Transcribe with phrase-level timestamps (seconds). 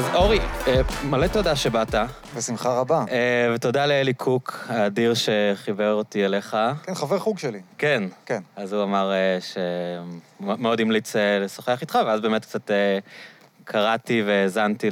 [0.00, 1.94] אז אורי, אה, מלא תודה שבאת,
[2.36, 3.04] בשמחה רבה.
[3.10, 6.56] אה, ותודה לאלי קוק, האדיר שחיבר אותי אליך.
[6.82, 7.60] כן, חבר חוג שלי.
[7.78, 8.02] כן.
[8.26, 8.40] כן.
[8.56, 9.38] אז הוא אמר אה,
[10.40, 12.70] שמאוד המליץ לשוחח איתך, ואז באמת קצת
[13.64, 14.88] קראתי והאזנתי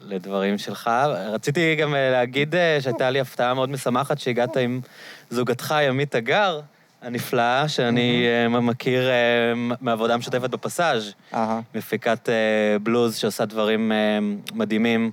[0.00, 0.90] לדברים שלך.
[1.32, 4.80] רציתי גם להגיד שהייתה לי הפתעה מאוד משמחת שהגעת עם
[5.30, 6.60] זוגתך, ימית תגר,
[7.02, 9.14] הנפלאה, שאני אה, מכיר אה,
[9.80, 11.12] מעבודה משותפת בפסאז'.
[11.34, 11.60] אהה.
[11.74, 13.92] מפיקת אה, בלוז שעושה דברים
[14.54, 15.10] מדהימים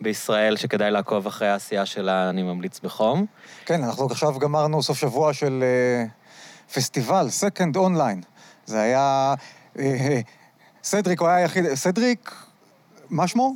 [0.00, 3.26] בישראל, שכדאי לעקוב אחרי העשייה שלה, אני ממליץ בחום.
[3.66, 5.64] כן, אנחנו עכשיו גמרנו סוף שבוע של
[6.74, 8.24] פסטיבל, Second Online.
[8.66, 9.34] זה היה...
[10.82, 11.74] סדריק הוא היה היחיד...
[11.74, 12.34] סדריק,
[13.10, 13.54] מה שמו?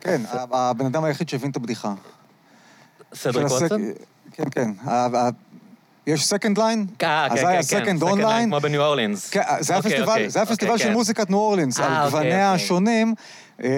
[0.00, 1.94] כן, הבן אדם היחיד שהבין את הבדיחה.
[3.14, 3.82] סדריק ווטסון?
[4.32, 4.70] כן, כן.
[6.06, 7.02] יש Second Line?
[7.02, 8.44] אה, אז כן, היה כן, כן, Second Second Line, Online.
[8.44, 9.30] כמו בניו אורלינס.
[9.30, 10.96] כן, זה היה אוקיי, פסטיבל, אוקיי, זה היה פסטיבל אוקיי, של כן.
[10.96, 12.52] מוזיקת ניו אורלינס, אה, על גווניה.
[12.52, 13.14] השונים,
[13.64, 13.68] אה,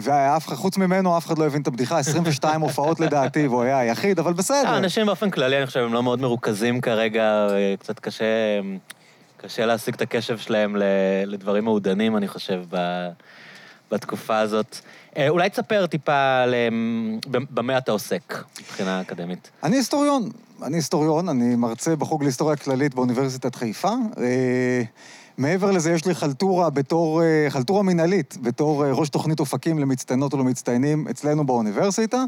[0.00, 3.78] ואף אחד, חוץ ממנו, אף אחד לא הבין את הבדיחה, 22 הופעות לדעתי, והוא היה
[3.78, 4.68] היחיד, אבל בסדר.
[4.68, 8.24] אה, אנשים באופן כללי, אני חושב, הם לא מאוד מרוכזים כרגע, אה, קצת קשה,
[9.36, 10.76] קשה להשיג את הקשב שלהם
[11.26, 13.08] לדברים מעודנים, אני חושב, ב-
[13.90, 14.76] בתקופה הזאת.
[15.16, 16.68] אה, אולי תספר טיפה אה,
[17.30, 19.50] במה אתה עוסק מבחינה אקדמית.
[19.62, 20.28] אני היסטוריון,
[20.62, 23.88] אני היסטוריון, אני מרצה בחוג להיסטוריה כללית באוניברסיטת חיפה.
[24.18, 24.82] אה,
[25.38, 30.34] מעבר לזה, יש לי חלטורה בתור, אה, חלטורה מינהלית, בתור אה, ראש תוכנית אופקים למצטיינות
[30.34, 32.24] ולמצטיינים אצלנו באוניברסיטה.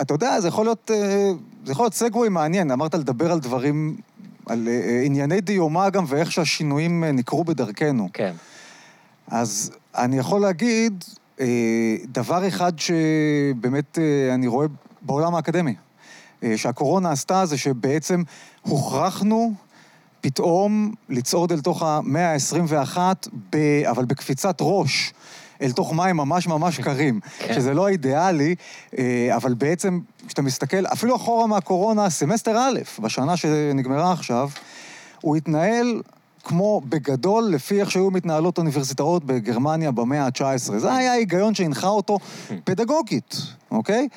[0.00, 0.90] אתה יודע, זה יכול להיות,
[1.64, 3.96] זה יכול להיות סגווי מעניין, אמרת לדבר על דברים,
[4.46, 4.68] על
[5.04, 8.08] ענייני דיומא גם, ואיך שהשינויים ניכרו בדרכנו.
[8.12, 8.32] כן.
[9.28, 11.04] אז אני יכול להגיד
[12.06, 13.98] דבר אחד שבאמת
[14.34, 14.66] אני רואה
[15.02, 15.74] בעולם האקדמי,
[16.56, 18.22] שהקורונה עשתה, זה שבעצם
[18.62, 19.52] הוכרחנו
[20.20, 22.98] פתאום לצעוד אל תוך המאה ה-21,
[23.52, 23.56] ב,
[23.90, 25.12] אבל בקפיצת ראש.
[25.62, 27.54] אל תוך מים ממש ממש קרים, כן.
[27.54, 28.54] שזה לא אידיאלי,
[28.98, 34.50] אה, אבל בעצם, כשאתה מסתכל, אפילו אחורה מהקורונה, סמסטר א', בשנה שנגמרה עכשיו,
[35.20, 36.02] הוא התנהל
[36.44, 40.78] כמו בגדול, לפי איך שהיו מתנהלות אוניברסיטאות בגרמניה במאה ה-19.
[40.78, 42.18] זה היה ההיגיון שהנחה אותו
[42.64, 43.36] פדגוגית,
[43.70, 44.08] אוקיי?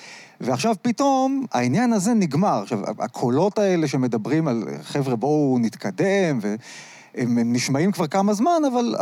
[0.45, 2.61] ועכשיו פתאום העניין הזה נגמר.
[2.61, 6.57] עכשיו, הקולות האלה שמדברים על, חבר'ה, בואו נתקדם, והם
[7.37, 8.95] הם נשמעים כבר כמה זמן, אבל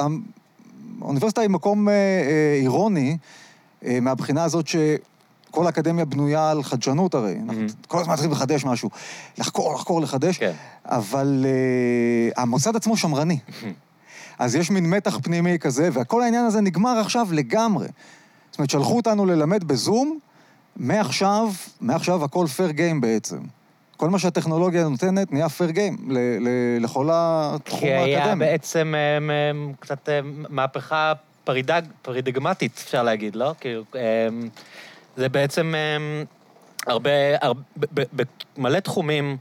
[1.02, 3.18] האוניברסיטה היא מקום אה, אה, אירוני,
[3.86, 4.76] אה, מהבחינה הזאת ש...
[5.54, 7.36] כל האקדמיה בנויה על חדשנות הרי.
[7.48, 7.88] אנחנו Mhm.
[7.88, 8.90] כל הזמן צריכים לחדש משהו.
[9.38, 10.38] לחקור, לחקור, לחדש.
[10.38, 10.52] כן.
[10.86, 13.40] אבל uh, המוסד עצמו שמרני.
[14.40, 17.88] אז יש מין מתח פנימי כזה, וכל העניין הזה נגמר עכשיו לגמרי.
[18.52, 20.20] זאת אומרת, שלחו אותנו ללמד בזום,
[20.76, 21.48] מעכשיו,
[21.82, 23.38] מעכשיו הכל פייר גיים בעצם.
[23.98, 25.98] כל מה שהטכנולוגיה נותנת נהיה פייר גיים
[26.80, 28.46] לכל התחום כי היה האקדמי.
[28.46, 31.14] בעצם אמ, אמ, קצת אמ, מהפכה
[31.44, 33.54] פרידג, פרידגמטית, אפשר להגיד, לא?
[33.60, 34.50] כאילו, אמ,
[35.18, 36.26] זה בעצם אמ,
[36.88, 37.10] הרבה,
[37.42, 37.62] הרבה,
[38.58, 39.38] במלא תחומים,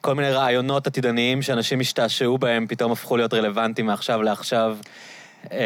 [0.00, 4.76] כל מיני רעיונות עתידניים שאנשים השתעשעו בהם, פתאום הפכו להיות רלוונטיים מעכשיו לעכשיו.
[5.52, 5.58] אה,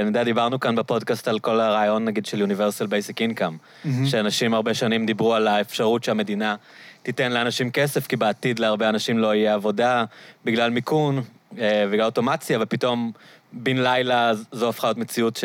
[0.00, 3.88] אני יודע, דיברנו כאן בפודקאסט על כל הרעיון, נגיד, של Universal Basic Income.
[4.06, 6.56] שאנשים הרבה שנים דיברו על האפשרות שהמדינה
[7.02, 10.04] תיתן לאנשים כסף, כי בעתיד להרבה אנשים לא יהיה עבודה
[10.44, 11.22] בגלל מיכון,
[11.58, 13.12] אה, בגלל אוטומציה, ופתאום
[13.56, 15.44] בן לילה זו הפכה להיות מציאות ש...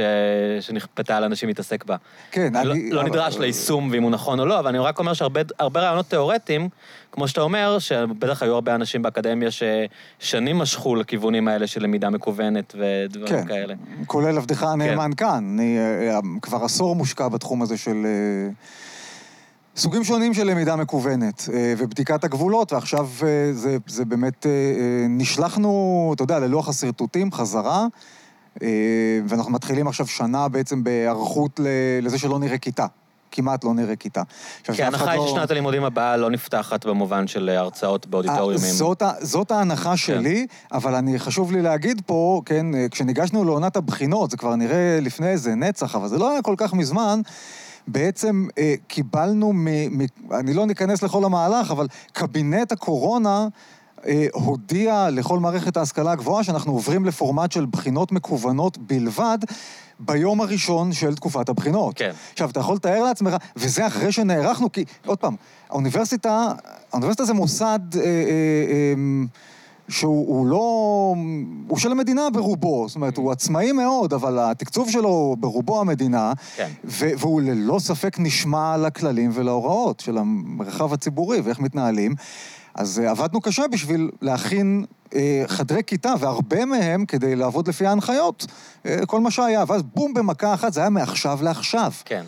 [0.62, 1.96] שנכפתה על אנשים להתעסק בה.
[2.32, 2.92] כן, לא, אני...
[2.92, 5.80] לא אבל- נדרש ליישום ואם הוא נכון או לא, אבל אני רק אומר שהרבה הרבה
[5.80, 6.70] רעיונות תיאורטיים,
[7.12, 12.76] כמו שאתה אומר, שבטח היו הרבה אנשים באקדמיה ששנים משכו לכיוונים האלה של למידה מקוונת
[12.80, 13.74] ודברים כן, כאלה.
[14.06, 15.44] כולל עבדך הנאמן כאן.
[15.54, 18.52] אני אה, אה, כבר עשור מושקע בתחום הזה של אה,
[19.80, 24.52] סוגים שונים של למידה מקוונת אה, ובדיקת הגבולות, ועכשיו אה, זה, זה באמת, אה,
[25.10, 27.86] נשלחנו, אתה יודע, ללוח השרטוטים חזרה,
[29.28, 31.60] ואנחנו מתחילים עכשיו שנה בעצם בהיערכות
[32.02, 32.86] לזה שלא נראה כיתה.
[33.32, 34.22] כמעט לא נראה כיתה.
[34.64, 38.72] כי ההנחה היא לא- ששנת הלימודים הבאה לא נפתחת במובן של הרצאות באודיטוריומים.
[38.72, 44.38] זאת, זאת ההנחה שלי, אבל אני, חשוב לי להגיד פה, כן, כשניגשנו לעונת הבחינות, זה
[44.38, 47.22] כבר נראה לפני איזה נצח, אבל זה לא היה כל כך מזמן,
[47.92, 53.48] בעצם אה, קיבלנו, מ, מ, אני לא ניכנס לכל המהלך, אבל קבינט הקורונה
[54.06, 59.38] אה, הודיע לכל מערכת ההשכלה הגבוהה שאנחנו עוברים לפורמט של בחינות מקוונות בלבד.
[60.00, 61.98] ביום הראשון של תקופת הבחינות.
[61.98, 62.12] כן.
[62.34, 65.36] עכשיו, אתה יכול לתאר לעצמך, וזה אחרי שנערכנו, כי, עוד פעם,
[65.70, 66.52] האוניברסיטה,
[66.92, 68.94] האוניברסיטה זה מוסד אה, אה, אה,
[69.90, 71.16] שהוא הוא לא...
[71.68, 76.70] הוא של המדינה ברובו, זאת אומרת, הוא עצמאי מאוד, אבל התקצוב שלו ברובו המדינה, כן.
[76.84, 82.16] והוא ללא ספק נשמע לכללים ולהוראות של המרחב הציבורי ואיך מתנהלים.
[82.76, 88.46] אז אה, עבדנו קשה בשביל להכין אה, חדרי כיתה, והרבה מהם כדי לעבוד לפי ההנחיות,
[88.86, 89.64] אה, כל מה שהיה.
[89.68, 91.92] ואז בום, במכה אחת, זה היה מעכשיו לעכשיו.
[92.06, 92.24] כן.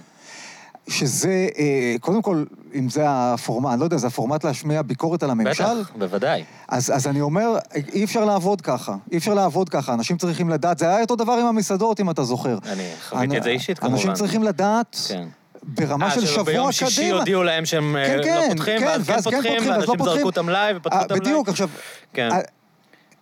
[0.87, 2.43] שזה, אה, קודם כל,
[2.75, 5.63] אם זה הפורמט, אני לא יודע, זה הפורמט להשמיע ביקורת על הממשל?
[5.63, 6.43] בטח, בוודאי.
[6.67, 7.57] אז, אז אני אומר,
[7.93, 8.95] אי אפשר לעבוד ככה.
[9.11, 9.93] אי אפשר לעבוד ככה.
[9.93, 12.57] אנשים צריכים לדעת, זה היה אותו דבר עם המסעדות, אם אתה זוכר.
[12.71, 13.95] אני חוויתי את זה אישית, כמובן.
[13.95, 15.27] אנשים צריכים לדעת, כן.
[15.63, 16.59] ברמה של שבוע קדימה.
[16.59, 19.53] ביום שישי הודיעו להם שהם כן, אה, כן, לא פותחים, כן, ואז כן כן פותחים,
[19.53, 20.15] פותחים, לא ואנשים פותחים.
[20.15, 21.19] זרקו את המלאי ופתחו אה, את המלאי.
[21.19, 21.69] בדיוק, עכשיו...
[22.13, 22.29] כן.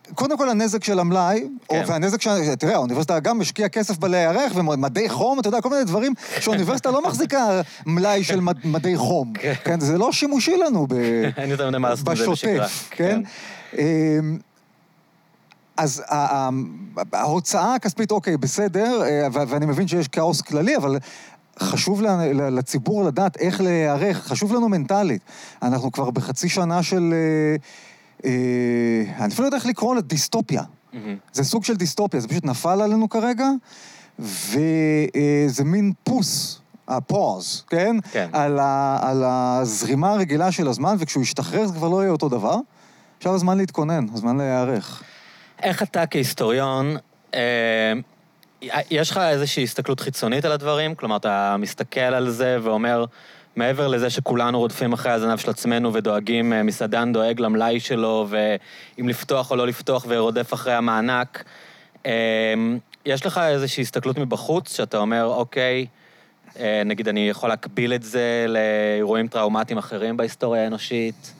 [0.09, 1.81] אה, קודם כל הנזק של המלאי, כן.
[1.81, 2.27] או- והנזק ש...
[2.59, 7.03] תראה, האוניברסיטה גם משקיעה כסף בלהיערך, ומדי חום, אתה יודע, כל מיני דברים שהאוניברסיטה לא
[7.03, 9.33] מחזיקה מלאי של מד- מדי חום.
[9.33, 9.53] כן.
[9.63, 10.93] כן, זה לא שימושי לנו ב...
[11.37, 12.65] אין יותר מדי מה לעשות עם זה בשגרה.
[12.65, 13.21] בשוטף, כן?
[13.77, 14.37] אמ,
[15.77, 16.03] אז
[17.13, 20.97] ההוצאה הכספית, אוקיי, בסדר, אה, ואני מבין שיש כאוס כללי, אבל
[21.59, 22.01] חשוב
[22.51, 25.21] לציבור לדעת איך להיערך, חשוב לנו מנטלית.
[25.61, 27.13] אנחנו כבר בחצי שנה של...
[28.25, 30.63] אה, אה, אני אפילו לא יודע איך לקרוא לה דיסטופיה.
[30.93, 31.15] מהמם.
[31.33, 33.49] זה סוג של דיסטופיה, זה פשוט נפל עלינו כרגע,
[34.19, 37.95] וזה מין פוס, הפוז, כן?
[38.11, 38.29] כן.
[38.33, 42.55] על, ה, על הזרימה הרגילה של הזמן, וכשהוא ישתחרר זה כבר לא יהיה אותו דבר.
[43.17, 45.03] עכשיו הזמן להתכונן, הזמן להיערך.
[45.63, 46.97] איך אתה כהיסטוריון,
[47.33, 47.93] אה,
[48.91, 50.95] יש לך איזושהי הסתכלות חיצונית על הדברים?
[50.95, 53.05] כלומר, אתה מסתכל על זה ואומר,
[53.55, 59.09] מעבר לזה שכולנו רודפים אחרי הזנב של עצמנו ודואגים, אה, מסעדן דואג למלאי שלו, ואם
[59.09, 61.43] לפתוח או לא לפתוח ורודף אחרי המענק,
[62.05, 62.11] אה,
[63.05, 65.85] יש לך איזושהי הסתכלות מבחוץ, שאתה אומר, אוקיי,
[66.59, 71.33] אה, נגיד אני יכול להקביל את זה לאירועים טראומטיים אחרים בהיסטוריה האנושית?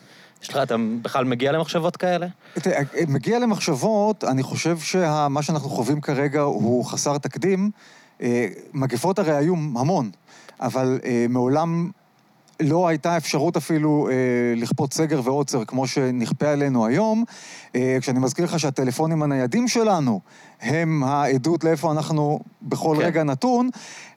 [0.44, 2.28] יש לך, אתה בכלל מגיע למחשבות כאלה?
[2.54, 7.72] תראה, מגיע למחשבות, אני חושב שמה שאנחנו חווים כרגע הוא חסר תקדים.
[8.22, 10.10] אה, מגפות הרי היו המון,
[10.60, 11.92] אבל אה, מעולם
[12.60, 14.16] לא הייתה אפשרות אפילו אה,
[14.56, 17.24] לכפות סגר ועוצר כמו שנכפה עלינו היום.
[17.76, 20.20] אה, כשאני מזכיר לך שהטלפונים הניידים שלנו
[20.62, 23.06] הם העדות לאיפה אנחנו בכל כן.
[23.06, 23.70] רגע נתון,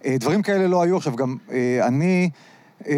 [0.05, 0.97] אה, דברים כאלה לא היו.
[0.97, 2.31] עכשיו, גם אה, אני...
[2.89, 2.95] אה,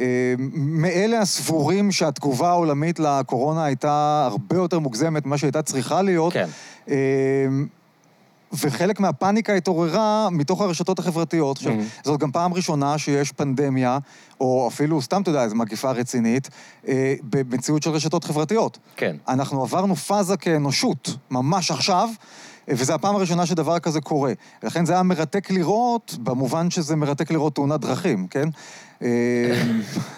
[0.00, 6.32] אה, מאלה הסבורים שהתגובה העולמית לקורונה הייתה הרבה יותר מוגזמת ממה שהייתה צריכה להיות.
[6.32, 6.46] כן.
[6.88, 6.94] אה,
[8.60, 11.56] וחלק מהפאניקה התעוררה מתוך הרשתות החברתיות.
[11.56, 12.04] עכשיו, Mhm.
[12.04, 13.98] זאת גם פעם ראשונה שיש פנדמיה,
[14.40, 16.48] או אפילו, סתם, אתה יודע, איזו מגיפה רצינית,
[16.88, 18.78] אה, במציאות של רשתות חברתיות.
[18.96, 19.16] כן.
[19.28, 22.08] אנחנו עברנו פאזה כאנושות, ממש עכשיו,
[22.68, 24.32] וזו הפעם הראשונה שדבר כזה קורה.
[24.62, 28.48] לכן זה היה מרתק לראות, במובן שזה מרתק לראות תאונת דרכים, כן?
[29.02, 29.08] אה,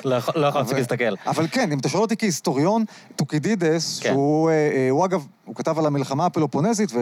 [0.04, 1.14] לא יכול לא יכול להפסיק אבל- להסתכל.
[1.30, 2.84] אבל כן, אם אתה שואל אותי כהיסטוריון,
[3.16, 4.08] טוקידידס, כן.
[4.12, 4.54] שהוא, אה,
[5.00, 6.92] אה, אגב, הוא כתב על המלחמה הפלופונסית,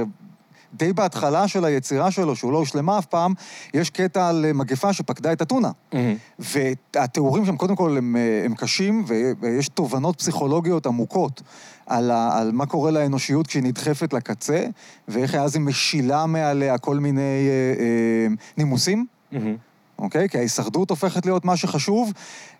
[0.74, 3.34] ודי בהתחלה של היצירה שלו, שהוא לא הושלמה אף פעם,
[3.74, 5.70] יש קטע על אה, מגפה שפקדה את אתונה.
[5.92, 6.14] מהמם.
[6.38, 9.04] והתיאורים שם, קודם כל, הם, אה, הם קשים,
[9.40, 11.42] ויש תובנות פסיכולוגיות עמוקות
[11.86, 14.66] על, ה, על מה קורה לאנושיות כשהיא נדחפת לקצה,
[15.08, 19.06] ואיך אז היא משילה מעליה כל מיני אה, אה, נימוסים.
[19.32, 19.56] מהמם.
[19.98, 20.28] אוקיי?
[20.28, 22.12] כי ההישרדות הופכת להיות מה שחשוב.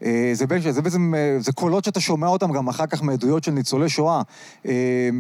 [0.05, 3.44] אה, זה, בעצם, זה בעצם, אה, זה קולות שאתה שומע אותם גם אחר כך מעדויות
[3.44, 4.23] של ניצולי שואה.
[4.67, 4.73] אה,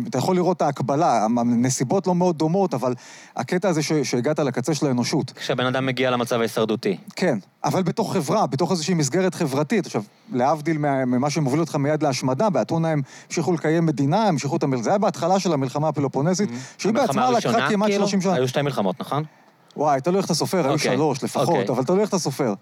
[0.08, 2.94] אתה יכול לראות את ההקבלה, הנסיבות לא מאוד דומות, אבל
[3.36, 5.32] הקטע הזה ש, שהגעת לקצה של האנושות.
[5.36, 6.96] כשהבן אדם מגיע למצב ההישרדותי.
[7.16, 9.86] כן, אבל בתוך חברה, בתוך איזושהי מסגרת חברתית.
[9.86, 10.02] עכשיו,
[10.32, 14.84] להבדיל מה- ממה שמוביל אותך מיד להשמדה, באתונה הם המשיכו לקיים מדינה, המשיכו את המלחמה.
[14.84, 18.02] זה היה בהתחלה של המלחמה הפלופונסית, שהיא המלחמה בעצמה לקחה כמעט כאילו?
[18.08, 18.34] 30 שנה.
[18.34, 19.24] היו שתי מלחמות, נכון?
[19.76, 21.68] וואי, תלוי איך אתה סופר, היו אוקיי, שלוש לפחות, אוקיי.
[21.68, 22.54] אבל תלוי איך אתה סופר.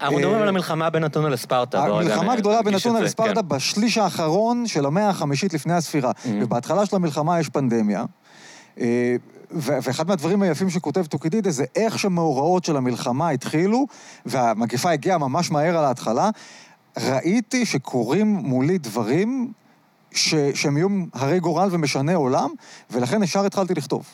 [0.00, 1.84] אנחנו מדברים אה, על המלחמה בין אתונה לספרטה.
[1.84, 3.48] המלחמה נ- הגדולה בין אתונה לספרטה כן.
[3.48, 6.10] בשליש האחרון של המאה החמישית לפני הספירה.
[6.10, 6.28] Mhm.
[6.42, 8.04] ובהתחלה של המלחמה יש פנדמיה.
[8.80, 9.16] אה,
[9.52, 13.86] ואחד מהדברים היפים שכותב טוקידידס זה איך שמאורעות של המלחמה התחילו,
[14.26, 16.30] והמגפה הגיעה ממש מהר על ההתחלה.
[16.98, 19.52] ראיתי שקורים מולי דברים
[20.12, 22.50] ש- שהם יהיו הרי גורל ומשני עולם,
[22.90, 24.04] ולכן ישר התחלתי לכתוב.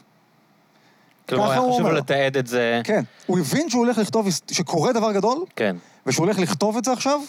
[1.28, 1.92] כלומר, ככה היה חשוב לו.
[1.92, 2.80] לתעד את זה.
[2.84, 5.76] כן, הוא הבין שהוא הולך לכתוב, שקורה דבר גדול, כן.
[6.06, 7.20] ושהוא הולך לכתוב את זה עכשיו,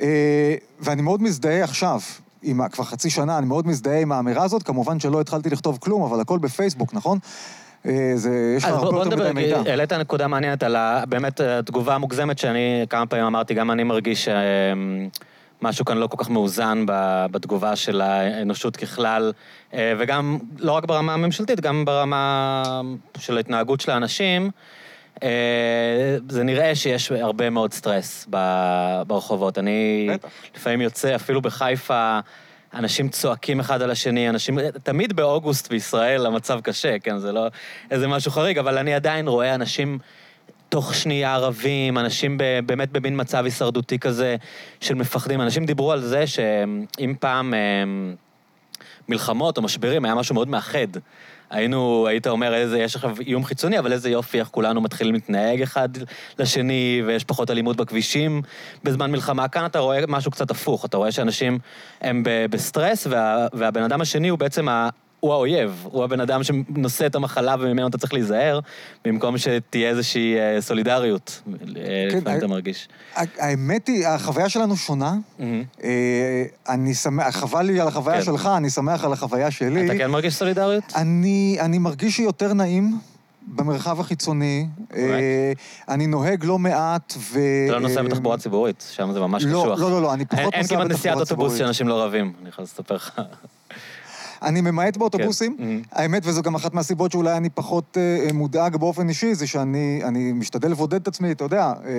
[0.00, 2.00] אה, ואני מאוד מזדהה עכשיו,
[2.42, 6.02] עם, כבר חצי שנה, אני מאוד מזדהה עם האמירה הזאת, כמובן שלא התחלתי לכתוב כלום,
[6.02, 7.18] אבל הכל בפייסבוק, נכון?
[7.86, 9.62] אה, זה, יש לך הרבה יותר מדי מידע.
[9.64, 13.84] כי העלית נקודה מעניינת על ה- באמת התגובה המוגזמת שאני כמה פעמים אמרתי, גם אני
[13.84, 14.28] מרגיש
[15.60, 16.84] שמשהו כאן לא כל כך מאוזן
[17.30, 19.32] בתגובה של האנושות ככלל,
[19.74, 22.62] אה, וגם לא רק ברמה הממשלתית, גם ברמה
[23.18, 24.50] של ההתנהגות של האנשים.
[25.22, 28.28] אה, זה נראה שיש הרבה מאוד סטרס
[29.06, 29.58] ברחובות.
[29.58, 30.08] אני.
[30.56, 32.18] לפעמים יוצא, אפילו בחיפה,
[32.74, 34.58] אנשים צועקים אחד על השני, אנשים...
[34.82, 37.18] תמיד באוגוסט בישראל המצב קשה, כן?
[37.18, 37.46] זה לא
[37.90, 39.98] איזה משהו חריג, אבל אני עדיין רואה אנשים
[40.68, 44.36] תוך שנייה רבים, אנשים ב, באמת במין מצב הישרדותי כזה
[44.80, 45.40] של מפחדים.
[45.40, 48.14] אנשים דיברו על זה שאם פעם אמ,
[49.08, 50.86] מלחמות או משברים היה משהו מאוד מאחד.
[51.50, 55.62] היינו, היית אומר, איזה, יש עכשיו איום חיצוני, אבל איזה יופי, איך כולנו מתחילים להתנהג
[55.62, 55.88] אחד
[56.38, 58.42] לשני, ויש פחות אלימות בכבישים
[58.84, 59.48] בזמן מלחמה.
[59.48, 61.58] כאן אתה רואה משהו קצת הפוך, אתה רואה שאנשים
[62.00, 64.68] הם בסטרס, וה, והבן אדם השני הוא בעצם
[65.20, 68.60] הוא האויב, הוא הבן אדם שנושא את המחלה וממנו אתה צריך להיזהר,
[69.04, 72.88] במקום שתהיה איזושהי אה, סולידריות, אה, כן, לפעמים אתה מרגיש.
[73.14, 75.14] האמת היא, החוויה שלנו שונה.
[75.84, 78.24] אה, אני שמח, חבל לי על החוויה כן.
[78.24, 79.86] שלך, אני שמח על החוויה שלי.
[79.86, 80.84] אתה כן מרגיש סולידריות?
[81.60, 82.98] אני מרגיש שיותר נעים.
[83.48, 84.66] במרחב החיצוני,
[85.88, 87.38] אני נוהג לא מעט ו...
[87.64, 89.80] אתה לא נוסע בתחבורה ציבורית, שם זה ממש לא, קשוח.
[89.80, 90.80] לא, לא, לא, אני פחות נוסע בתחבורה ציבורית.
[90.80, 93.20] אין כמעט נסיעת אוטובוס שאנשים לא רבים, אני יכול לספר לך.
[94.42, 95.56] אני ממעט באוטובוסים.
[95.58, 95.78] כן.
[95.92, 100.70] האמת, וזו גם אחת מהסיבות שאולי אני פחות אה, מודאג באופן אישי, זה שאני משתדל
[100.70, 101.92] לבודד את עצמי, אתה יודע, אה,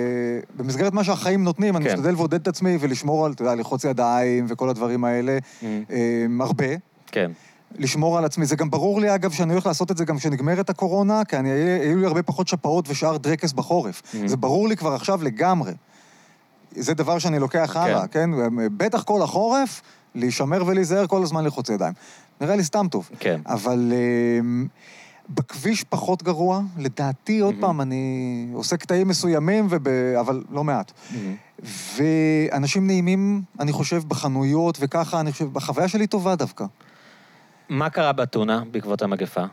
[0.56, 1.94] במסגרת מה שהחיים נותנים, אני כן.
[1.94, 5.38] משתדל לבודד את עצמי ולשמור על, אתה יודע, ללחוץ ידיים וכל הדברים האלה.
[5.62, 6.66] אה, הרבה.
[7.06, 7.30] כן.
[7.78, 8.46] לשמור על עצמי.
[8.46, 11.50] זה גם ברור לי, אגב, שאני הולך לעשות את זה גם כשנגמרת הקורונה, כי אני,
[11.50, 14.02] היו לי הרבה פחות שפעות ושאר דרקס בחורף.
[14.02, 14.28] Mm-hmm.
[14.28, 15.72] זה ברור לי כבר עכשיו לגמרי.
[16.76, 17.80] זה דבר שאני לוקח כן.
[17.80, 18.30] הלאה, כן?
[18.76, 19.82] בטח כל החורף,
[20.14, 21.92] להישמר ולהיזהר כל הזמן לחוץ ידיים.
[22.40, 23.10] נראה לי סתם טוב.
[23.18, 23.40] כן.
[23.46, 24.68] אבל uh,
[25.30, 26.60] בכביש פחות גרוע.
[26.76, 27.60] לדעתי, עוד mm-hmm.
[27.60, 29.88] פעם, אני עושה קטעים מסוימים, וב...
[30.20, 30.90] אבל לא מעט.
[30.92, 31.64] Mm-hmm.
[31.96, 36.64] ואנשים נעימים, אני חושב, בחנויות וככה, אני חושב, החוויה שלי טובה דווקא.
[37.68, 39.44] מה קרה באתונה בעקבות המגפה?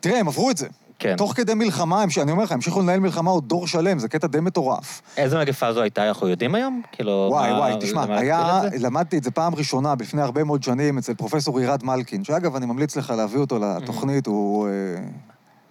[0.00, 0.68] תראה, הם עברו את זה.
[0.98, 1.16] כן.
[1.16, 4.40] תוך כדי מלחמה, אני אומר לך, המשיכו לנהל מלחמה עוד דור שלם, זה קטע די
[4.40, 5.02] מטורף.
[5.16, 6.82] איזה מגפה זו הייתה, אנחנו יודעים היום?
[6.92, 10.98] כאילו, וואי, מה, וואי, תשמע, היה, למדתי את זה פעם ראשונה, לפני הרבה מאוד שנים,
[10.98, 14.72] אצל פרופסור עירד מלקין, שאגב, אני ממליץ לך להביא אותו לתוכנית, הוא אה,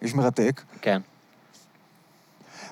[0.02, 0.62] איש מרתק.
[0.82, 1.02] כן.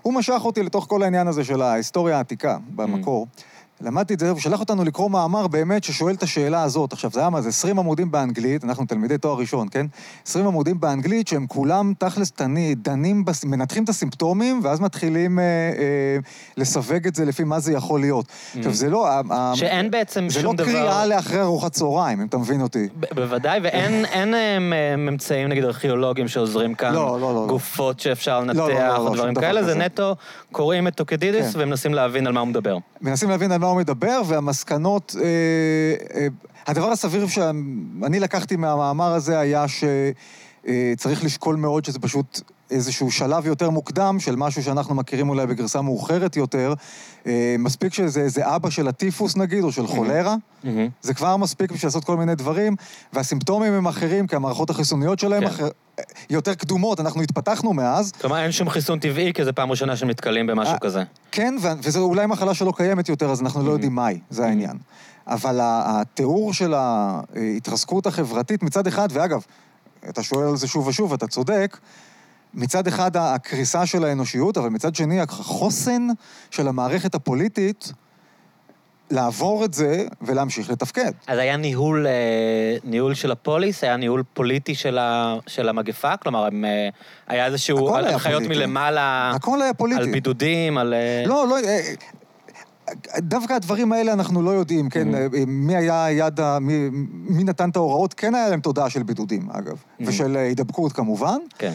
[0.02, 3.28] הוא משך אותי לתוך כל העניין הזה של ההיסטוריה העתיקה, במקור.
[3.36, 3.49] Mm.
[3.82, 6.94] למדתי את זה, הוא שלח אותנו לקרוא מאמר באמת ששואל את השאלה הזאת.
[6.94, 9.86] עכשיו, זה היה מה זה 20 עמודים באנגלית, אנחנו תלמידי תואר ראשון, כן?
[10.28, 13.46] 20 עמודים באנגלית שהם כולם תכלס תני, דנים, בס...
[13.46, 16.18] מנתחים את הסימפטומים, ואז מתחילים אה, אה,
[16.58, 18.26] לסווג את זה לפי מה זה יכול להיות.
[18.26, 18.58] Mm.
[18.58, 19.10] עכשיו, זה לא...
[19.54, 20.66] שאין בעצם שום דבר...
[20.66, 22.88] זה לא קריאה לאחרי ארוחת צהריים, אם אתה מבין אותי.
[23.16, 28.40] בוודאי, ואין אין, אין, אה, אמצעים, נגיד, ארכיאולוגיים שעוזרים כאן, לא, לא, לא, גופות שאפשר
[28.40, 30.16] לנתח, לא, לא, לא, לא, דברים כאלה, זה נטו
[30.52, 31.60] קוראים את טוקידידס כן.
[31.62, 32.78] ומנסים להבין על מה הוא מדבר.
[33.02, 35.16] מנסים להבין על מה הוא מדבר, והמסקנות...
[35.22, 36.28] אה, אה,
[36.68, 43.48] הדבר הסביר שאני לקחתי מהמאמר הזה היה שצריך אה, לשקול מאוד שזה פשוט איזשהו שלב
[43.48, 46.74] יותר מוקדם של משהו שאנחנו מכירים אולי בגרסה מאוחרת יותר.
[47.28, 50.68] אה, מספיק שזה איזה אבא של הטיפוס נגיד, או של חולרה, mm-hmm.
[51.02, 52.76] זה כבר מספיק בשביל לעשות כל מיני דברים,
[53.14, 55.48] והסימפטומים הם אחרים, כי המערכות החיסוניות שלהם כן.
[55.48, 55.68] אחר...
[56.30, 58.12] יותר קדומות, אנחנו התפתחנו מאז.
[58.12, 61.04] כלומר, אין שום חיסון טבעי, כי זו פעם ראשונה שנתקלים במשהו אה, כזה.
[61.32, 64.78] כן, וזו אולי מחלה שלא קיימת יותר, אז אנחנו לא יודעים מהי, זה העניין.
[65.28, 69.42] אבל התיאור של ההתרסקות החברתית מצד אחד, ואגב,
[70.10, 71.78] אתה שואל על זה שוב ושוב, אתה צודק,
[72.54, 76.08] מצד אחד הקריסה של האנושיות, אבל מצד שני החוסן
[76.52, 77.92] של המערכת הפוליטית
[79.12, 81.12] לעבור את זה ולהמשיך לתפקד.
[81.28, 82.12] אז היה ניהול, אה,
[82.84, 86.18] ניהול של הפוליס, היה ניהול פוליטי של, ה, של המגפה?
[86.18, 86.90] כלומר, הם, אה,
[87.28, 89.32] היה איזשהו הנחיות מלמעלה...
[89.36, 90.02] הכל היה פוליטי.
[90.02, 90.94] על בידודים, על...
[90.94, 91.56] אה, לא, לא,
[93.18, 95.08] דווקא הדברים האלה אנחנו לא יודעים, כן?
[95.14, 95.46] Mm-hmm.
[95.48, 96.60] מי היה יד ה...
[96.60, 98.14] מי, מי נתן את ההוראות?
[98.14, 99.74] כן היה להם תודעה של בידודים, אגב.
[99.74, 100.04] Mm-hmm.
[100.08, 101.38] ושל הידבקות כמובן.
[101.58, 101.74] כן.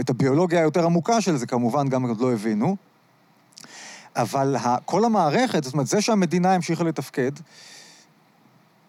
[0.00, 2.76] את הביולוגיה היותר עמוקה של זה כמובן גם עוד לא הבינו.
[4.16, 7.32] אבל כל המערכת, זאת אומרת, זה שהמדינה המשיכה לתפקד,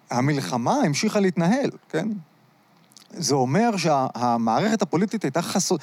[0.09, 2.07] המלחמה המשיכה להתנהל, כן?
[3.13, 5.81] זה אומר שהמערכת הפוליטית הייתה חסות...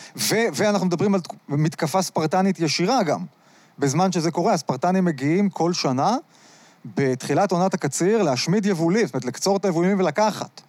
[0.54, 3.20] ואנחנו מדברים על מתקפה ספרטנית ישירה גם.
[3.78, 6.16] בזמן שזה קורה, הספרטנים מגיעים כל שנה,
[6.96, 10.60] בתחילת עונת הקציר, להשמיד יבולים, זאת אומרת, לקצור את היבולים ולקחת.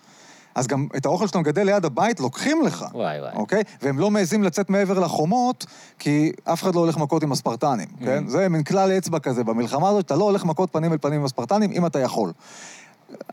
[0.55, 2.85] אז גם את האוכל שאתה מגדל ליד הבית לוקחים לך.
[2.93, 3.31] וואי וואי.
[3.35, 3.63] אוקיי?
[3.81, 5.65] והם לא מעזים לצאת מעבר לחומות,
[5.99, 8.05] כי אף אחד לא הולך מכות עם הספרטנים, mm.
[8.05, 8.27] כן?
[8.27, 11.25] זה מין כלל אצבע כזה במלחמה הזאת, אתה לא הולך מכות פנים אל פנים עם
[11.25, 12.31] הספרטנים, אם אתה יכול.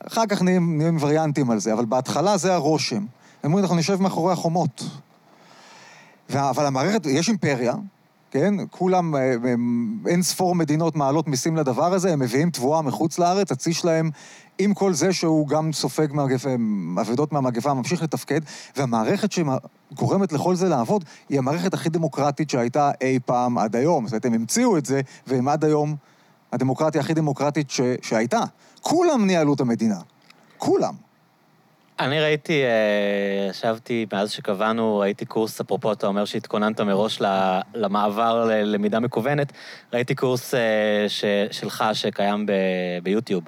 [0.07, 2.97] אחר כך נהיים, נהיים וריאנטים על זה, אבל בהתחלה זה הרושם.
[2.97, 3.05] הם
[3.45, 4.85] אומרים, אנחנו נשב מאחורי החומות.
[6.35, 7.75] אבל המערכת, יש אימפריה,
[8.35, 8.55] כן?
[8.71, 9.35] כולם, אה,
[10.07, 14.11] אין ספור מדינות מעלות מיסים לדבר הזה, הם מביאים תבואה מחוץ לארץ, הצי שלהם,
[14.59, 16.09] עם כל זה שהוא גם סופג
[17.01, 18.41] אבדות מהמגפה, ממשיך לתפקד,
[18.77, 24.07] והמערכת שגורמת לכל זה לעבוד, היא המערכת הכי דמוקרטית שהייתה אי פעם עד היום.
[24.07, 25.97] זאת אומרת, הם המציאו את זה, והם עד היום
[26.53, 27.81] הדמוקרטיה הכי דמוקרטית ש...
[28.03, 28.41] שהייתה.
[28.81, 30.01] כולם ניהלו את המדינה.
[30.59, 31.04] כולם.
[32.01, 32.69] אני ראיתי, אה,
[33.51, 37.19] ישבתי, מאז שקבענו, ראיתי קורס, אפרופו, אתה אומר שהתכוננת מראש
[37.75, 39.53] למעבר ללמידה מקוונת,
[39.93, 40.61] ראיתי קורס אה,
[41.09, 42.53] ש- שלך שקיים ב-
[43.03, 43.45] ביוטיוב,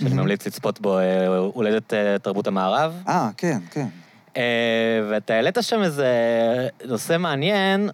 [0.00, 0.14] שאני Mhm.
[0.14, 3.02] ממליץ לצפות בו, אה, הולדת תרבות המערב.
[3.08, 3.86] אה, כן, כן.
[5.10, 6.08] ואתה העלית שם איזה
[6.84, 7.90] נושא מעניין,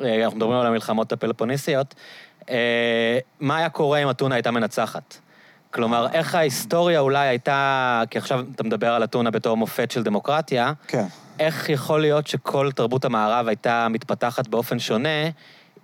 [0.00, 1.94] אנחנו מדברים על המלחמות הפלופוניסיות,
[3.40, 5.14] מה היה קורה אם אתונה הייתה מנצחת?
[5.72, 10.72] כלומר, איך ההיסטוריה אולי הייתה, כי עכשיו אתה מדבר על אתונה בתור מופת של דמוקרטיה,
[10.88, 11.04] כן.
[11.38, 15.28] איך יכול להיות שכל תרבות המערב הייתה מתפתחת באופן שונה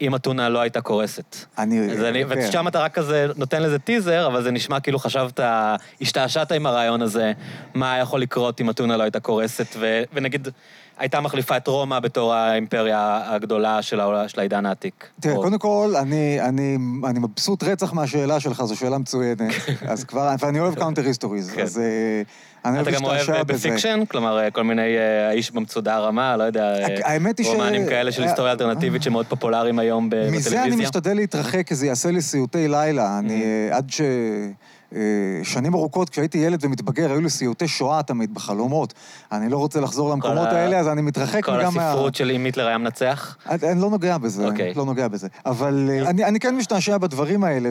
[0.01, 1.37] אם אתונה לא הייתה קורסת?
[1.59, 1.93] אני...
[1.93, 2.39] אז אני, כן.
[2.49, 5.41] ושם אתה רק כזה נותן לזה טיזר, אבל זה נשמע כאילו חשבת,
[6.01, 7.33] השתעשעת עם הרעיון הזה,
[7.75, 10.49] מה יכול לקרות אם אתונה לא הייתה קורסת, ו, ונגיד,
[10.99, 14.01] הייתה מחליפה את רומא בתור האימפריה הגדולה של,
[14.37, 15.07] העידן העתיק.
[15.21, 19.41] תראה, קודם כל, אני, אני, אני מבסוט רצח מהשאלה שלך, זו שאלה מצוינת.
[19.93, 21.63] אז כבר, ואני אוהב counter histories, כן.
[21.63, 22.23] אז אה,
[22.65, 23.69] אני אוהב אתה גם להשתעשע אוהב בזה.
[23.69, 24.01] ב fiction?
[24.09, 26.75] כלומר, אה, כל מיני אה, האיש במצודה הרמה, לא יודע,
[27.05, 30.39] אה, רומנים כאלה של היסטוריה אלטרנטיבית שמאוד פופולריים היום בטלוויזיה.
[30.39, 33.19] מזה אני משתדל להתרחק, כי זה יעשה לי סיוטי לילה.
[33.19, 33.43] אני.
[33.43, 34.01] אה, עד ש...
[34.95, 35.01] אה,
[35.43, 38.95] שנים ארוכות, כשהייתי ילד ומתבגר, היו לי סיוטי שואה תמיד בחלומות.
[39.33, 41.91] אני לא רוצה לחזור למקומות האלה, אז אני מתרחק כל גם מה...
[41.91, 43.37] הספרות של אם היטלר היה מנצח.
[43.51, 44.75] אני אני לא נוגע בזה, אוקיי.
[44.75, 45.29] לא נוגע בזה.
[45.47, 47.71] אבל אה, אני, אני כן משתעשע בדברים האלה,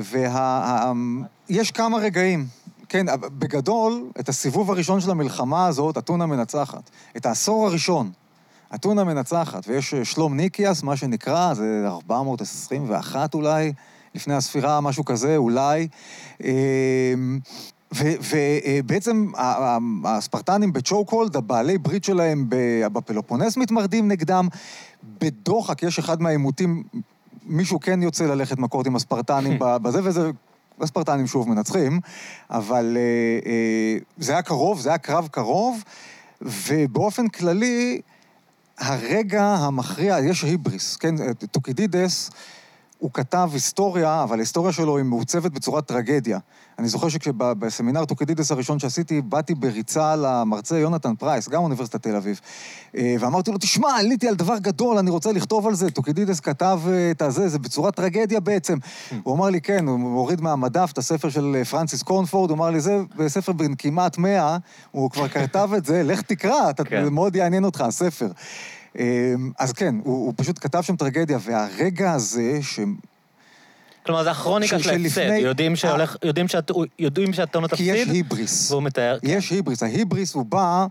[1.49, 2.45] ויש כמה רגעים.
[2.89, 6.89] כן, בגדול, את הסיבוב הראשון של המלחמה הזאת, אתונה מנצחת.
[7.17, 8.11] את העשור הראשון,
[8.75, 13.73] אתונה מנצחת, ויש אה, שלום ניקיאס, מה שנקרא, זה 421 אולי,
[14.15, 15.87] לפני הספירה, משהו כזה, אולי.
[17.95, 19.31] ובעצם
[20.05, 22.45] הספרטנים בצ'וקולד, הבעלי ברית שלהם
[22.93, 24.47] בפלופונס מתמרדים נגדם.
[25.21, 26.83] בדוחק יש אחד מהעימותים,
[27.45, 30.31] מישהו כן יוצא ללכת מכות עם הספרטנים בזה, וזה...
[30.81, 31.99] הספרטנים שוב מנצחים,
[32.49, 35.83] אבל אה, אה, זה היה קרוב, זה היה קרב קרוב,
[36.41, 38.01] ובאופן כללי,
[38.77, 41.15] הרגע המכריע, יש היבריס, כן?
[41.51, 42.31] טוקידידס,
[42.99, 46.39] הוא כתב היסטוריה, אבל ההיסטוריה שלו היא מעוצבת בצורת טרגדיה.
[46.79, 52.39] אני זוכר שבסמינר טוקידידס הראשון שעשיתי, באתי בריצה למרצה יונתן פרייס, גם אוניברסיטת תל אביב,
[52.97, 55.91] אה, ואמרתי לו, תשמע, עליתי על דבר גדול, אני רוצה לכתוב על זה.
[55.91, 58.77] טוקידידס כתב אה, את הזה, זה בצורת טרגדיה בעצם.
[59.23, 62.69] הוא אמר לי, כן, הוא הוריד מהמדף את הספר של אה, פרנסיס קורנפורד, הוא אמר
[62.69, 64.57] לי, זה בספר בן כמעט מאה,
[64.91, 67.07] הוא כבר כתב את זה, לך תקרא, אתה- כן.
[67.13, 68.27] מאוד יעניין אותך, הספר.
[68.97, 69.03] אה,
[69.59, 72.79] אז כן, הוא, הוא פשוט כתב שם טרגדיה, והרגע הזה, ש...
[74.05, 75.21] כלומר, זה הכרוניקה של ההפסד.
[75.39, 78.71] יודעים שהולך- יודעים שאת- יודעים שאתונה כי יש תפסיד, היבריס.
[78.71, 79.19] והוא מתאר...
[79.21, 79.27] כן.
[79.29, 79.83] יש היבריס.
[79.83, 80.85] ההיבריס הוא בא...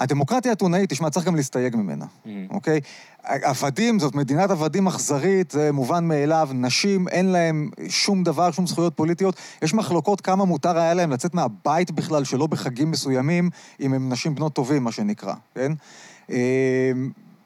[0.00, 2.28] הדמוקרטיה האתונאית, תשמע, צריך גם להסתייג ממנה, Mm.
[2.50, 2.80] אוקיי?
[3.24, 6.48] עבדים, זאת מדינת עבדים אכזרית, זה מובן מאליו.
[6.54, 9.36] נשים, אין להם שום דבר, שום זכויות פוליטיות.
[9.62, 14.34] יש מחלוקות כמה מותר היה להם לצאת מהבית בכלל, שלא בחגים מסוימים, אם הם נשים
[14.34, 15.72] בנות טובים, מה שנקרא, כן?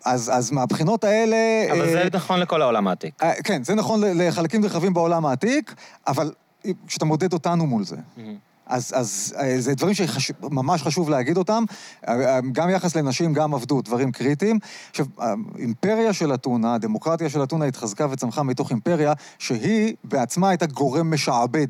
[0.05, 1.37] אז, אז מהבחינות האלה...
[1.71, 3.23] אבל אה, זה נכון לכל העולם העתיק.
[3.23, 5.75] אה, כן, זה נכון לחלקים נרחבים בעולם העתיק,
[6.07, 6.33] אבל
[6.87, 7.97] כשאתה מודד אותנו מול זה.
[8.69, 11.65] אז, אז אה, זה דברים שממש חשוב להגיד אותם,
[12.09, 14.59] אה, אה, גם יחס לנשים, גם עבדות, דברים קריטיים.
[14.91, 21.15] עכשיו, האימפריה של אתונה, הדמוקרטיה של אתונה התחזקה וצמחה מתוך אימפריה שהיא בעצמה הייתה גורם
[21.15, 21.69] משעבד.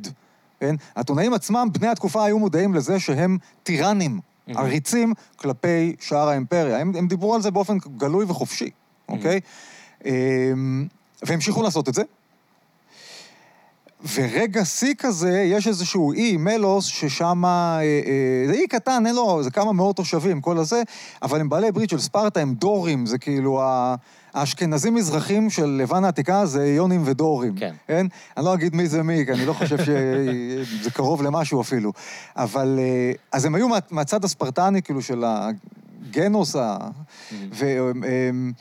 [0.60, 0.74] כן?
[0.96, 4.20] האתונאים עצמם, בני התקופה היו מודעים לזה שהם טירנים.
[4.56, 6.78] עריצים כלפי שאר האימפריה.
[6.78, 8.70] הם, הם דיברו על זה באופן גלוי וחופשי,
[9.08, 9.40] אוקיי?
[10.04, 10.86] אמ,
[11.22, 12.02] והמשיכו לעשות את זה.
[14.14, 19.42] ורגע שיא כזה, יש איזשהו אי, מלוס, ששם, אה, אה, זה אי קטן, אין לו,
[19.42, 20.82] זה כמה מאות תושבים, כל הזה,
[21.22, 23.94] אבל הם בעלי ברית של ספרטה, הם דורים, זה כאילו ה...
[24.34, 27.54] האשכנזים מזרחים של לבן העתיקה זה יונים ודורים.
[27.56, 27.74] כן.
[27.86, 28.06] כן?
[28.36, 31.92] אני לא אגיד מי זה מי, כי אני לא חושב שזה קרוב למשהו אפילו.
[32.36, 32.78] אבל...
[32.78, 36.76] אה, אז הם היו מה, מהצד הספרטני, כאילו, של הגנוס ה...
[37.52, 38.52] והם...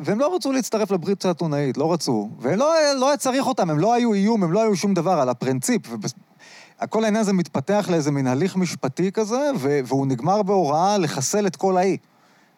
[0.00, 2.30] הם- והם לא רצו להצטרף לברית האתונאית, לא רצו.
[2.40, 5.28] ולא לא היה צריך אותם, הם לא היו איום, הם לא היו שום דבר על
[5.28, 5.82] הפרינציפ.
[5.90, 6.14] ובס...
[6.88, 9.50] כל העניין הזה מתפתח לאיזה מין הליך משפטי כזה.
[9.58, 11.96] והוא נגמר בהוראה לחסל את כל האי.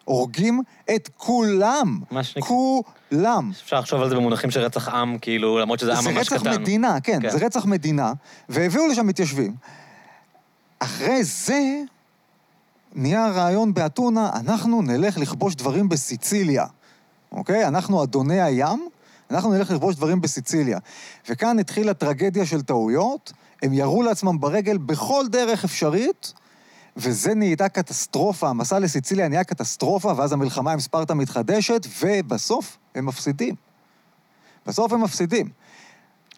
[0.05, 0.61] הורגים
[0.95, 1.99] את כולם.
[2.11, 2.49] מה שנקרא.
[2.49, 3.51] כולם.
[3.63, 6.41] אפשר לחשוב על זה במונחים של רצח עם, כאילו, למרות שזה עם זה ממש רצח
[6.41, 6.61] קטן.
[6.61, 7.29] מדינה, כן, כן.
[7.29, 8.13] זה רצח מדינה,
[8.49, 9.55] והביאו לשם מתיישבים.
[10.79, 11.81] אחרי זה
[12.95, 16.65] נהיה הרעיון באתונה, אנחנו נלך לכבוש דברים בסיציליה,
[17.33, 17.67] אוקיי?
[17.67, 18.87] אנחנו אדוני הים,
[19.31, 20.79] אנחנו נלך לכבוש דברים בסיציליה.
[21.29, 26.33] וכאן התחילה טרגדיה של טעויות, הם ירו לעצמם ברגל בכל דרך אפשרית,
[26.97, 33.55] וזה נהייתה קטסטרופה, המסע לסיציליה נהיה קטסטרופה, ואז המלחמה עם ספרטה מתחדשת, ובסוף הם מפסידים.
[34.65, 35.49] בסוף הם מפסידים.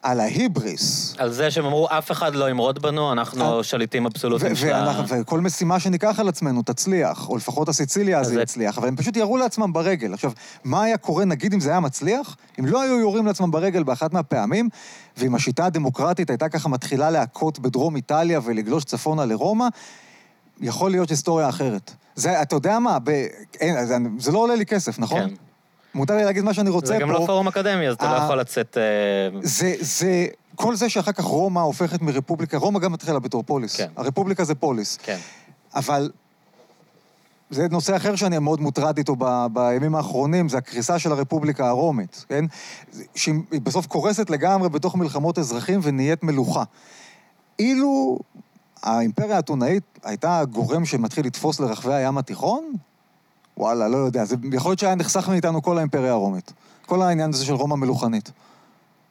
[0.06, 1.16] על ההיבריס.
[1.18, 5.04] על זה שהם אמרו, אף אחד לא ימרוד בנו, אנחנו אה, שליטים אבסולוטיים של ה...
[5.08, 9.18] וכל משימה שניקח על עצמנו תצליח, או לפחות הסיציליה הזה זה- יצליח, אבל הם פשוט
[9.18, 10.14] ירו לעצמם ברגל.
[10.14, 10.32] עכשיו,
[10.64, 12.36] מה היה קורה, נגיד, אם זה היה מצליח?
[12.60, 14.70] אם לא היו יורים לעצמם ברגל באחת מהפעמים,
[15.18, 19.68] ואם השיטה הדמוקרטית הייתה ככה מתחילה להכות בדרום איטליה ולגלוש צפונה לרומא,
[20.62, 21.92] יכול להיות היסטוריה אחרת.
[22.16, 23.10] זה, אתה יודע מה, ב...
[23.60, 25.20] אין, זה, זה לא עולה לי כסף, נכון?
[25.30, 25.34] כן.
[25.96, 27.00] מותר לי להגיד מה שאני רוצה זה פה.
[27.00, 28.78] גם לא פורום אקדמי, אז אתה לא יכול לצאת...
[28.78, 33.76] אה, זה, זה, כל זה שאחר כך רומא הופכת מרפובליקה, רומא גם התחילה בתור פוליס.
[33.76, 33.88] כן.
[33.96, 34.98] הרפובליקה זה פוליס.
[35.04, 35.18] כן.
[35.76, 36.12] אבל
[37.50, 42.26] זה נושא אחר שאני מאוד מוטרד איתו ב, בימים האחרונים, זה הקריסה של הרפובליקה הרומית,
[42.30, 42.46] כן?
[43.16, 46.64] שהיא בסוף קורסת לגמרי בתוך מלחמות אזרחים ונהיית מלוכה.
[47.60, 48.20] אילו
[48.84, 52.74] האימפריה האתונאית הייתה הגורם שמתחיל לתפוס לרחבי הים התיכון,
[53.58, 56.54] וואלה, לא יודע, זה יכול להיות שהיה נחסך מאיתנו כל האימפריה הרומית.
[56.86, 58.32] כל העניין הזה של רומא מלוכנית.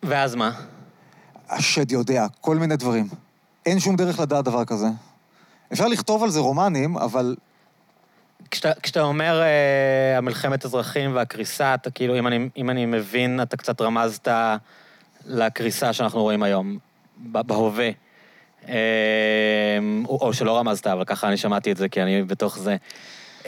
[0.03, 0.53] ואז מה?
[1.49, 3.09] השד יודע, כל מיני דברים.
[3.67, 4.87] אין שום דרך לדעת דבר כזה.
[5.73, 7.37] אפשר לכתוב על זה רומנים, אבל
[8.51, 13.57] כשאתה, כשאתה אומר אה, המלחמת אזרחים והקריסה, אתה כאילו, אם אני, אם אני מבין, אתה
[13.57, 14.29] קצת רמזת
[15.27, 16.79] לקריסה שאנחנו רואים היום,
[17.17, 17.91] בהווה.
[18.69, 18.75] אה,
[20.05, 22.77] או, או שלא רמזת, אבל ככה אני שמעתי את זה, כי אני בתוך זה.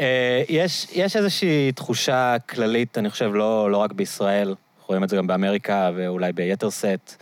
[0.00, 5.08] אה, יש, יש איזושהי תחושה כללית, אני חושב, לא, לא רק בישראל, אנחנו רואים את
[5.08, 7.14] זה גם באמריקה ואולי ביתר שאת,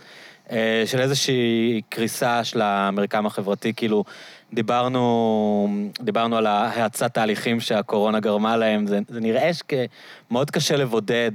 [0.50, 4.04] אה, של איזושהי קריסה של המרקם החברתי, כאילו,
[4.52, 5.68] דיברנו,
[6.00, 11.32] דיברנו על ההאצת תהליכים שהקורונה גרמה להם, זה, זה נראה שמאוד קשה לבודד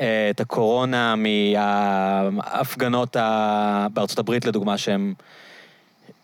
[0.00, 3.16] אה, את הקורונה מההפגנות.
[3.92, 5.14] בארצות הברית, לדוגמה, שהן...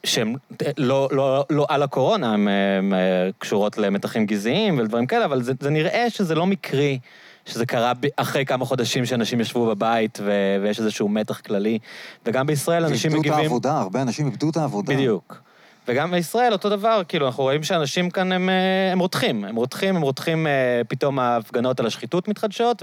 [0.05, 0.35] שהן
[0.79, 2.49] לא, לא, לא על הקורונה, הן
[2.93, 6.99] אה, קשורות למתחים גזעיים ולדברים כאלה, אבל זה, זה נראה שזה לא מקרי,
[7.45, 11.79] שזה קרה אחרי כמה חודשים שאנשים ישבו בבית ו, ויש איזשהו מתח כללי.
[12.27, 13.43] וגם בישראל אנשים איבדו את מגיבים...
[13.43, 14.95] העבודה, הרבה אנשים איבדו את העבודה.
[14.95, 15.41] בדיוק.
[15.89, 19.45] וגם בישראל אותו דבר, כאילו, אנחנו רואים שאנשים כאן הם, אה, הם רותחים.
[19.45, 22.83] הם רותחים, הם רותחים, אה, פתאום ההפגנות על השחיתות מתחדשות,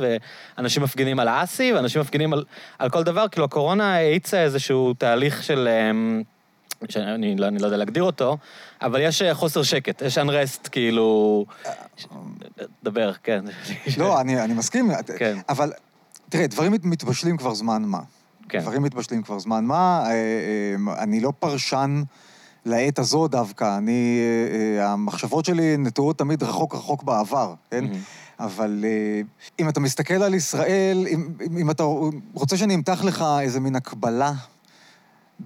[0.58, 2.44] ואנשים מפגינים על האסי, ואנשים מפגינים על,
[2.80, 3.28] על כל דבר.
[3.28, 5.68] כאילו, הקורונה האיצה איזשהו תהליך של...
[6.90, 8.38] שאני לא, אני לא יודע להגדיר אותו,
[8.82, 11.46] אבל יש אה, חוסר שקט, יש unrest, כאילו...
[12.84, 13.46] דבר, כן.
[13.98, 15.38] לא, אני, אני מסכים, כן.
[15.50, 15.72] אבל
[16.30, 18.00] תראה, דברים מת- מתבשלים כבר זמן מה.
[18.50, 18.60] כן.
[18.60, 20.04] דברים מתבשלים כבר זמן מה.
[20.06, 22.04] אה, אה, אני לא פרשן
[22.66, 23.78] לעת הזו דווקא.
[23.78, 24.20] אני,
[24.80, 27.86] המחשבות שלי נטועות תמיד רחוק רחוק בעבר, כן?
[28.40, 28.86] אבל
[29.60, 31.84] אם אתה מסתכל על ישראל, אם, אם, אם אתה
[32.34, 34.34] רוצה שאני אמתח לך איזה מין הקבלה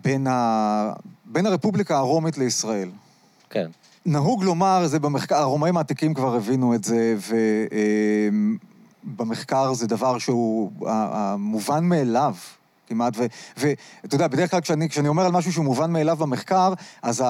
[0.02, 0.94] בין, ה,
[1.26, 2.90] בין הרפובליקה הרומית לישראל.
[3.50, 3.68] כן.
[4.06, 7.16] נהוג לומר, זה במחקר, הרומאים העתיקים כבר הבינו את זה,
[9.06, 12.36] ובמחקר זה דבר שהוא המובן מאליו.
[12.88, 13.18] כמעט,
[13.58, 17.24] ואתה יודע, בדרך כלל כשאני, כשאני אומר על משהו שהוא מובן מאליו במחקר, אז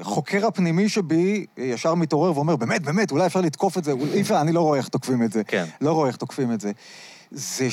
[0.00, 4.40] החוקר הפנימי שבי ישר מתעורר ואומר, באמת, באמת, אולי אפשר לתקוף את זה, אי אפשר,
[4.40, 5.44] אני לא רואה איך תוקפים את זה.
[5.44, 5.64] כן.
[5.80, 6.72] לא רואה איך תוקפים את זה.
[7.30, 7.68] זה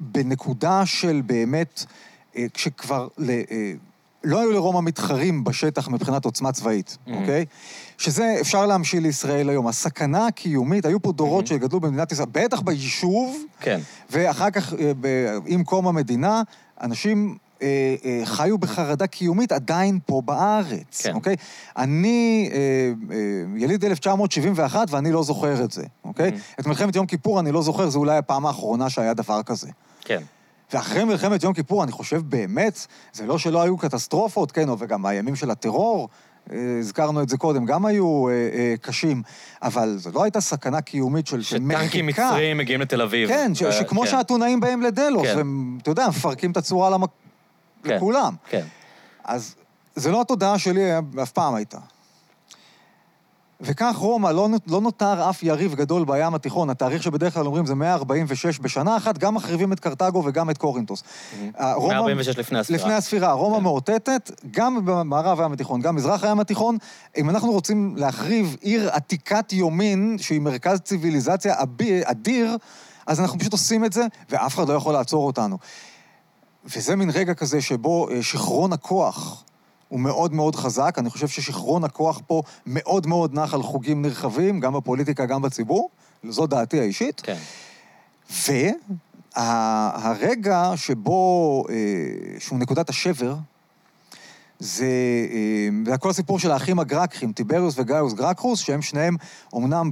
[0.00, 1.84] שבנקודה של באמת,
[2.36, 3.72] אה, כשכבר ל- אה,
[4.24, 7.10] לא היו לרומא מתחרים בשטח מבחינת עוצמה צבאית, Mhm.
[7.12, 7.44] אוקיי?
[7.98, 9.66] שזה אפשר להמשיל לישראל היום.
[9.66, 11.48] הסכנה הקיומית, היו פה דורות Mhm.
[11.48, 13.80] שגדלו במדינת ישראל, בטח ביישוב, כן.
[14.10, 14.92] ואחר כך, אה,
[15.46, 16.42] עם קום המדינה,
[16.82, 17.66] אנשים אה,
[18.04, 21.14] אה, חיו בחרדה קיומית עדיין פה בארץ, כן.
[21.14, 21.36] אוקיי?
[21.76, 22.58] אני אה,
[23.10, 23.16] אה,
[23.56, 26.30] יליד 1971 ואני לא זוכר את זה, אוקיי?
[26.30, 26.60] Mhm.
[26.60, 29.68] את מלחמת יום כיפור אני לא זוכר, זו אולי הפעם האחרונה שהיה דבר כזה.
[30.00, 30.22] כן.
[30.72, 35.36] ואחרי מלחמת יום כיפור, אני חושב באמת, זה לא שלא היו קטסטרופות, כן, וגם הימים
[35.36, 36.08] של הטרור,
[36.52, 39.22] אה, הזכרנו את זה קודם, גם היו אה, אה, קשים,
[39.62, 41.80] אבל זו לא הייתה סכנה קיומית של, של מחיקה.
[41.80, 43.28] שטנקים מצריים מגיעים לתל אביב.
[43.28, 44.06] כן, ש, ו- שכמו כן.
[44.06, 45.36] שהאתונאים באים לדלוס, כן.
[45.36, 47.10] והם, אתה יודע, מפרקים את הצורה למק...
[47.82, 47.96] כן.
[47.96, 48.34] לכולם.
[48.48, 48.64] כן.
[49.24, 49.54] אז
[49.96, 51.78] זה לא התודעה שלי, אף פעם הייתה.
[53.62, 56.70] וכך רומא, לא, לא נותר אף יריב גדול בים התיכון.
[56.70, 61.02] התאריך שבדרך כלל אומרים זה 146 בשנה אחת, גם מחריבים את קרתגו וגם את קורינטוס.
[61.60, 62.78] אה, רומא- 146 לפני הספירה.
[62.78, 63.32] לפני הספירה.
[63.32, 63.62] רומא כן.
[63.62, 66.78] מאותתת, גם במערב הים התיכון, גם מזרח הים התיכון.
[67.16, 71.54] אם אנחנו רוצים להחריב עיר עתיקת יומין, שהיא מרכז ציוויליזציה
[72.04, 72.56] אדיר,
[73.06, 75.58] אז אנחנו פשוט עושים את זה, ואף אחד לא יכול לעצור אותנו.
[76.64, 79.44] וזה מין רגע כזה שבו אה, שיכרון הכוח
[79.90, 80.94] הוא מאוד מאוד חזק.
[80.98, 85.90] אני חושב ששיכרון הכוח פה מאוד מאוד נח על חוגים נרחבים, גם בפוליטיקה, גם בציבור.
[86.28, 87.22] זו דעתי האישית.
[87.24, 87.36] כן.
[89.36, 91.74] והרגע שבו, אה,
[92.38, 93.34] שהוא נקודת השבר,
[94.58, 94.86] זה,
[95.30, 99.16] אה, זה כל הסיפור של האחים הגרקחים, טיבריוס וגאיוס גרקרוס, שהם שניהם
[99.52, 99.90] אומנם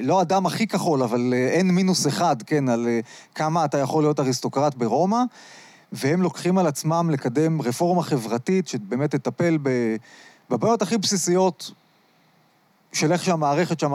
[0.00, 3.00] לא אדם הכי כחול, אבל אה, אין מינוס אחד, כן, על אה,
[3.34, 5.22] כמה אתה יכול להיות אריסטוקרט ברומא,
[5.94, 9.58] והם לוקחים על עצמם לקדם רפורמה חברתית שבאמת תטפל
[10.50, 11.70] בבעיות הכי בסיסיות
[12.92, 13.94] של איך שהמערכת שם,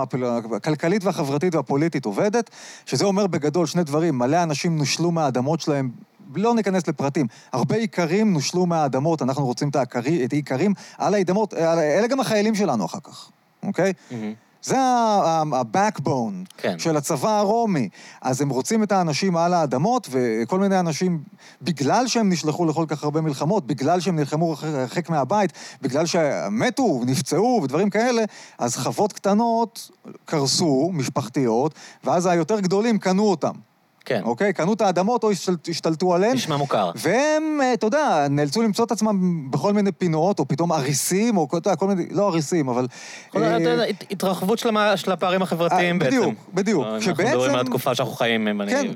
[0.56, 2.50] הכלכלית והחברתית והפוליטית עובדת,
[2.86, 5.92] שזה אומר בגדול שני דברים, מלא אנשים נושלו מהאדמות שלהם
[6.36, 7.28] לא ניכנס לפרטים.
[7.52, 13.00] הרבה איכרים נושלו מהאדמות, אנחנו רוצים את האיכרים על האדמות, אלה גם החיילים שלנו אחר
[13.04, 13.30] כך,
[13.64, 13.94] אוקיי?
[13.94, 14.14] Mm-hmm.
[14.64, 16.80] זה ה-backbone כן.
[16.80, 17.90] של הצבא הרומי.
[18.22, 21.24] אז הם רוצים את האנשים על האדמות, וכל מיני אנשים,
[21.62, 27.60] בגלל שהם נשלחו לכל כך הרבה מלחמות, בגלל שהם נלחמו הרחק מהבית, בגלל שמתו, נפצעו
[27.64, 28.24] ודברים כאלה,
[28.58, 29.92] אז חוות קטנות
[30.26, 33.69] קרסו, משפחתיות, ואז היותר גדולים קנו אותם.
[34.06, 34.22] כן.
[34.24, 34.54] אוקיי?
[34.54, 35.32] קנו את האדמות או
[35.70, 36.36] השתלטו עליהן.
[36.36, 36.92] נשמע מוכר.
[36.96, 41.48] והם, אה, אתה יודע, נאלצו למצוא את עצמם בכל מיני פינות, או פתאום אריסים, או
[41.48, 42.88] כל כל מיני, לא אריסים, אבל...
[43.30, 44.60] כל אה, התרחבות
[44.96, 46.18] של הפערים החברתיים אה, בעצם.
[46.18, 46.86] בדיוק, בדיוק.
[46.86, 48.88] אנחנו מדברים על התקופה שאנחנו חיים, כן,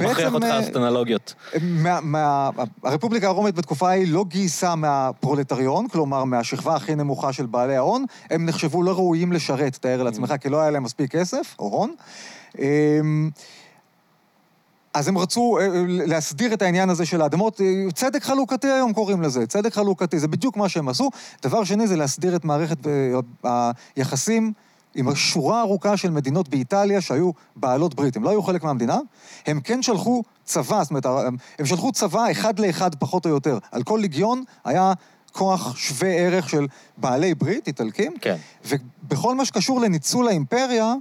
[0.00, 1.34] אני מכריח אותך לעשות אנלוגיות.
[2.82, 8.46] הרפובליקה הרומית בתקופה ההיא לא גייסה מהפרולטריון, כלומר, מהשכבה הכי נמוכה של בעלי ההון, הם
[8.46, 10.38] נחשבו לא ראויים לשרת, תאר לעצמך, mm.
[10.38, 11.94] כי לא היה להם מספיק כסף, או הון.
[14.94, 19.22] אז הם רצו אה, להסדיר את העניין הזה של האדמות, אה, צדק חלוקתי היום קוראים
[19.22, 21.10] לזה, צדק חלוקתי, זה בדיוק מה שהם עשו.
[21.42, 22.86] דבר שני זה להסדיר את מערכת
[23.44, 24.52] אה, היחסים
[24.94, 28.16] עם השורה ארוכה של מדינות באיטליה שהיו בעלות ברית.
[28.16, 28.98] הם לא היו חלק מהמדינה,
[29.46, 31.06] הם כן שלחו צבא, זאת אומרת,
[31.58, 33.58] הם שלחו צבא אחד לאחד פחות או יותר.
[33.72, 34.92] על כל ליגיון היה
[35.32, 38.12] כוח שווה ערך של בעלי ברית, איטלקים.
[38.20, 38.36] כן.
[38.66, 40.94] ובכל מה שקשור לניצול האימפריה,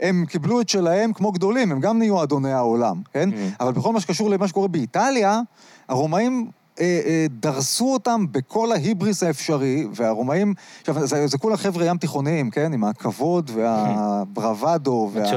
[0.00, 3.30] הם קיבלו את שלהם כמו גדולים, הם גם נהיו אדוני העולם, כן?
[3.30, 3.34] Mm.
[3.60, 5.40] אבל בכל מה שקשור למה שקורה באיטליה,
[5.88, 11.98] הרומאים אה, אה, דרסו אותם בכל ההיבריס האפשרי, והרומאים, עכשיו, זה, זה כולה חבר'ה ים
[11.98, 12.72] תיכוניים, כן?
[12.72, 15.30] עם הכבוד והברוואדו, וה...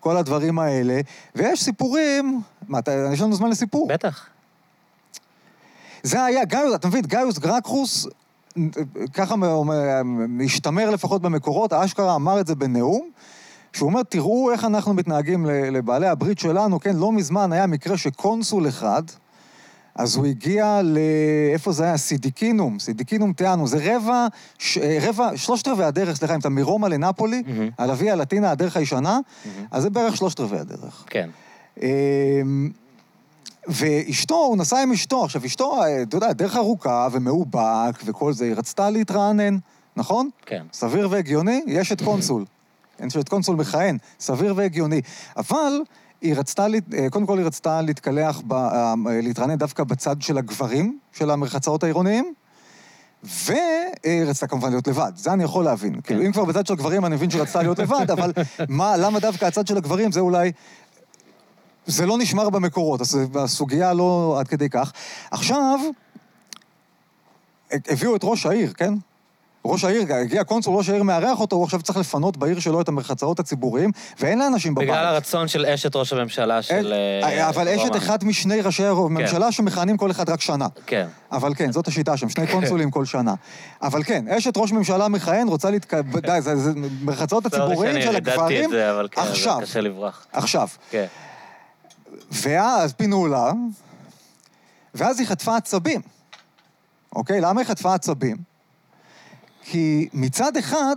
[0.00, 1.00] כל הדברים האלה,
[1.34, 3.88] ויש סיפורים, מה, אתה, יש לנו זמן לסיפור.
[3.88, 4.26] בטח.
[6.02, 8.06] זה היה, גאיוס, אתה מבין, גאיוס גרקרוס,
[9.12, 9.34] ככה
[10.28, 13.10] משתמר לפחות במקורות, אשכרה אמר את זה בנאום,
[13.72, 18.68] שהוא אומר, תראו איך אנחנו מתנהגים לבעלי הברית שלנו, כן, לא מזמן היה מקרה שקונסול
[18.68, 19.02] אחד,
[19.94, 20.98] אז הוא הגיע ל...
[21.52, 21.96] איפה זה היה?
[21.96, 24.26] סידיקינום, סידיקינום תיאנו, זה רבע,
[24.58, 24.78] ש...
[25.00, 27.74] רבע, שלושת רבעי הדרך, סליחה, אם אתה מרומא לנפולי, mm-hmm.
[27.78, 29.48] על הוויה הלטינה, הדרך הישנה, mm-hmm.
[29.70, 31.04] אז זה בערך שלושת רבעי הדרך.
[31.06, 31.30] כן.
[31.82, 32.70] אמ,
[33.68, 35.24] ואשתו, הוא נסע עם אשתו.
[35.24, 39.58] עכשיו, אשתו, אתה יודע, דרך ארוכה ומאובק וכל זה, היא רצתה להתרענן,
[39.96, 40.30] נכון?
[40.46, 40.64] כן.
[40.72, 42.44] סביר והגיוני, יש את קונסול.
[43.00, 45.00] אשת קונסול מכהן, סביר והגיוני.
[45.36, 45.82] אבל
[46.20, 50.98] היא רצתה, אה, קודם כל היא רצתה להתקלח, ב, אה, להתרענן דווקא בצד של הגברים,
[51.12, 52.34] של המרחצאות העירוניים,
[53.22, 55.94] והיא רצתה כמובן להיות לבד, זה אני יכול להבין.
[55.94, 56.00] כן.
[56.00, 58.32] כאילו, אם כבר בצד של הגברים, אני מבין שהיא רצתה להיות לבד, אבל
[58.68, 60.52] מה, למה דווקא הצד של הגברים, זה אולי...
[61.86, 64.92] זה לא נשמר במקורות, אז הסוגיה לא עד כדי כך.
[65.30, 65.80] עכשיו,
[67.72, 68.94] הביאו את ראש העיר, כן?
[69.64, 72.88] ראש העיר, הגיע קונסול, ראש העיר מארח אותו, הוא עכשיו צריך לפנות בעיר שלו את
[72.88, 74.88] המרחצאות הציבוריים, ואין לאנשים בבית.
[74.88, 76.92] בגלל הרצון של אשת ראש הממשלה של...
[77.22, 79.52] אה, אה, אבל אשת אחד משני ראשי הממשלה כן.
[79.52, 80.66] שמכהנים כל אחד רק שנה.
[80.86, 81.06] כן.
[81.32, 83.34] אבל כן, זאת השיטה שם, שני קונסולים כל שנה.
[83.82, 85.94] אבל כן, אשת ראש ממשלה מכהן רוצה להתק...
[85.94, 88.70] די, זה מרחצאות הציבוריים של הגברים,
[89.10, 89.58] כן, עכשיו.
[89.62, 90.26] קשה לברוח.
[90.32, 90.68] עכשיו.
[90.90, 91.06] כן.
[92.30, 93.52] ואז פינו לה,
[94.94, 96.00] ואז היא חטפה עצבים.
[97.16, 97.40] אוקיי?
[97.40, 98.49] למה היא חטפה עצבים?
[99.70, 100.96] כי מצד אחד,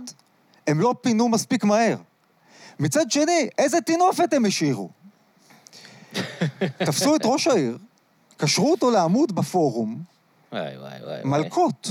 [0.66, 1.96] הם לא פינו מספיק מהר.
[2.80, 4.90] מצד שני, איזה טינופת הם השאירו?
[6.78, 7.78] תפסו את ראש העיר,
[8.36, 10.02] קשרו אותו לעמוד בפורום,
[10.52, 11.20] וואי, וואי, וואי.
[11.24, 11.90] מלקות.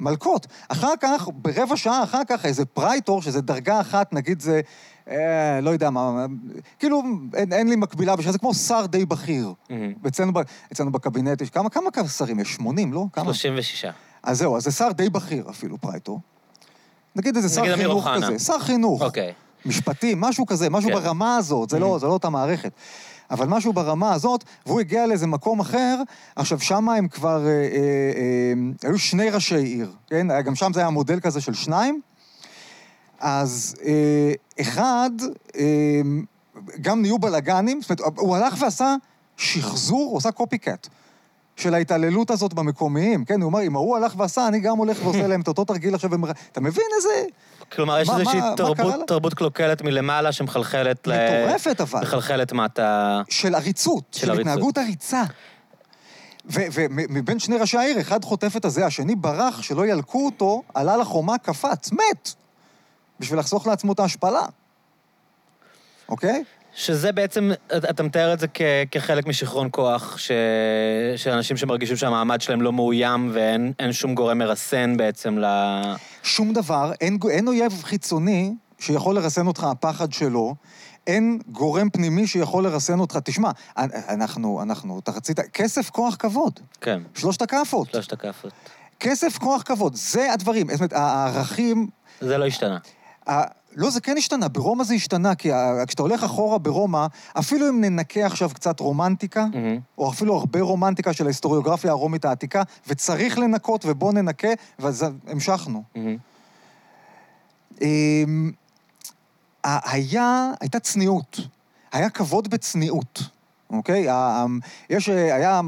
[0.00, 0.46] מלקות.
[0.68, 4.60] אחר כך, ברבע שעה אחר כך, איזה פרייטור, שזה דרגה אחת, נגיד זה,
[5.10, 6.26] אה, לא יודע מה,
[6.78, 7.02] כאילו,
[7.34, 9.52] אין, אין לי מקבילה בשביל זה, כמו שר די בכיר.
[9.68, 10.08] Mm-hmm.
[10.08, 10.32] אצלנו,
[10.72, 12.54] אצלנו בקבינט יש כמה, כמה שרים יש?
[12.54, 13.04] 80, לא?
[13.12, 13.24] כמה?
[13.24, 13.84] 36.
[14.22, 16.20] אז זהו, אז זה שר די בכיר אפילו, פרייטור.
[17.16, 19.02] נגיד איזה שר חינוך כזה, שר חינוך.
[19.02, 19.32] אוקיי.
[19.66, 20.96] משפטים, משהו כזה, משהו כן.
[20.96, 21.98] ברמה הזאת, זה לא, mm-hmm.
[21.98, 22.72] זה לא אותה מערכת.
[23.30, 26.02] אבל משהו ברמה הזאת, והוא הגיע לאיזה מקום אחר,
[26.36, 27.58] עכשיו שמה הם כבר, אה, אה,
[28.16, 30.42] אה, היו שני ראשי עיר, כן?
[30.42, 32.00] גם שם זה היה מודל כזה של שניים.
[33.20, 35.10] אז אה, אחד,
[35.56, 36.00] אה,
[36.80, 38.94] גם נהיו בלאגנים, זאת אומרת, הוא הלך ועשה
[39.36, 40.88] שחזור, הוא עשה קופי קאט.
[41.56, 43.40] של ההתעללות הזאת במקומיים, כן?
[43.40, 46.10] הוא אומר, אם ההוא הלך ועשה, אני גם הולך ועושה להם את אותו תרגיל עכשיו
[46.10, 46.30] במר...
[46.52, 47.24] אתה מבין איזה...
[47.72, 51.12] כלומר, יש איזושהי תרבות, תרבות קלוקלת מלמעלה שמחלחלת ל...
[51.12, 52.00] מטורפת אבל.
[52.00, 53.22] מחלחלת מטה...
[53.28, 54.40] של עריצות, של, של.
[54.40, 55.22] התנהגות עריצה.
[56.44, 61.38] ומבין שני ראשי העיר, אחד חוטף את הזה, השני ברח, שלא ילקו אותו, עלה לחומה,
[61.38, 62.34] קפץ, מת.
[63.20, 64.42] בשביל לחסוך לעצמו את ההשפלה.
[66.08, 66.44] אוקיי?
[66.76, 68.60] שזה בעצם, אתה מתאר את זה כ,
[68.90, 70.30] כחלק משיכרון כוח, ש,
[71.16, 75.44] שאנשים שמרגישים שהמעמד שלהם לא מאוים ואין שום גורם מרסן בעצם ל...
[76.22, 80.54] שום דבר, אין, אין אויב חיצוני שיכול לרסן אותך, הפחד שלו.
[81.06, 83.18] אין גורם פנימי שיכול לרסן אותך.
[83.24, 83.50] תשמע,
[84.08, 86.60] אנחנו, אנחנו, אתה רצית, כסף, כוח, כבוד.
[86.80, 87.02] כן.
[87.14, 87.88] שלושת הכאפות.
[87.92, 88.52] שלושת הכאפות.
[89.00, 90.66] כסף, כוח, כבוד, זה הדברים.
[90.70, 91.86] זאת אומרת, הערכים...
[92.20, 92.78] זה לא השתנה.
[93.76, 95.50] לא, זה כן השתנה, ברומא זה השתנה, כי
[95.86, 97.06] כשאתה הולך אחורה ברומא,
[97.38, 99.80] אפילו אם ננקה עכשיו קצת רומנטיקה, mm-hmm.
[99.98, 105.82] או אפילו הרבה רומנטיקה של ההיסטוריוגרפיה הרומית העתיקה, וצריך לנקות ובוא ננקה, ואז המשכנו.
[105.94, 107.80] Mm-hmm.
[109.64, 111.40] היה, הייתה צניעות,
[111.92, 113.22] היה כבוד בצניעות,
[113.70, 114.06] אוקיי?
[114.90, 115.60] יש, היה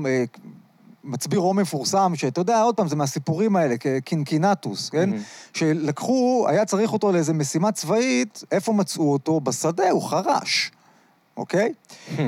[1.04, 5.12] אה, מצביא רומי מפורסם, שאתה יודע, עוד פעם, זה מהסיפורים האלה, קינקינטוס, כן?
[5.12, 5.58] Mm-hmm.
[5.58, 9.40] שלקחו, היה צריך אותו לאיזה משימה צבאית, איפה מצאו אותו?
[9.40, 10.70] בשדה, הוא חרש,
[11.36, 11.72] אוקיי?
[11.88, 12.20] Mm-hmm.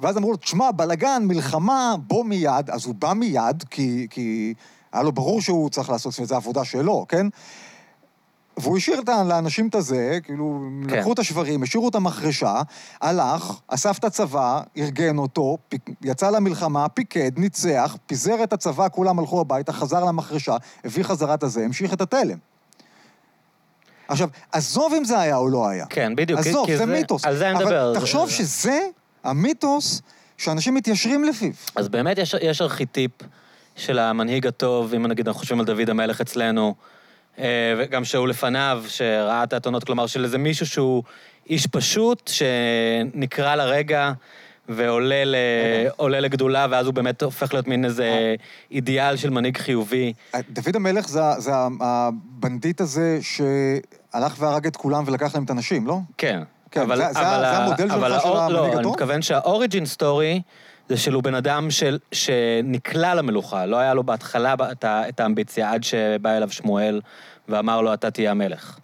[0.00, 2.70] ואז אמרו לו, תשמע, בלאגן, מלחמה, בוא מיד.
[2.70, 4.54] אז הוא בא מיד, כי, כי
[4.92, 7.26] היה לו ברור שהוא צריך לעשות, את זה עבודה שלו, כן?
[8.60, 10.96] והוא השאיר לאנשים את הזה, כאילו, כן.
[10.96, 12.62] לקחו את השברים, השאירו את המחרשה,
[13.00, 19.18] הלך, אסף את הצבא, ארגן אותו, פיק, יצא למלחמה, פיקד, ניצח, פיזר את הצבא, כולם
[19.18, 22.38] הלכו הביתה, חזר למחרשה, הביא חזרה את הזה, המשיך את התלם.
[24.08, 25.86] עכשיו, עזוב אם זה היה או לא היה.
[25.86, 26.40] כן, בדיוק.
[26.40, 27.24] עזוב, כי זה, זה מיתוס.
[27.24, 27.90] על זה אני מדבר.
[27.90, 28.80] אבל תחשוב שזה
[29.24, 30.02] המיתוס
[30.36, 31.50] שאנשים מתיישרים לפיו.
[31.76, 33.10] אז באמת יש, יש ארכיטיפ
[33.76, 36.74] של המנהיג הטוב, אם נגיד אנחנו חושבים על דוד המלך אצלנו,
[37.78, 41.02] וגם שאול לפניו, שראה את האתונות, כלומר של איזה מישהו שהוא
[41.50, 44.12] איש פשוט, שנקרא לרגע
[44.68, 45.36] ועולה ל...
[46.08, 48.34] לגדולה, ואז הוא באמת הופך להיות מין איזה אה.
[48.70, 50.12] אידיאל של מנהיג חיובי.
[50.34, 55.86] אה, דוד המלך זה, זה הבנדיט הזה שהלך והרג את כולם ולקח להם את הנשים,
[55.86, 55.98] לא?
[56.18, 56.42] כן.
[56.70, 58.78] כן, אבל, זה, אבל, זה המודל שלך של המנהיג לא, הטוב?
[58.78, 60.40] אני מתכוון שה origin story...
[60.88, 65.84] זה שהוא בן אדם של, שנקלע למלוכה, לא היה לו בהתחלה את, את האמביציה עד
[65.84, 67.00] שבא אליו שמואל
[67.48, 68.78] ואמר לו, אתה תהיה המלך.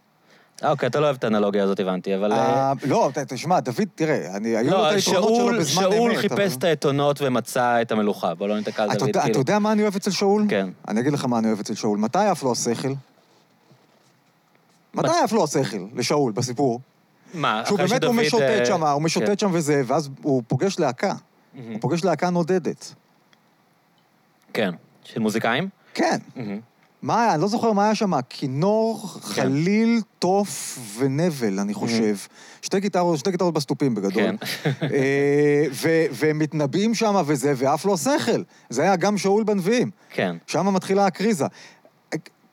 [0.62, 2.32] אוקיי, אתה לא אוהב את האנלוגיה הזאת, הבנתי, אבל...
[2.32, 5.92] אה, לא, תשמע, דוד, תראה, אני, היו לו לא, את היתרונות שלו בזמן אמת.
[5.92, 9.20] שאול חיפש את האתונות ומצא את המלוכה, בוא לא ניתקע על דוד, כאילו.
[9.24, 10.46] אתה יודע מה אני אוהב אצל שאול?
[10.48, 10.68] כן.
[10.88, 11.98] אני אגיד לך מה אני אוהב אצל שאול.
[11.98, 12.92] מתי עף לו השכל?
[14.94, 16.80] מתי עף לו השכל לשאול בסיפור?
[17.34, 17.88] מה, אחרי שדוד...
[17.88, 19.38] שהוא באמת, הוא משוטט אה, שם, הוא משוטט כן.
[19.38, 21.14] שם וזה, ואז הוא פוגש להקה.
[21.54, 22.94] הוא פוגש להקה נודדת.
[24.52, 24.70] כן.
[25.04, 25.68] של מוזיקאים?
[25.94, 26.16] כן.
[27.02, 27.34] מה היה?
[27.34, 29.20] אני לא זוכר מה היה שם, כינור, כן.
[29.20, 32.16] חליל, תוף ונבל, אני חושב.
[32.62, 34.12] שתי גיטרות, שתי גיטרות בסטופים בגדול.
[34.12, 34.36] כן.
[34.82, 35.64] אה,
[36.12, 38.42] והם מתנבאים שם וזה, ואף לא שכל.
[38.70, 39.90] זה היה גם שאול בנביאים.
[40.10, 40.36] כן.
[40.46, 41.46] שם מתחילה הקריזה.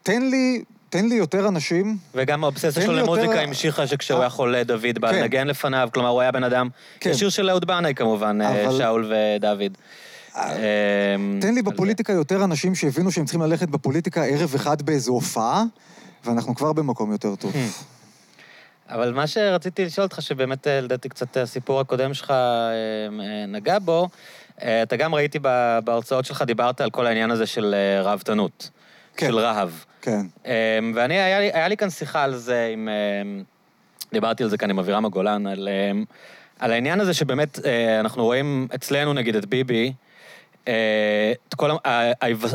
[0.04, 1.97] תן לי תן לי יותר אנשים.
[2.15, 3.39] וגם האובססיה שלו למוזיקה יותר...
[3.39, 5.19] המשיכה שכשהוא היה חולה, דוד בא כן.
[5.19, 7.13] לנגן לפניו, כלומר, הוא היה בן אדם, כן.
[7.13, 8.77] שיר של אהוד בנאי כמובן, אה, אבל...
[8.77, 9.77] שאול ודוד.
[10.36, 10.56] אה,
[11.15, 15.63] אמ, תן לי בפוליטיקה יותר אנשים שהבינו שהם צריכים ללכת בפוליטיקה ערב אחד באיזו הופעה,
[16.25, 17.54] ואנחנו כבר במקום יותר טוב.
[17.54, 17.84] Hmm.
[18.89, 22.34] אבל מה שרציתי לשאול אותך, שבאמת אה, לדעתי קצת הסיפור הקודם שלך
[23.47, 24.10] נגע בו,
[24.58, 25.39] אתה גם ראיתי
[25.84, 28.69] בהרצאות שלך, דיברת על כל העניין הזה של ראוותנות,
[29.17, 29.28] כן.
[29.28, 29.69] של רהב.
[30.02, 30.21] כן.
[30.45, 30.52] אמ,
[30.95, 32.89] ואני, היה לי, היה לי כאן שיחה על זה עם...
[32.89, 33.43] אמ,
[34.13, 36.06] דיברתי על זה כאן עם אבירם הגולן, על, אמ,
[36.60, 39.93] על העניין הזה שבאמת אה, אנחנו רואים אצלנו, נגיד, את ביבי,
[40.67, 41.71] אה, את כל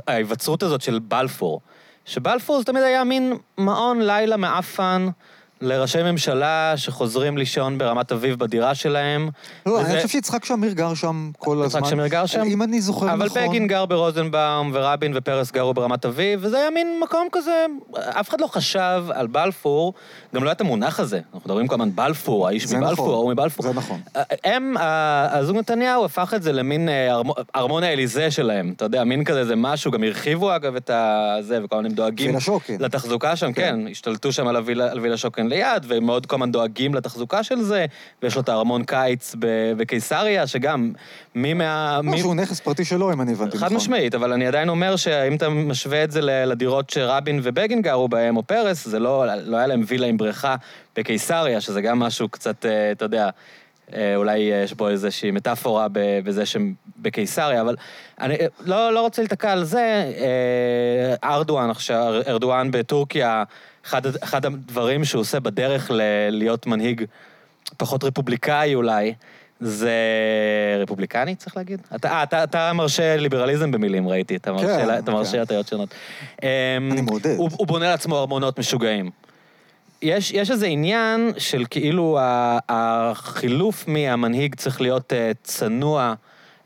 [0.06, 1.60] ההיווצרות הזאת של בלפור.
[2.04, 5.08] שבלפור זה תמיד היה מין מעון לילה מעפן.
[5.60, 9.28] לראשי ממשלה שחוזרים לישון ברמת אביב בדירה שלהם.
[9.66, 9.86] לא, וזה...
[9.86, 11.80] אני חושב שיצחק שמיר גר שם כל הזמן.
[11.80, 12.42] יצחק שמיר גר שם?
[12.42, 13.38] אם אני זוכר אבל נכון.
[13.38, 18.28] אבל בגין גר ברוזנבאום, ורבין ופרס גרו ברמת אביב, וזה היה מין מקום כזה, אף
[18.28, 19.94] אחד לא חשב על בלפור,
[20.34, 21.16] גם לא היה את המונח הזה.
[21.16, 23.66] אנחנו מדברים כל הזמן בלפור, האיש מבלפור, נכון, ההוא מבלפור.
[23.66, 24.00] זה נכון.
[24.44, 24.74] הם,
[25.30, 27.20] הזוג נתניהו הפך את זה למין אה,
[27.56, 30.90] ארמון האליזה שלהם, אתה יודע, מין כזה, זה משהו, גם הרחיבו אגב את
[31.40, 32.36] זה, וכל מיני דואגים
[32.78, 36.94] לתחזוקה שם, כן, כן השתלטו שם על הווילה שוקן מתכנן ליד, ומאוד כל הזמן דואגים
[36.94, 37.86] לתחזוקה של זה,
[38.22, 39.34] ויש לו את הארמון קיץ
[39.76, 40.92] בקיסריה, שגם
[41.34, 42.00] מי מה...
[42.04, 43.68] לא, שהוא נכס פרטי שלו, אם אני הבנתי נכון.
[43.68, 48.08] חד משמעית, אבל אני עדיין אומר שאם אתה משווה את זה לדירות שרבין ובגין גרו
[48.08, 50.56] בהם, או פרס, זה לא, לא היה להם וילה עם בריכה
[50.96, 53.30] בקיסריה, שזה גם משהו קצת, אה, אתה יודע...
[53.94, 55.86] אה, אולי יש בו איזושהי מטאפורה
[56.24, 57.76] בזה שהם בקיסריה, אבל
[58.20, 60.12] אני לא, לא רוצה להתקע על זה.
[60.18, 63.44] אה, ארדואן עכשיו, ארדואן בטורקיה,
[63.86, 67.04] אחד, אחד הדברים שהוא עושה בדרך ל- להיות מנהיג
[67.76, 69.14] פחות רפובליקאי אולי,
[69.60, 69.92] זה
[70.78, 71.80] רפובליקני, צריך להגיד?
[71.94, 75.40] אתה, אה, אתה, אתה מרשה ליברליזם במילים, ראיתי, אתה מרשה, כן, אתה מרשה כן.
[75.40, 75.88] הטיות שונות.
[76.42, 76.48] אמ,
[76.92, 77.36] אני מעודד.
[77.36, 79.10] הוא, הוא בונה לעצמו ארמונות משוגעים.
[80.02, 82.18] יש, יש איזה עניין של כאילו
[82.68, 86.14] החילוף מהמנהיג צריך להיות אה, צנוע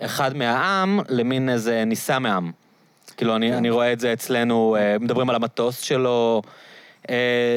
[0.00, 2.52] אחד מהעם למין איזה נישא מהעם.
[3.16, 3.56] כאילו, אני, כן.
[3.56, 6.42] אני רואה את זה אצלנו, אה, מדברים על המטוס שלו,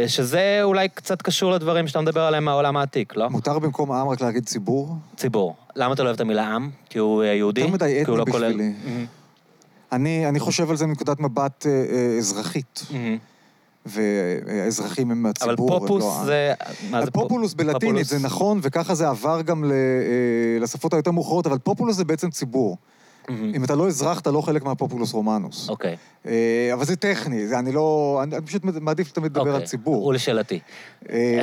[0.07, 3.29] שזה אולי קצת קשור לדברים שאתה מדבר עליהם מהעולם העתיק, לא?
[3.29, 4.95] מותר במקום העם רק להגיד ציבור?
[5.17, 5.55] ציבור.
[5.75, 6.69] למה אתה לא אוהב את המילה עם?
[6.89, 7.61] כי הוא אה, יהודי?
[7.61, 8.73] יותר מדי הוא אתני לא כולל- בשבילי.
[8.85, 9.05] מהמם,
[9.91, 13.17] אני, אני חושב על זה מנקודת מבט אה, אה, אזרחית, מהמם.
[13.85, 15.73] והאזרחים הם אבל מהציבור.
[15.73, 16.25] הם פופוס לא.
[16.25, 16.53] זה...
[16.89, 18.09] מה זה פופ- פופולוס בלטינית פופולוס?
[18.09, 19.77] זה נכון, וככה זה עבר גם ל- אה,
[20.61, 22.77] לשפות היותר מאוחרות, אבל פופולוס זה בעצם ציבור.
[23.29, 23.55] מהמם.
[23.55, 25.69] אם אתה לא אזרח, אתה לא חלק מהפופולוס רומנוס.
[25.69, 25.95] אוקיי.
[26.27, 28.19] אה, אבל זה טכני, זה אני לא...
[28.23, 29.67] אני אני פשוט מעדיף תמיד לדבר על אוקיי.
[29.67, 30.05] ציבור.
[30.05, 30.59] ולשאלתי.
[31.09, 31.41] אה,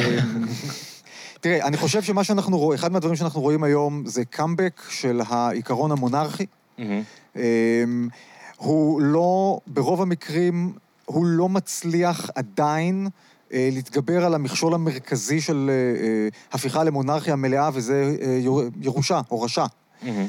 [1.41, 5.93] תראה, אני חושב שמה שאנחנו רואים, אחד מהדברים שאנחנו רואים היום זה קאמבק של העיקרון
[5.93, 6.47] המונרכי.
[6.79, 7.03] מהמם.
[7.37, 8.09] אמ,
[8.57, 10.73] הוא לא, ברוב המקרים,
[11.05, 13.09] הוא לא מצליח עדיין
[13.53, 18.17] אה, להתגבר על המכשול המרכזי של אה, הפיכה למונרכיה מלאה, וזה
[18.81, 19.67] ירושה, הורשה.
[20.03, 20.27] מהמם.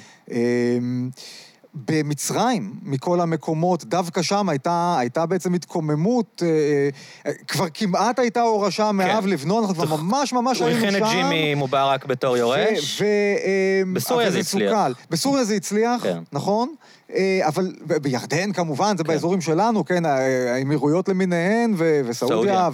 [1.73, 6.89] במצרים, מכל המקומות, דווקא שם הייתה, הייתה בעצם התקוממות, אה,
[7.25, 10.87] אה, כבר כמעט הייתה הורשה מאב לבנו, אנחנו כבר ממש ממש הוא היינו שם.
[10.87, 13.01] הכין את ג'ימי מובארק בתור יורש.
[13.01, 14.71] ו- ו- בסוריה זה הצליח.
[14.71, 14.93] סוכל.
[15.09, 16.17] בסוריה זה הצליח, כן.
[16.31, 16.73] נכון?
[17.15, 19.07] אה, אבל בירדן כמובן, זה כן.
[19.13, 22.69] באזורים שלנו, כן, האמירויות למיניהן ו- וסעודיה,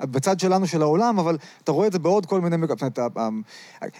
[0.00, 2.56] ובצד שלנו של העולם, אבל אתה רואה את זה בעוד כל מיני...
[2.56, 3.28] מק- זאת אומרת, ה- ה-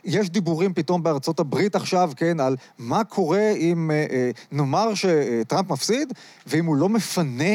[0.05, 5.70] יש דיבורים פתאום בארצות הברית עכשיו, כן, על מה קורה אם אה, אה, נאמר שטראמפ
[5.70, 6.12] מפסיד,
[6.47, 7.55] ואם הוא לא מפנה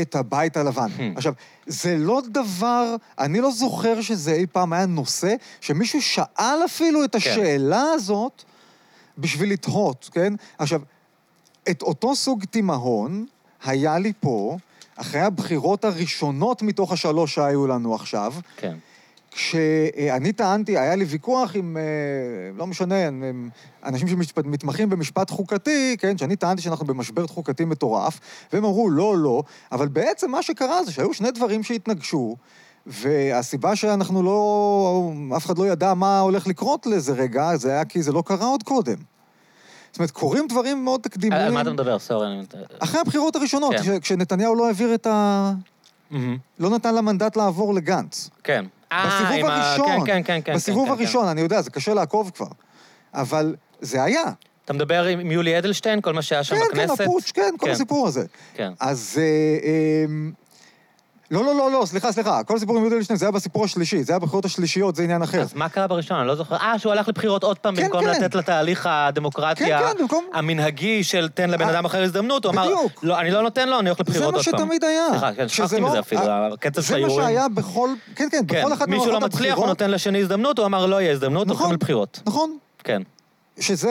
[0.00, 0.88] את הבית הלבן.
[0.98, 1.16] Hmm.
[1.16, 1.32] עכשיו,
[1.66, 7.14] זה לא דבר, אני לא זוכר שזה אי פעם היה נושא, שמישהו שאל אפילו את
[7.14, 8.42] השאלה הזאת
[9.18, 10.34] בשביל לתהות, כן?
[10.58, 10.80] עכשיו,
[11.70, 13.26] את אותו סוג תימהון
[13.64, 14.56] היה לי פה,
[14.96, 18.76] אחרי הבחירות הראשונות מתוך השלוש שהיו לנו עכשיו, כן.
[19.30, 21.82] כשאני טענתי, היה לי ויכוח עם, אה,
[22.56, 23.48] לא משנה, עם- עם
[23.84, 28.20] אנשים שמתמחים במשפט חוקתי, כן, שאני טענתי שאנחנו במשבר חוקתי מטורף,
[28.52, 29.42] והם אמרו, לא, לא,
[29.72, 32.36] אבל בעצם מה שקרה זה שהיו שני דברים שהתנגשו,
[32.86, 38.02] והסיבה שאנחנו לא, אף אחד לא ידע מה הולך לקרות לאיזה רגע, זה היה כי
[38.02, 38.96] זה לא קרה עוד קודם.
[39.94, 41.42] זאת אומרת, קורים דברים מאוד תקדימיים.
[41.42, 41.98] על מה אתה מדבר?
[41.98, 42.26] סורי.
[42.26, 42.42] אני-
[42.78, 43.82] אחרי הבחירות הראשונות, כן.
[43.82, 45.52] כש- כשנתניהו לא העביר את ה...
[46.10, 46.36] מהמם.
[46.58, 48.30] לא נתן לה מנדט לעבור לגנץ.
[48.44, 48.64] כן.
[48.92, 49.86] אה, בסיבוב עם ה- הראשון.
[50.06, 50.54] כן, כן, כן, כן.
[50.54, 52.46] בסיבוב כן, כן, הראשון, אני יודע, זה קשה לעקוב כבר.
[53.14, 54.22] אבל זה היה.
[54.64, 56.96] אתה מדבר עם יולי אדלשטיין, כל מה שהיה שם כן, בכנסת?
[56.98, 57.72] כן, הפוטש, כן, כל כן.
[57.72, 58.24] הסיפור הזה.
[58.54, 58.72] כן.
[58.80, 59.14] אז...
[59.18, 59.22] אה,
[59.68, 60.04] אה,
[61.30, 62.42] לא, לא, לא, לא, סליחה, סליחה.
[62.44, 65.22] כל הסיפור עם יהודה אדלשטיין זה היה בסיפור השלישי, זה היה בבחירות השלישיות, זה עניין
[65.22, 65.40] אחר.
[65.40, 66.18] אז מה קרה בראשון?
[66.18, 66.56] אני לא זוכר.
[66.56, 68.10] אה, שהוא הלך לבחירות עוד פעם, כן, במקום כן.
[68.10, 72.52] לתת לתהליך הדמוקרטיה כן, כן, במקום- המנהגי של תן לבן אה, אדם אחר הזדמנות, הוא
[72.52, 72.92] אמר, בדיוק.
[73.04, 74.58] לא, אני לא נותן לו, אני הולך זה לבחירות מה עוד פעם.
[74.60, 75.06] שתמיד היה.
[75.10, 77.10] סליחה, כן, שכחתי לא- מזה אפילו, אה, הקטע של זה מה.
[77.10, 77.88] שהיה בכל...
[78.16, 79.68] כן, כן, כן, בכל אחת מישהו לא ממערכות מצליח, הוא הבחירות.
[79.68, 81.74] נותן לשני הזדמנות, הוא אמר, לא יהיה הזדמנות, הולכים נכון.
[81.74, 82.20] לבחירות.
[82.26, 82.56] נכון.
[82.84, 83.02] כן.
[83.60, 83.88] שזה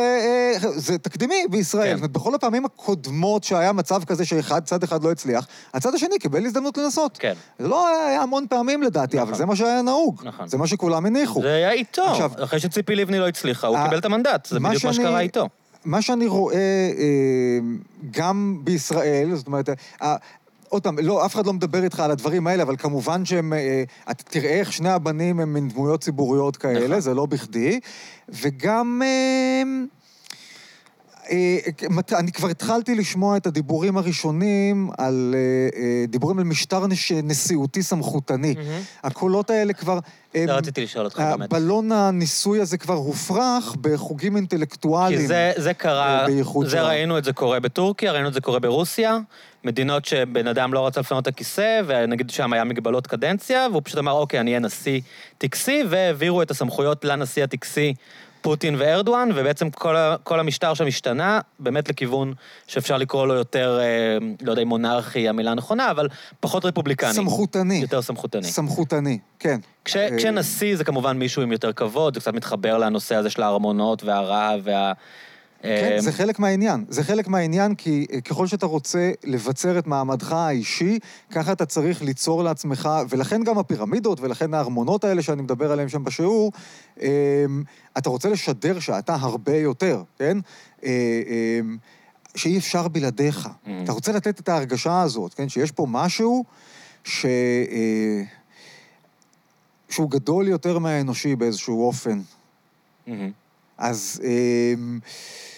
[0.64, 1.84] אה, זה תקדימי בישראל.
[1.88, 1.92] כן.
[1.96, 6.20] זאת אומרת, בכל הפעמים הקודמות שהיה מצב כזה שאחד, צד אחד לא הצליח, הצד השני
[6.20, 7.18] קיבל הזדמנות לנסות.
[7.18, 7.34] כן.
[7.60, 9.28] זה לא היה, המון פעמים לדעתי, נכון.
[9.30, 10.22] אבל זה מה שהיה נהוג.
[10.26, 10.48] נכון.
[10.48, 11.42] זה מה שכולם הניחו.
[11.42, 12.04] זה היה איתו.
[12.04, 14.46] עכשיו- אחרי שציפי לבני לא הצליחה, הוא אה, קיבל את המנדט.
[14.46, 15.50] זה מה בדיוק מה שאני- שקרה איתו.
[15.86, 17.60] מה שאני רואה אה,
[18.12, 19.70] גם בישראל, זאת אומרת,
[20.02, 20.16] אה,
[20.74, 23.54] עוד פעם, לא, אף אחד לא מדבר איתך על הדברים האלה, אבל כמובן שהם...
[23.54, 27.00] אה, אתה תראה איך שני הבנים הם מין דמויות ציבוריות כאלה, נכון.
[27.00, 27.80] זה לא בכדי.
[28.30, 29.02] וגם...
[31.32, 31.58] אה,
[32.14, 35.36] אה, אני כבר התחלתי לשמוע את הדיבורים הראשונים על...
[35.38, 38.56] אה, דיבורים על משטר נש- נשיאותי סמכותני.
[39.04, 40.00] הקולות האלה כבר...
[40.34, 41.54] זה רציתי לשאול אותך באמת.
[41.54, 45.20] הבלון הניסוי הזה כבר הופרח בחוגים אינטלקטואליים.
[45.22, 46.26] כי זה, זה קרה,
[46.66, 46.82] זה.
[46.82, 49.18] ראינו את זה קורה בטורקיה, ראינו את זה קורה ברוסיה,
[49.64, 53.98] מדינות שבן אדם לא רצה לפנות את הכיסא, ונגיד שם היה מגבלות קדנציה, והוא פשוט
[53.98, 55.02] אמר, אוקיי, אני אהיה נשיא
[55.38, 57.94] טקסי, והעבירו את הסמכויות לנשיא הטקסי
[58.44, 62.34] פוטין וארדואן, ובעצם כל, ה, כל המשטר שם השתנה, באמת לכיוון
[62.68, 66.08] שאפשר לקרוא לו יותר, אה, לא יודע אם מונרכי המילה הנכונה, אבל
[66.40, 67.14] פחות רפובליקני.
[67.14, 67.76] סמכותני.
[67.76, 68.44] יותר סמכותני.
[68.44, 69.60] סמכותני, כן.
[69.86, 73.42] כש, אה, כשנשיא זה כמובן מישהו עם יותר כבוד, זה קצת מתחבר לנושא הזה של
[73.42, 74.94] הארמונות והרעב וה...
[75.64, 76.86] כן, אה, זה חלק מהעניין.
[76.90, 81.00] זה חלק מהעניין, כי אה, ככל שאתה רוצה לבצר את מעמדך האישי,
[81.32, 86.04] ככה אתה צריך ליצור לעצמך, ולכן גם הפירמידות, ולכן הארמונות האלה שאני מדבר עליהם שם
[86.04, 86.52] בשיעור,
[87.02, 87.46] אה,
[87.98, 90.38] אתה רוצה לשדר שאתה הרבה יותר, כן?
[90.84, 90.90] אה,
[91.28, 91.60] אה,
[92.36, 93.46] שאי אפשר בלעדיך.
[93.46, 93.70] Mm.
[93.84, 95.50] אתה רוצה לתת את ההרגשה הזאת, כן?
[95.50, 96.44] שיש פה משהו
[97.04, 97.26] ש...
[97.26, 98.24] אה,
[99.90, 102.22] שהוא גדול יותר מהאנושי באיזשהו אופן.
[103.08, 103.32] מהמם.
[103.78, 105.00] אז אמ,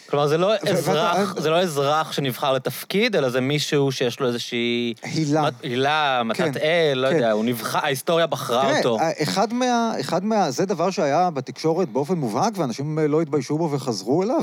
[0.10, 4.94] כלומר, זה לא אזרח, זה לא אזרח שנבחר לתפקיד, אלא זה מישהו שיש לו איזושהי...
[5.02, 5.42] הילה.
[5.42, 7.16] מת- הילה, כן, מתת אל, לא כן.
[7.16, 8.98] יודע, הוא נבחר, ההיסטוריה בחרה אותו.
[8.98, 10.52] תראה, אחד מה, אחד מה...
[10.52, 14.42] זה דבר שהיה בתקשורת באופן מובהק, ואנשים אה, לא התביישו בו וחזרו אליו,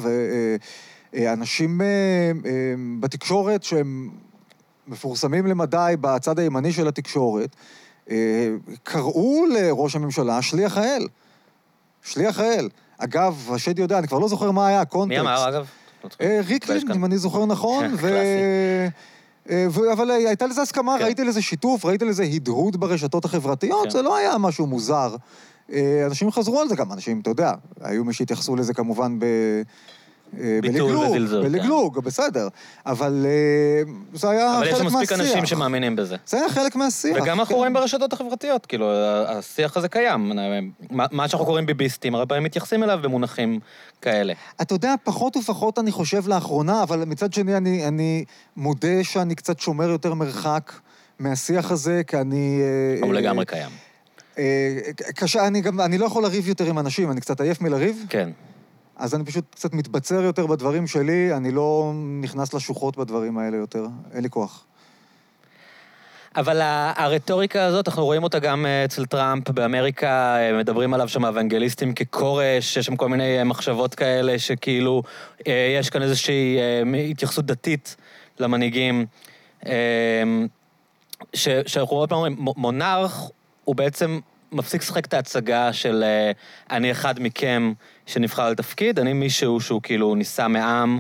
[1.13, 1.87] ואנשים אה,
[3.01, 4.11] בתקשורת שהם
[4.89, 7.57] מפורסמים למדי בצד הימני של התקשורת,
[8.11, 8.17] אה,
[8.83, 11.07] קראו לראש הממשלה שליח האל.
[12.03, 12.69] שליח האל.
[13.05, 15.23] אגב, השד יודע, אני כבר לא זוכר מה היה הקונטקסט.
[15.23, 15.67] מי אמר, אגב?
[16.21, 16.93] אה, יש ריקלין.
[16.95, 18.11] אם אני זוכר נכון, ו...
[19.51, 21.05] אה, ו- אבל אה, הייתה לזה הסכמה, כן.
[21.05, 23.91] ראיתי לזה שיתוף, ראיתי לזה הדהוד ברשתות החברתיות, כן.
[23.91, 25.17] זה לא היה משהו מוזר.
[25.73, 29.25] אה, אנשים חזרו על זה גם, אנשים, אתה יודע, היו מי שהתייחסו לזה כמובן ב...
[30.41, 31.43] אה, בלגלוג, כן.
[31.43, 32.49] בלגלוג, בסדר.
[32.87, 35.21] אבל אה, זה היה אבל יש חלק מספיק מהשיח.
[35.21, 36.17] אנשים שמאמינים בזה.
[36.27, 37.17] זה היה חלק מהשיח.
[37.23, 37.59] וגם אנחנו כן.
[37.59, 38.93] רואים ברשתות החברתיות, כאילו,
[39.27, 40.33] השיח הזה קיים.
[40.91, 43.61] מה מה שאנחנו קוראים ביביסטים, הרבה פעמים מתייחסים אליו במונחים
[44.01, 44.33] כאלה.
[44.63, 48.25] אתה יודע, פחות ופחות אני חושב לאחרונה, אבל מצד שני אני, אני
[48.57, 50.73] מודה שאני קצת שומר יותר מרחק
[51.19, 52.61] מהשיח הזה, כי אני...
[52.63, 53.71] אה, הוא אה, לגמרי קיים.
[54.39, 54.79] אה,
[55.15, 58.31] קשה, אני גם, אני לא יכול לריב יותר עם אנשים, אני קצת עייף מלריב, כן.
[58.97, 63.87] אז אני פשוט קצת מתבצר יותר בדברים שלי, אני לא נכנס לשוחות בדברים האלה יותר,
[64.13, 64.65] אין לי כוח.
[66.37, 66.61] אבל
[66.97, 71.95] הרטוריקה הזאת, אנחנו רואים אותה גם אה, אצל טראמפ באמריקה, אה, מדברים עליו שם אוונגליסטים
[71.95, 75.03] ככורש, יש שם כל מיני אה, מחשבות כאלה שכאילו
[75.81, 76.59] יש כאן איזושהי
[77.11, 77.97] התייחסות דתית
[78.39, 79.07] למנהיגים.
[81.35, 83.31] שאנחנו עוד פעם אומרים, מ- מונרך
[83.65, 84.21] הוא בעצם
[84.53, 86.33] מפסיק לשחק את ההצגה של אה,
[86.77, 87.73] אני אחד מכם
[88.07, 90.99] שנבחר לתפקיד, אני מישהו שהוא כאילו נישא מעם,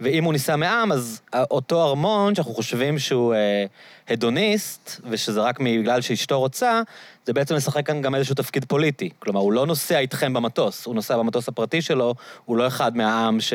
[0.00, 3.64] ואם הוא נישא מעם, אז אותו ארמון, שאנחנו חושבים שהוא אה,
[4.08, 6.82] הדוניסט, ושזה רק בגלל שאשתו רוצה,
[7.26, 9.10] זה בעצם לשחק כאן גם איזשהו תפקיד פוליטי.
[9.18, 13.40] כלומר, הוא לא נוסע איתכם במטוס, הוא נוסע במטוס הפרטי שלו, הוא לא אחד מהעם
[13.40, 13.52] ש...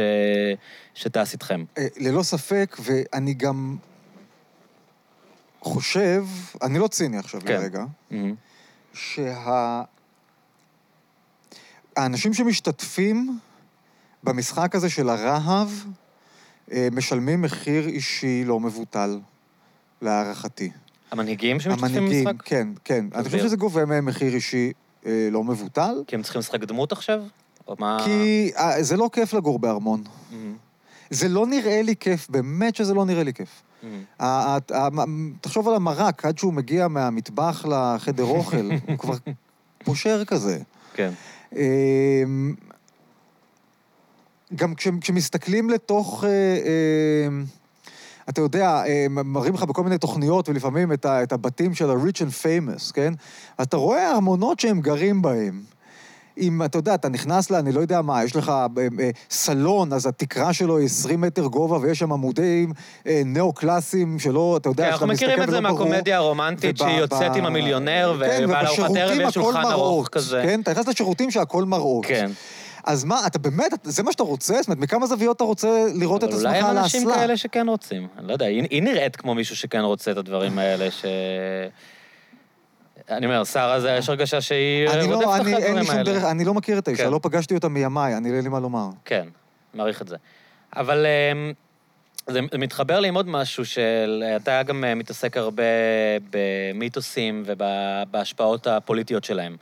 [0.93, 1.64] שטס איתכם.
[1.78, 3.78] אה, ללא ספק, ואני גם
[5.62, 6.24] חושב,
[6.62, 7.54] אני לא ציני עכשיו כן.
[7.54, 8.47] לרגע, מהמם.
[8.98, 9.82] שה...
[11.95, 13.39] האנשים שמשתתפים
[14.24, 15.68] במשחק הזה של הרהב,
[16.72, 19.20] אה, משלמים מחיר אישי לא מבוטל,
[20.02, 20.72] להערכתי.
[21.12, 22.41] המנהיגים שמשתתפים המנהיגים, במשחק?
[22.45, 23.06] כן, כן.
[23.16, 23.38] אני חושב.
[23.38, 24.72] שזה גובה מהם מחיר אישי
[25.06, 27.24] אה, לא מבוטל, כי הם צריכים לשחק דמות עכשיו?
[27.68, 27.98] או מה...
[28.06, 30.04] כי אה, זה לא כיף לגור בארמון.
[30.32, 30.56] מהמם.
[31.10, 33.62] זה לא נראה לי כיף, באמת שזה לא נראה לי כיף.
[35.41, 39.13] תחשוב על המרק, עד שהוא מגיע מהמטבח לחדר אוכל, הוא כבר
[39.83, 40.59] פושר כזה.
[40.93, 41.11] כן.
[41.55, 42.55] אמ,
[44.55, 46.23] גם כש- כשמסתכלים לתוך...
[46.23, 47.27] אה, אה,
[48.29, 52.17] אתה יודע, אה, מראים לך בכל מיני תוכניות, ולפעמים את, ה, את הבתים של ה-rich
[52.17, 53.13] and famous, כן?
[53.61, 55.61] אתה רואה ארמונות שהם גרים בהם.
[56.39, 58.67] אם, אתה יודע, אתה נכנס לה, אני לא יודע מה, יש לך אה,
[58.99, 62.73] אה, סלון, אז התקרה שלו היא 20 מטר גובה, ויש שם עמודים
[63.07, 65.85] אה, ניאו-קלאסיים שלא, אתה יודע, כן, שאתה אנחנו מכירים את מסתכל זה ולא ברור.
[65.88, 70.41] מהקומדיה הרומנטית שהיא יוצאת עם המיליונר, כן, ובא לארוחת ערב יש שולחן ארוך כזה.
[70.43, 72.05] כן, אתה נכנס לשירותים שהכל מראות.
[72.05, 72.31] כן.
[72.83, 74.53] אז מה, אתה באמת, זה מה שאתה רוצה?
[74.53, 77.21] זאת אומרת, מכמה זוויות אתה רוצה לראות את עצמך אולי על הם אנשים האסלה?
[77.21, 78.07] כאלה שכן רוצים.
[78.17, 81.05] אני לא יודע, היא נראית כמו מישהו שכן רוצה את הדברים האלה, ש...
[83.10, 86.03] אני אומר, שרה, זה יש הרגשה שהיא אני רודפת לא, אחרי הדברים האלה.
[86.03, 87.12] דרך, אני לא מכיר את האישה, כן.
[87.12, 88.89] לא פגשתי אותה מימיי, אני לא אין לי מה לומר.
[89.05, 89.28] כן,
[89.74, 90.16] מעריך את זה.
[90.76, 91.53] אבל אמ,
[92.28, 94.24] זה מתחבר לי עם עוד משהו של...
[94.36, 95.64] אתה גם אה, מתעסק הרבה
[96.30, 99.58] במיתוסים ובהשפעות הפוליטיות שלהם.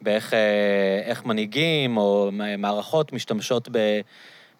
[0.00, 4.00] באיך אה, מנהיגים או מערכות משתמשות ב,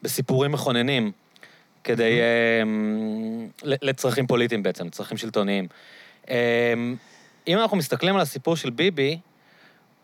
[0.02, 1.12] בסיפורים מכוננים
[1.84, 2.20] כדי...
[2.62, 5.66] אמ, ל- לצרכים פוליטיים בעצם, צרכים שלטוניים.
[7.48, 9.18] אם אנחנו מסתכלים על הסיפור של ביבי,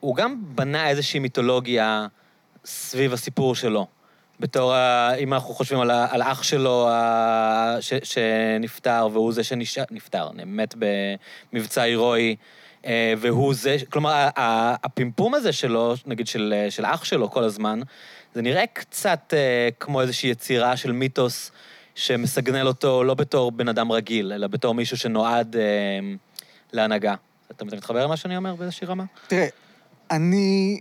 [0.01, 2.07] הוא גם בנה איזושהי מיתולוגיה
[2.65, 3.87] סביב הסיפור שלו.
[4.41, 4.75] בתור.
[5.19, 5.91] אם אנחנו חושבים על.
[5.91, 6.89] על אח שלו.
[7.81, 7.95] ש...
[8.03, 10.75] שנפטר, והוא זה שנשאר, נפטר, מת
[11.53, 12.37] במבצע הירואי,
[12.87, 14.29] אה, והוא זה, כלומר,
[14.85, 17.81] הפימפום הזה שלו, נגיד של, של אח שלו כל הזמן,
[18.35, 21.53] זה נראה קצת אה, כמו איזושהי יצירה של מיתוס
[21.95, 25.63] שמסגנל אותו לא בתור בן אדם רגיל, אלא בתור מישהו שנועד אה,
[26.73, 27.15] להנהגה.
[27.67, 29.05] אתה מתחבר למה שאני אומר באיזושהי רמה?
[29.29, 29.47] תראה,
[30.11, 30.81] אני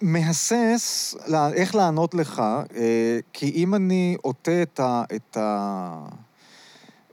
[0.00, 2.42] מהסס לה- איך לענות לך,
[2.76, 5.02] אה, כי אם אני עוטה את ה...
[5.14, 6.06] את ה...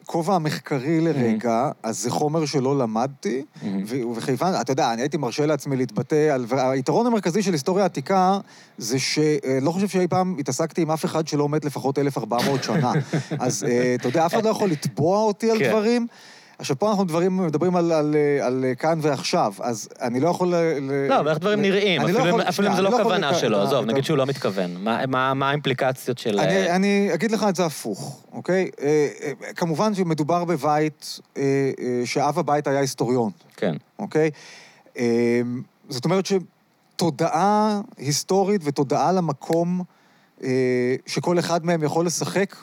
[0.01, 3.45] הכובע המחקרי לרגע, אז זה חומר שלא למדתי,
[3.87, 6.45] ו- וכיוון, אתה יודע, אני הייתי מרשה לעצמי להתבטא על...
[6.47, 8.39] והיתרון המרכזי של היסטוריה עתיקה
[8.77, 12.91] זה שלא חושב שאי פעם התעסקתי עם אף אחד שלא מת לפחות 1,400 שנה.
[13.39, 15.69] אז אה, אתה יודע, אף אחד לא יכול לתבוע אותי על כן.
[15.69, 16.07] דברים.
[16.63, 20.55] עכשיו, פה אנחנו דברים, מדברים על, על, על כאן ועכשיו, אז אני לא יכול...
[20.55, 22.01] ל- לא, אבל איך דברים ל- נראים?
[22.01, 23.85] לא אפילו אם- יכול- אפילו אם זה לא יכול כוונה לק- שלו, את ה- עזוב,
[23.85, 24.83] נגיד שהוא לא מתכוון.
[24.83, 26.39] מה- מה מה האימפליקציות של...
[26.39, 28.69] אני, אה, אני אגיד לך את זה הפוך, אוקיי?
[28.81, 31.41] אה, אה, כמובן שמדובר בבית אה,
[31.79, 34.29] אה, שאב הבית היה היסטוריון, כן, אוקיי?
[34.97, 35.41] אה,
[35.89, 39.81] זאת אומרת שתודעה היסטורית ותודעה למקום
[40.43, 40.49] אה,
[41.05, 42.55] שכל אחד מהם יכול לשחק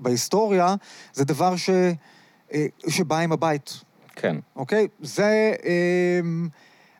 [0.00, 0.74] בהיסטוריה,
[1.12, 1.70] זה דבר ש,
[2.52, 3.80] אה, שבא עם הבית,
[4.16, 4.36] כן.
[4.56, 4.88] אוקיי?
[5.00, 5.54] זה...
[5.64, 6.48] אמ,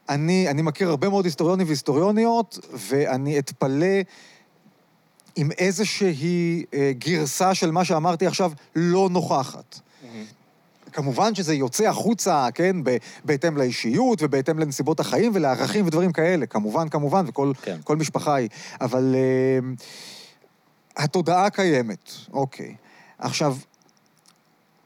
[0.09, 4.01] אני, אני מכיר הרבה מאוד היסטוריונים והיסטוריוניות, ואני אתפלא
[5.37, 9.81] אם איזושהי אה, גרסה של מה שאמרתי עכשיו לא נוכחת.
[10.93, 16.89] כמובן שזה יוצא החוצה, כן, ב- בהתאם לאישיות ובהתאם לנסיבות החיים ולערכים ודברים כאלה, כמובן,
[16.89, 17.77] כמובן, וכל כן.
[17.85, 18.49] כל משפחה היא.
[18.81, 19.59] אבל אה,
[21.05, 22.75] התודעה קיימת, אוקיי.
[23.19, 23.57] עכשיו,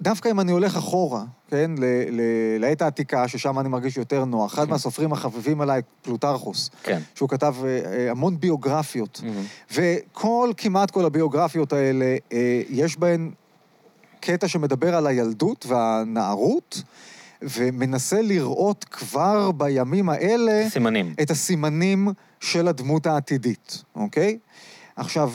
[0.03, 4.55] דווקא אם אני הולך אחורה, כן, ל- ל- לעת העתיקה, ששם אני מרגיש יותר נוח,
[4.55, 7.00] אחד מהסופרים החביבים עליי, פלוטרכוס, כן.
[7.14, 9.44] שהוא כתב אה, אה, המון ביוגרפיות, מהמם.
[9.74, 13.30] וכל, כמעט כל הביוגרפיות האלה, אה, יש בהן
[14.20, 16.82] קטע שמדבר על הילדות והנערות,
[17.42, 21.14] ומנסה לראות כבר בימים האלה סימנים.
[21.22, 22.09] את הסימנים
[22.40, 24.38] של הדמות העתידית, אוקיי?
[24.96, 25.32] עכשיו,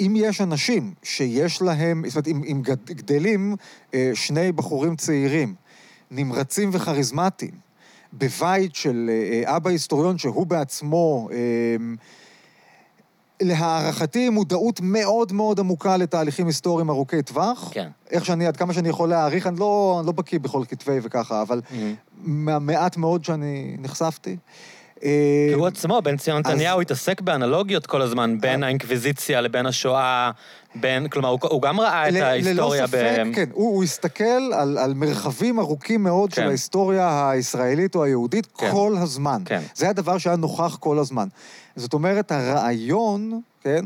[0.00, 3.56] אם יש אנשים שיש להם, זאת אומרת, אם, אם גד- גדלים
[3.94, 5.54] אה, שני בחורים צעירים,
[6.10, 7.50] נמרצים וכריזמטיים,
[8.12, 11.36] בבית של אה, אה, אבא היסטוריון שהוא בעצמו, אה,
[13.42, 17.70] להערכתי, מודעות מאוד מאוד עמוקה לתהליכים היסטוריים ארוכי טווח.
[17.72, 17.88] כן.
[18.10, 21.42] איך שאני, עד כמה שאני יכול להעריך, אני לא, אני לא בקיא בכל כתבי וככה,
[21.42, 21.94] אבל מהמם.
[22.44, 24.36] מהמעט מאוד שאני נחשפתי.
[25.54, 30.30] הוא עצמו, בן ציון נתניהו, התעסק באנלוגיות כל הזמן, בין האינקוויזיציה לבין השואה,
[30.74, 33.48] בין, כלומר, הוא- הוא גם ראה את ההיסטוריה ללא ספק, כן.
[33.52, 34.24] הוא, הוא הסתכל
[34.54, 36.48] על, על מרחבים ארוכים מאוד של כן.
[36.48, 38.70] ההיסטוריה הישראלית או היהודית כן.
[38.70, 39.42] כל הזמן.
[39.44, 39.60] כן.
[39.74, 41.28] זה הדבר שהיה נוכח כל הזמן.
[41.76, 43.84] זאת אומרת, הרעיון, כן,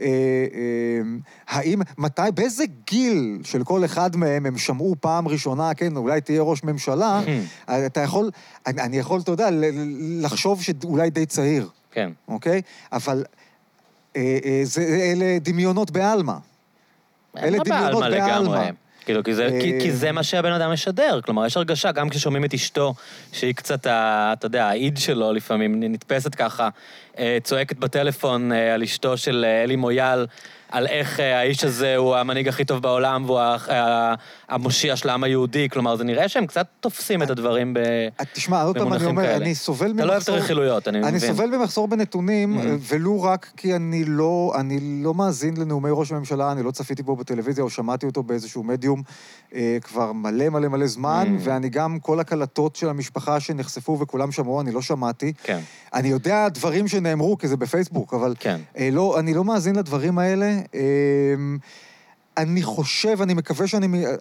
[0.00, 1.00] אה, אה,
[1.48, 6.42] האם, מתי, באיזה גיל של כל אחד מהם הם שמעו פעם ראשונה, כן, אולי תהיה
[6.42, 7.20] ראש ממשלה,
[7.86, 8.30] אתה יכול,
[8.66, 9.48] אני, אני יכול, אתה יודע,
[10.20, 12.10] לחשוב שאולי די צעיר, כן.
[12.28, 12.62] אוקיי?
[12.92, 13.24] אבל
[14.16, 16.36] אה, אה, זה, אלה דמיונות בעלמא.
[17.36, 18.70] אלה דמיונות בעלמא לגמרי.
[19.04, 21.20] כאילו, כי זה, כי, כי זה מה שהבן אדם משדר.
[21.24, 22.94] כלומר, יש הרגשה, גם כששומעים את אשתו,
[23.32, 26.68] שהיא קצת, ה, אתה יודע, האיד שלו לפעמים, נתפסת ככה,
[27.18, 30.26] אה, צועקת בטלפון אה, על אשתו של אה, אלי מויאל,
[30.74, 34.14] על איך אה, האיש הזה הוא המנהיג הכי טוב בעולם והוא ה- ה-
[34.48, 35.68] המושיע של העם היהודי.
[35.68, 37.76] כלומר, זה נראה שהם קצת תופסים את הדברים.
[37.76, 39.36] אה, תשמע, עוד פעם אני אומר.
[39.36, 39.98] אני סובל ממחסור...
[40.02, 41.34] אתה לא אוהב את הרכילויות, אני אני מבין.
[41.34, 42.60] סובל ממחסור בנתונים.
[42.88, 47.16] ולו רק כי אני לא, אני לא מאזין לנאומי ראש הממשלה, אני לא צפיתי בו
[47.16, 49.04] בטלוויזיה או שמעתי אותו באיזשהו מדיום אה,
[49.82, 51.40] כבר מלא מלא מלא זמן, Mhm.
[51.44, 55.32] ואני גם, כל הקלטות של המשפחה שנחשפו וכולם שמעו, אני לא שמעתי.
[55.42, 55.60] כן,
[55.94, 58.60] אני יודע דברים שנאמרו, כי זה בפייסבוק, אבל כן.
[58.78, 60.46] אה, לא, אני לא מאזין לדברים האלה.
[60.74, 60.80] אה,
[62.36, 63.86] אני חושב, אני מקווה שאני...
[63.86, 64.14] מ- אה,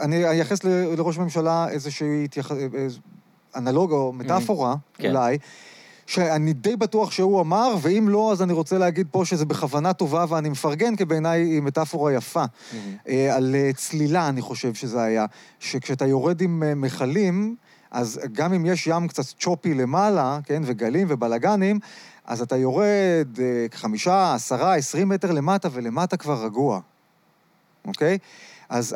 [0.00, 2.52] אני אייחס לראש הממשלה איזושהי התייח...
[3.56, 5.10] אנלוג או מטאפורה, כן.
[5.10, 5.38] אולי,
[6.06, 10.24] שאני די בטוח שהוא אמר, ואם לא, אז אני רוצה להגיד פה שזה בכוונה טובה
[10.28, 12.44] ואני מפרגן, כי בעיניי היא מטאפורה יפה.
[13.08, 15.26] אה, על אה, צלילה, אני חושב שזה היה.
[15.60, 17.56] שכשאתה יורד עם אה, מכלים,
[17.90, 21.78] אז גם אם יש ים קצת צ'ופי למעלה, כן, וגלים ובלגנים,
[22.24, 23.28] אז אתה יורד
[23.74, 26.80] חמישה, עשרה, עשרים מטר למטה, ולמטה כבר רגוע,
[27.86, 28.18] אוקיי?
[28.68, 28.94] אז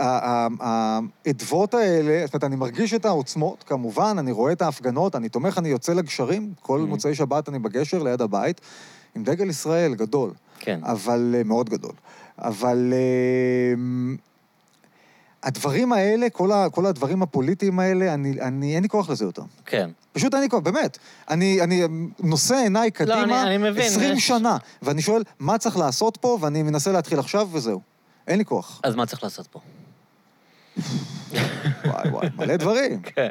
[0.60, 5.58] האדוות האלה, זאת אומרת, אני מרגיש את העוצמות, כמובן, אני רואה את ההפגנות, אני תומך,
[5.58, 6.88] אני יוצא לגשרים, כל Mhm.
[6.88, 8.60] מוצאי שבת אני בגשר ליד הבית,
[9.14, 10.30] עם דגל ישראל גדול.
[10.58, 10.80] כן.
[10.82, 11.92] אבל אה, מאוד גדול.
[12.38, 13.80] אבל אה,
[15.42, 19.42] הדברים האלה, כל, ה, כל הדברים הפוליטיים האלה, אני, אני, אין לי כוח לזה יותר.
[19.66, 19.90] כן.
[20.12, 20.98] פשוט אין לי כוח, באמת.
[21.30, 21.82] אני, אני
[22.20, 26.38] נושא עיניי קדימה אני- אני מבין, 20 יש- שנה, ואני שואל, מה צריך לעשות פה,
[26.40, 27.80] ואני מנסה להתחיל עכשיו, וזהו.
[28.28, 28.80] אין לי כוח.
[28.82, 29.60] אז מה צריך לעשות פה?
[31.84, 33.02] וואי וואי, מלא דברים.
[33.02, 33.28] כן.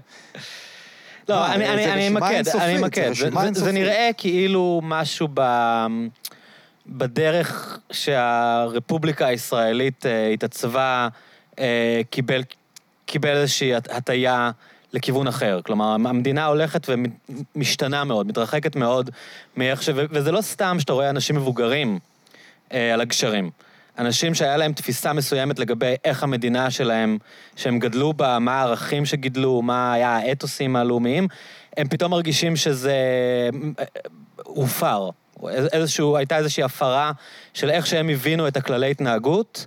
[1.29, 3.11] לא, אני, אמקד, אינסופית, אני אמקד.
[3.53, 3.71] זה.
[3.71, 5.41] נראה כאילו משהו ב...
[6.87, 11.07] בדרך שהרפובליקה הישראלית אה, התעצבה,
[11.59, 12.43] אה, קיבל,
[13.05, 14.51] קיבל איזושהי הט- הטיה
[14.93, 15.59] לכיוון אחר.
[15.65, 16.87] כלומר, המדינה הולכת
[17.55, 19.09] ומשתנה מאוד, מתרחקת מאוד
[19.57, 19.89] מאיך ש...
[19.93, 21.99] וזה לא סתם שאתה רואה אנשים מבוגרים
[22.73, 23.49] אה, על הגשרים.
[23.97, 27.17] אנשים שהיה להם תפיסה מסוימת לגבי איך המדינה שלהם,
[27.55, 31.27] שהם גדלו בה, מה הערכים שגידלו, מה היה האתוסים הלאומיים,
[31.77, 32.95] הם פתאום מרגישים שזה
[33.79, 33.85] אה,
[34.43, 35.09] הופר.
[35.73, 37.11] איזשהו, הייתה איזושהי הפרה
[37.53, 39.65] של איך שהם הבינו את הכללי התנהגות,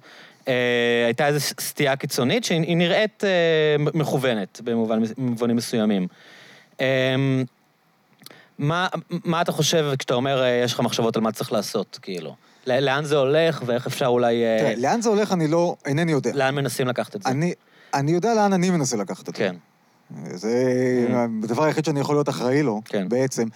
[0.49, 6.07] אה, הייתה איזו סטייה קיצונית שהיא נראית אה, מכוונת במובנים מסוימים.
[6.81, 7.14] אה,
[8.59, 12.35] מה, מה אתה חושב כשאתה אומר, אה, יש לך מחשבות על מה צריך לעשות, כאילו?
[12.67, 14.45] לאן זה הולך ואיך אפשר אולי...
[14.45, 16.31] אה, תראה, לאן זה הולך אני לא, אינני יודע.
[16.35, 17.29] לאן מנסים לקחת את זה?
[17.29, 17.53] אני,
[17.95, 19.39] אני יודע לאן אני מנסה לקחת את זה.
[19.39, 19.57] כן.
[20.35, 20.55] זה
[21.45, 23.09] הדבר היחיד שאני יכול להיות אחראי לו, כן.
[23.09, 23.49] בעצם.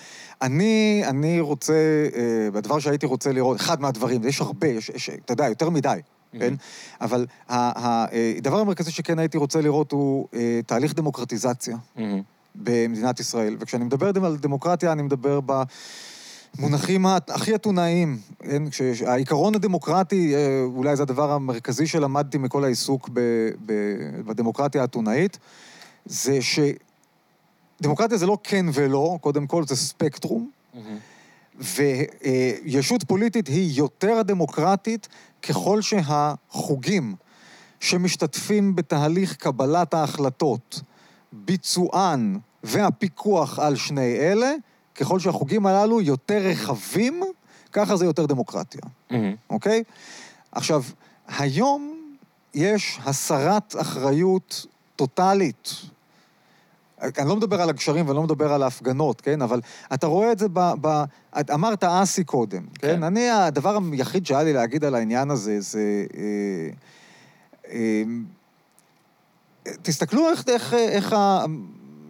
[0.42, 5.32] אני, אני רוצה, אה, הדבר שהייתי רוצה לראות, אחד מהדברים, יש הרבה, יש, יש, אתה
[5.32, 5.98] יודע, יותר מדי,
[6.38, 6.54] כן?
[7.00, 8.06] אבל אה,
[8.38, 10.28] הדבר המרכזי שכן הייתי רוצה לראות הוא
[10.66, 12.22] תהליך דמוקרטיזציה מהמם.
[12.54, 13.56] במדינת ישראל.
[13.60, 15.74] וכשאני מדבר על דמוקרטיה, אני מדבר במונחים
[17.06, 18.18] ה- הכי אתונאיים.
[18.38, 18.62] כן?
[19.06, 23.20] העיקרון הדמוקרטי, אה, אולי זה הדבר המרכזי שלמדתי מכל העיסוק ב,
[23.66, 23.72] ב,
[24.26, 25.38] בדמוקרטיה האתונאית,
[26.06, 26.38] זה
[27.80, 30.98] שדמוקרטיה זה לא כן ולא, קודם כל זה ספקטרום, מהמם.
[31.58, 35.08] וישות פוליטית היא יותר דמוקרטית
[35.42, 37.14] ככל שהחוגים
[37.80, 40.80] שמשתתפים בתהליך קבלת ההחלטות,
[41.32, 44.52] ביצוען והפיקוח על שני אלה,
[44.94, 47.22] ככל שהחוגים הללו יותר רחבים,
[47.72, 48.80] ככה זה יותר דמוקרטיה,
[49.10, 49.34] מהמם.
[49.50, 49.82] אוקיי?
[50.52, 50.82] עכשיו,
[51.28, 51.98] היום
[52.54, 54.66] יש הסרת אחריות
[54.96, 55.72] טוטאלית.
[57.18, 59.42] אני לא מדבר על הגשרים ואני לא מדבר על ההפגנות, כן?
[59.42, 59.60] אבל
[59.94, 60.72] אתה רואה את זה ב...
[60.80, 61.04] ב
[61.40, 62.88] את אמרת אסי קודם, כן?
[62.88, 63.02] כן.
[63.02, 66.06] אני, הדבר היחיד שהיה לי להגיד על העניין הזה זה...
[66.16, 66.68] אה,
[67.72, 68.02] אה,
[69.82, 71.14] תסתכלו איך, איך, איך,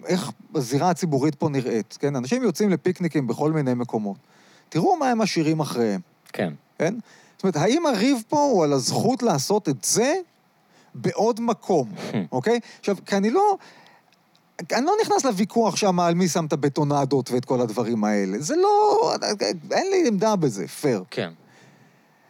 [0.06, 2.16] איך הזירה הציבורית פה נראית, כן?
[2.16, 4.16] אנשים יוצאים לפיקניקים בכל מיני מקומות.
[4.68, 6.00] תראו מה הם משאירים אחריהם,
[6.32, 6.52] כן.
[6.78, 6.94] כן?
[7.36, 10.14] זאת אומרת, האם הריב פה הוא על הזכות לעשות את זה
[10.94, 11.92] בעוד מקום,
[12.32, 12.60] אוקיי?
[12.80, 13.56] עכשיו, כי אני לא...
[14.72, 18.38] אני לא נכנס לוויכוח שם על מי שם את הבטונדות ואת כל הדברים האלה.
[18.38, 19.14] זה לא...
[19.70, 21.04] אין לי עמדה בזה, פייר.
[21.10, 21.30] כן.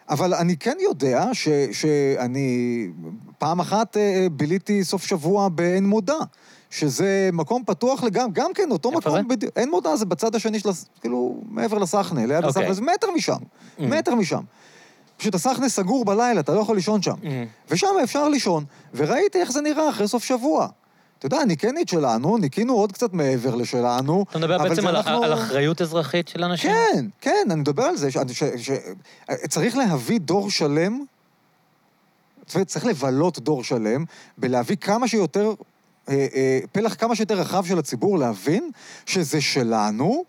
[0.08, 2.88] אבל אני כן יודע ש, שאני
[3.38, 6.14] פעם אחת אה, ביליתי סוף שבוע בעין מודע,
[6.78, 9.22] שזה מקום פתוח לגמרי, גם כן, אותו מקום, זה?
[9.28, 10.68] בדיוק, עין מודע זה בצד השני של,
[11.00, 12.48] כאילו, מעבר לסחנה, ליד אוקיי.
[12.48, 13.36] הסחנה, זה מטר משם,
[13.78, 13.82] Mm.
[13.82, 14.40] מטר משם.
[15.16, 17.14] פשוט הסחנה סגור בלילה, אתה לא יכול לישון שם.
[17.22, 17.46] מהמם.
[17.70, 18.64] ושם אפשר לישון,
[18.94, 20.68] וראיתי איך זה נראה אחרי סוף שבוע.
[21.18, 24.24] אתה יודע, ניקנית שלנו, ניקינו עוד קצת מעבר לשלנו.
[24.30, 26.70] אתה מדבר בעצם על, אנחנו- על אחריות אזרחית של אנשים?
[26.70, 28.10] כן, כן, אני מדבר על זה.
[28.10, 28.16] ש...
[28.32, 28.42] ש...
[28.56, 28.70] ש...
[29.48, 31.04] צריך להביא דור שלם,
[32.66, 34.04] צריך לבלות דור שלם
[34.38, 35.52] בלהביא כמה שיותר,
[36.72, 38.70] פלח כמה שיותר רחב של הציבור להבין
[39.06, 40.24] שזה שלנו.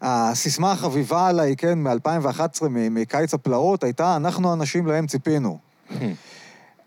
[0.00, 5.58] הסיסמה החביבה עליי, כן, מ-2011, מקיץ הפלאות, הייתה, אנחנו אנשים להם ציפינו.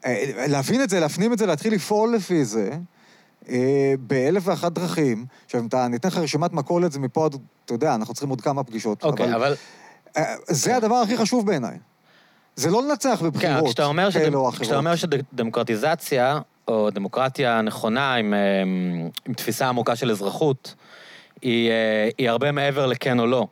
[0.06, 2.70] אה, להבין את זה, להפנים את זה, להתחיל לפעול לפי זה,
[3.50, 5.26] אה, באלף ואחת דרכים.
[5.46, 7.36] עכשיו, אם אתה, אני אתן לך רשימת מכולת, זה מפה עד,
[7.66, 9.04] אתה יודע, אנחנו צריכים עוד כמה פגישות.
[9.04, 9.56] אוקיי, אבל...
[10.18, 11.78] אה, זה הדבר הכי חשוב בעיניי.
[12.56, 13.94] זה לא לנצח כן, בבחירות שדמ...
[14.12, 14.62] כאלה או אחרות.
[14.62, 18.62] כשאתה אומר שדמוקרטיזציה, או דמוקרטיה נכונה עם, אה,
[19.26, 20.76] עם תפיסה עמוקה של אזרחות,
[21.42, 23.48] היא, אה, היא הרבה מעבר לכן או לא.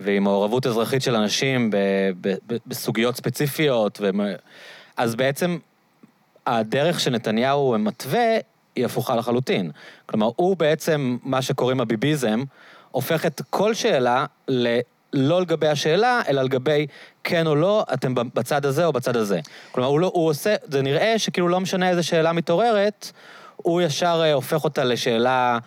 [0.00, 1.76] ועם מעורבות אזרחית של אנשים ב,
[2.20, 4.20] ב, ב, בסוגיות ספציפיות, ומ...
[4.96, 5.58] אז בעצם
[6.46, 8.36] הדרך שנתניהו מתווה
[8.76, 9.70] היא הפוכה לחלוטין.
[10.06, 12.42] כלומר, הוא בעצם, מה שקוראים הביביזם,
[12.90, 14.78] הופך את כל שאלה ל...
[15.12, 16.86] לא לגבי השאלה, אלא לגבי
[17.24, 19.40] כן או לא, אתם בצד הזה או בצד הזה.
[19.72, 23.10] כלומר, הוא, לא, הוא עושה, זה נראה שכאילו לא משנה איזה שאלה מתעוררת,
[23.56, 25.58] הוא ישר אה, הופך אותה לשאלה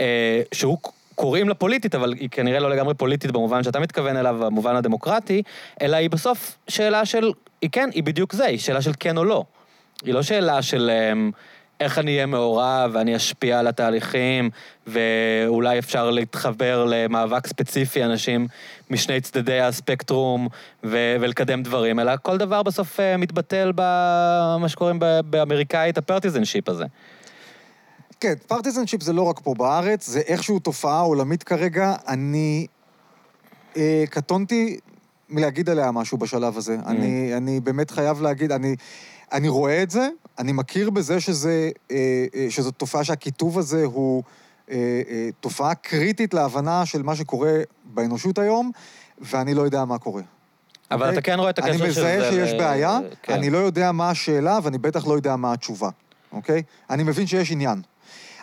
[0.00, 0.78] אה, שהוא
[1.14, 5.42] קוראים לה פוליטית, אבל היא כנראה לא לגמרי פוליטית במובן שאתה מתכוון אליו, במובן הדמוקרטי,
[5.82, 7.32] אלא היא בסוף שאלה של,
[7.62, 9.44] היא כן, היא בדיוק זה, היא שאלה של כן או לא.
[10.04, 11.30] היא לא שאלה של אמ,
[11.80, 14.50] איך אני אהיה מעורב ואני אשפיע על התהליכים,
[14.86, 18.46] ואולי אפשר להתחבר למאבק ספציפי, אנשים
[18.90, 20.48] משני צדדי הספקטרום,
[20.84, 24.98] ו- ולקדם דברים, אלא כל דבר בסוף אה, מתבטל במה שקוראים
[25.30, 26.84] באמריקאית ה partisanship הזה.
[28.20, 31.94] כן, partisanship זה לא רק פה בארץ, זה איכשהו תופעה עולמית כרגע.
[32.08, 32.66] אני
[33.76, 34.78] אה, קטונתי
[35.28, 36.76] מלהגיד עליה משהו בשלב הזה.
[36.76, 36.88] Mm.
[36.88, 38.76] אני, אני באמת חייב להגיד, אני,
[39.32, 40.08] אני רואה את זה,
[40.38, 41.96] אני מכיר בזה שזה, אה,
[42.34, 44.22] אה, שזו תופעה שהקיטוב הזה הוא
[44.70, 44.76] אה,
[45.40, 47.52] תופעה קריטית להבנה של מה שקורה
[47.84, 48.70] באנושות היום,
[49.20, 50.22] ואני לא יודע מה קורה.
[50.90, 51.12] אבל אוקיי?
[51.12, 52.08] אתה כן רואה את הקשר של זה...
[52.08, 53.32] אני מזהה שיש ל- בעיה, כן.
[53.32, 55.90] אני לא יודע מה השאלה, ואני בטח לא יודע מה התשובה,
[56.32, 56.62] אוקיי?
[56.90, 57.82] אני מבין שיש עניין.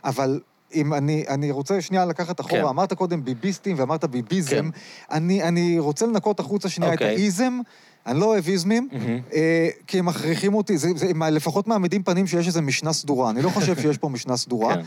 [0.03, 0.39] אבל
[0.73, 2.67] אם אני, אני רוצה שנייה לקחת אחורה, כן.
[2.67, 4.79] אמרת קודם ביביסטים ואמרת ביביזם, כן.
[5.11, 7.07] אני, אני רוצה לנקות החוצה שנייה את אוקיי.
[7.07, 7.59] האיזם,
[8.05, 8.89] אני לא אוהב איזמים.
[9.33, 13.29] אה, כי הם מכריחים אותי, זה, זה, הם לפחות מעמידים פנים שיש איזו משנה סדורה,
[13.29, 14.81] אני לא חושב שיש פה משנה סדורה, כן.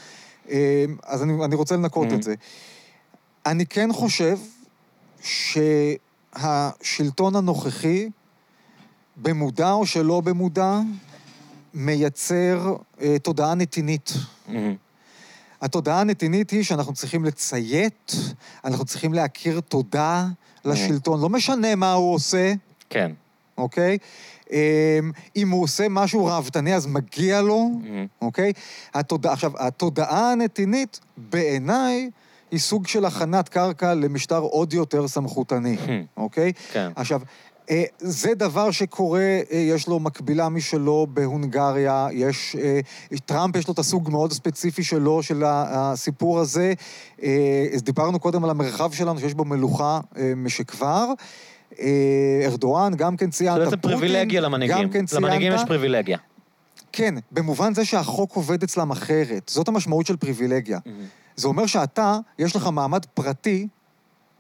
[0.51, 2.13] אה, אז אני, אני רוצה לנקות.
[2.13, 2.35] את זה.
[3.47, 4.39] אני כן חושב
[6.33, 8.09] שהשלטון הנוכחי
[9.17, 10.81] במודע או שלא במודע,
[11.75, 14.13] מייצר אה, תודעה נתינית.
[15.61, 18.13] התודעה הנתינית היא שאנחנו צריכים לציית,
[18.65, 20.27] אנחנו צריכים להכיר תודה
[20.65, 22.53] לשלטון, לא משנה מה הוא עושה,
[22.91, 23.13] כן.
[23.59, 23.99] אוקיי?
[24.51, 24.57] אמ,
[25.37, 28.07] אם הוא עושה משהו ראוותני, אז מגיע לו, מהמם.
[28.23, 28.53] אוקיי?
[28.95, 32.11] התודעה, עכשיו, התודעה הנתינית, בעיניי,
[32.51, 35.77] היא סוג של הכנת קרקע למשטר עוד יותר סמכותני,
[36.17, 36.53] אוקיי?
[36.73, 36.91] כן.
[36.97, 37.21] עכשיו,
[37.71, 42.57] אה, זה דבר שקורה, אה, יש לו מקבילה משלו בהונגריה, יש...
[42.61, 42.81] אה,
[43.27, 46.73] טראמפ יש לו את הסוג מאוד ספציפי שלו, של הסיפור הזה.
[47.83, 50.01] דיברנו קודם על המרחב שלנו, שיש בו מלוכה
[50.37, 51.13] משכבר.
[51.81, 53.59] אה, ארדואן, גם כן ציינת.
[53.59, 54.91] זה בעצם פוטין, פריבילגיה למנהיגים.
[54.91, 55.25] כן ציינת.
[55.25, 56.19] למנהיגים יש פריבילגיה.
[56.93, 59.49] כן, במובן זה שהחוק עובד אצלם אחרת.
[59.49, 60.79] זאת המשמעות של פריבילגיה.
[61.37, 63.69] זה אומר שאתה, יש לך מעמד פרטי,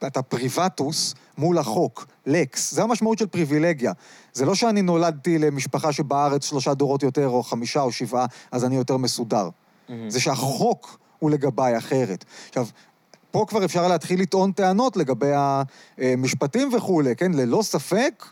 [0.07, 2.74] אתה פריבטוס, מול החוק, לקס.
[2.74, 3.93] זה המשמעות של פריבילגיה.
[4.33, 8.76] זה לא שאני נולדתי למשפחה שבארץ שלושה דורות יותר, או חמישה או שבעה, אז אני
[8.76, 9.49] יותר מסודר.
[10.09, 12.24] זה שהחוק הוא לגביי אחרת.
[12.49, 12.66] עכשיו,
[13.31, 15.33] פה כבר אפשר להתחיל לטעון טענות לגבי
[15.99, 17.33] המשפטים וכולי, כן?
[17.33, 18.24] ללא ספק,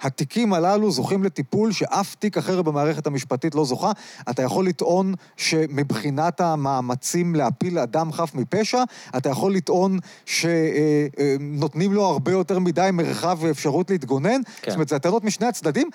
[0.00, 3.92] התיקים הללו זוכים לטיפול שאף תיק אחר במערכת המשפטית לא זוכה.
[4.30, 8.82] אתה יכול לטעון שמבחינת המאמצים להפיל אדם חף מפשע,
[9.16, 14.40] אתה יכול לטעון שנותנים לו הרבה יותר מדי מרחב ואפשרות להתגונן.
[14.62, 14.70] כן.
[14.70, 15.90] זאת אומרת, זה הטענות משני הצדדים.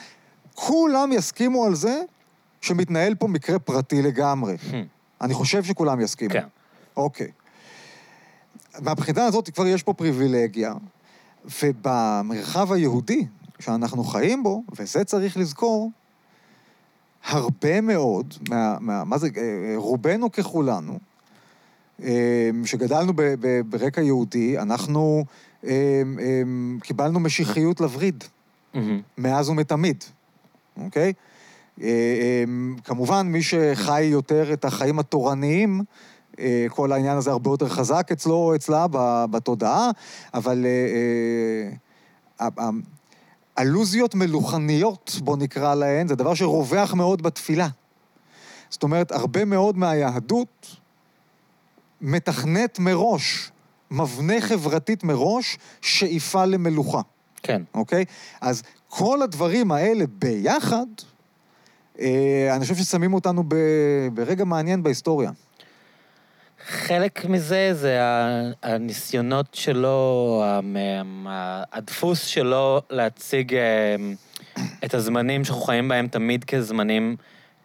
[0.55, 2.01] כולם יסכימו על זה
[2.61, 4.55] שמתנהל פה מקרה פרטי לגמרי.
[5.21, 6.33] אני חושב שכולם יסכימו.
[6.33, 6.43] כן.
[6.97, 7.31] אוקיי.
[8.81, 10.73] מהבחינה הזאת כבר יש פה פריבילגיה,
[11.61, 13.25] ובמרחב היהודי
[13.59, 15.91] שאנחנו חיים בו, וזה צריך לזכור,
[17.25, 20.99] הרבה מאוד, מה, מה, מה זה, אה, רובנו ככולנו,
[22.03, 25.25] אה, שגדלנו ב, ב, ברקע יהודי, אנחנו
[25.63, 25.69] אה,
[26.19, 26.41] אה,
[26.81, 28.23] קיבלנו משיחיות לווריד.
[28.73, 29.01] מהמם.
[29.17, 30.03] מאז ומתמיד,
[30.77, 31.13] אוקיי?
[31.81, 32.43] אה, אה,
[32.83, 35.85] כמובן, מי שחי יותר את החיים התורניים, אה,
[36.69, 38.85] כל העניין הזה הרבה יותר חזק אצלו או אצלה
[39.31, 39.89] בתודעה,
[40.33, 40.69] אבל אה,
[42.41, 42.69] אה, ה- ה-
[43.59, 47.67] אלוזיות מלוכניות, בוא נקרא להן, זה דבר שרווח מאוד בתפילה.
[48.69, 50.75] זאת אומרת, הרבה מאוד מהיהדות
[52.01, 53.51] מתכנת מראש,
[53.91, 57.01] מבנה חברתית מראש, שאיפה למלוכה.
[57.43, 57.61] כן.
[57.73, 58.05] אוקיי?
[58.41, 60.85] אז כל הדברים האלה ביחד,
[61.99, 63.55] אה, אני חושב ששמים אותנו ב,
[64.13, 65.31] ברגע מעניין בהיסטוריה.
[66.67, 67.97] חלק מזה זה
[68.63, 70.43] הניסיונות שלו,
[71.71, 73.95] הדפוס שלו להציג אה,
[74.85, 77.15] את הזמנים שאנחנו חיים בהם תמיד כזמנים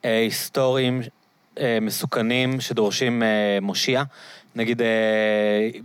[0.04, 1.00] אה, היסטוריים
[1.58, 3.22] אה, מסוכנים שדורשים
[3.62, 4.02] מושיע.
[4.56, 4.82] נגיד,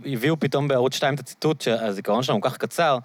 [0.06, 2.98] הביאו פתאום בערוץ 2 את הציטוט, שהזיכרון שלנו כל כך קצר,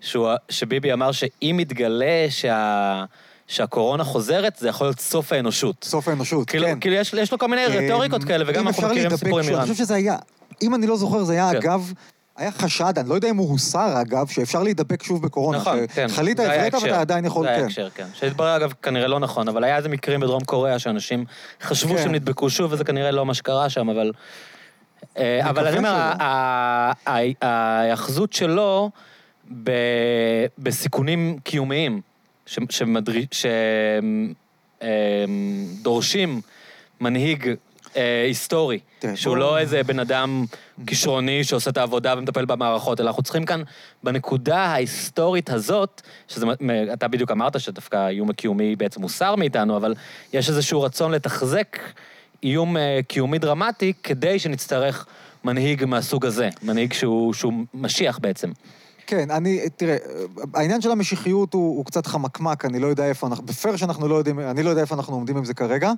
[0.00, 3.04] שהוא, שביבי אמר שאם יתגלה שה,
[3.52, 5.84] שהקורונה חוזרת, זה יכול להיות סוף האנושות.
[5.84, 6.80] סוף האנושות, כאילו, כן.
[6.80, 9.62] כאילו יש, יש לו כל מיני רטוריקות אה, כאלה, וגם אנחנו מכירים סיפורים שוב, איראן.
[9.62, 10.16] אני חושב שזה היה,
[10.62, 11.56] אם אני לא זוכר, זה היה כן.
[11.56, 11.92] אגב,
[12.36, 15.58] היה חשד, אני לא יודע אם הוא הוסר אגב, שאפשר להידבק שוב בקורונה.
[15.58, 16.06] נכון, כן.
[16.08, 16.94] חלית זה היה הברית, אבל הקשר.
[16.94, 17.64] אתה עדיין יכול, זה היה כן.
[17.64, 18.06] הקשר, כן.
[18.14, 21.24] שהתברר, אגב, כנראה לא נכון, אבל היה איזה מקרים בדרום קוריאה שאנשים
[21.62, 22.02] חשבו כן.
[22.02, 24.12] שהם נדבקו שוב, וזה כנראה לא מה שקרה שם, אבל...
[25.18, 26.12] אה, אבל אני אומר,
[27.42, 28.90] ההיאחזות שלו
[30.58, 32.00] בסיכונים קיומיים,
[33.32, 33.46] ש-
[35.80, 36.40] שדורשים
[37.00, 37.54] מנהיג
[37.96, 40.44] אה, היסטורי, תראה, שהוא בוא- לא איזה בן אדם
[40.86, 43.62] כישרוני שעושה את העבודה ומטפל במערכות, אלא אנחנו צריכים כאן,
[44.02, 46.52] בנקודה ההיסטורית הזאת, שזה, מ-
[46.92, 49.94] אתה בדיוק אמרת שדווקא האיום הקיומי בעצם הוסר מאיתנו, אבל
[50.32, 51.78] יש איזשהו רצון לתחזק
[52.42, 55.06] איום אה, קיומי דרמטי, כדי שנצטרך
[55.44, 58.50] מנהיג מהסוג הזה, מנהיג שהוא, שהוא משיח בעצם.
[59.06, 59.96] כן, אני, תראה,
[60.54, 64.14] העניין של המשיחיות הוא, הוא קצת חמקמק, אני לא יודע איפה אנחנו, בפייר שאנחנו לא
[64.14, 65.92] יודעים, אני לא יודע איפה אנחנו עומדים עם זה כרגע.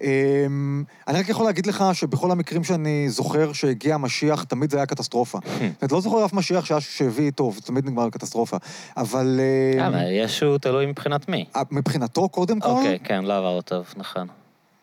[0.00, 4.86] אמ, אני רק יכול להגיד לך שבכל המקרים שאני זוכר שהגיע המשיח, תמיד זה היה
[4.86, 5.38] קטסטרופה.
[5.44, 8.56] זאת אומרת, לא זוכר אף משיח שהיה שהביא טוב, תמיד נגמר קטסטרופה.
[8.96, 9.40] אבל
[9.74, 10.04] אמ, למה?
[10.04, 11.44] ישו תלוי מבחינת מי.
[11.70, 14.26] מבחינתו, קודם כל, אוקיי, כן, לא עבר טוב, נכון.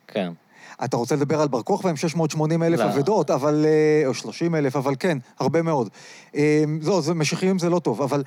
[0.08, 0.32] כן.
[0.84, 2.86] אתה רוצה לדבר על בר כוכבא עם 680 אלף לא.
[2.86, 3.66] אבדות, אבל...
[3.66, 5.90] אה, או 30 אלף, אבל כן, הרבה מאוד.
[6.84, 8.24] לא, זה, משיחיים זה לא טוב, אבל...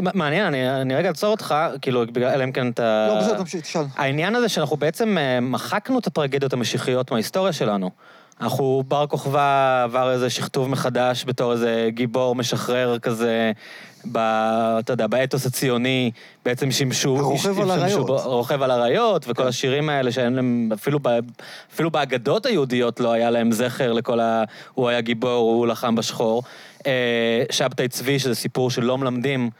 [0.00, 3.06] מעניין, אני, אני רגע אעצור אותך, כאילו, אלא אם כן אתה...
[3.08, 3.82] לא, בסדר, תמשיך, תשאל.
[3.96, 7.90] העניין הזה שאנחנו בעצם אה, מחקנו את הטרגדיות המשיחיות מההיסטוריה שלנו.
[8.40, 13.52] אנחנו, בר כוכבא עבר איזה שכתוב מחדש בתור איזה גיבור משחרר כזה,
[14.12, 14.18] ב,
[14.78, 16.10] אתה יודע, באתוס הציוני,
[16.44, 17.16] בעצם שימשו...
[17.18, 18.08] הרוכב על אריות.
[18.08, 19.48] הרוכב על אריות, וכל כן.
[19.48, 21.08] השירים האלה שאין להם, אפילו, ב,
[21.74, 24.44] אפילו באגדות היהודיות לא היה להם זכר לכל ה...
[24.74, 26.42] הוא היה גיבור, הוא לחם בשחור.
[26.86, 29.50] אה, שבתאי צבי, שזה סיפור שלא מלמדים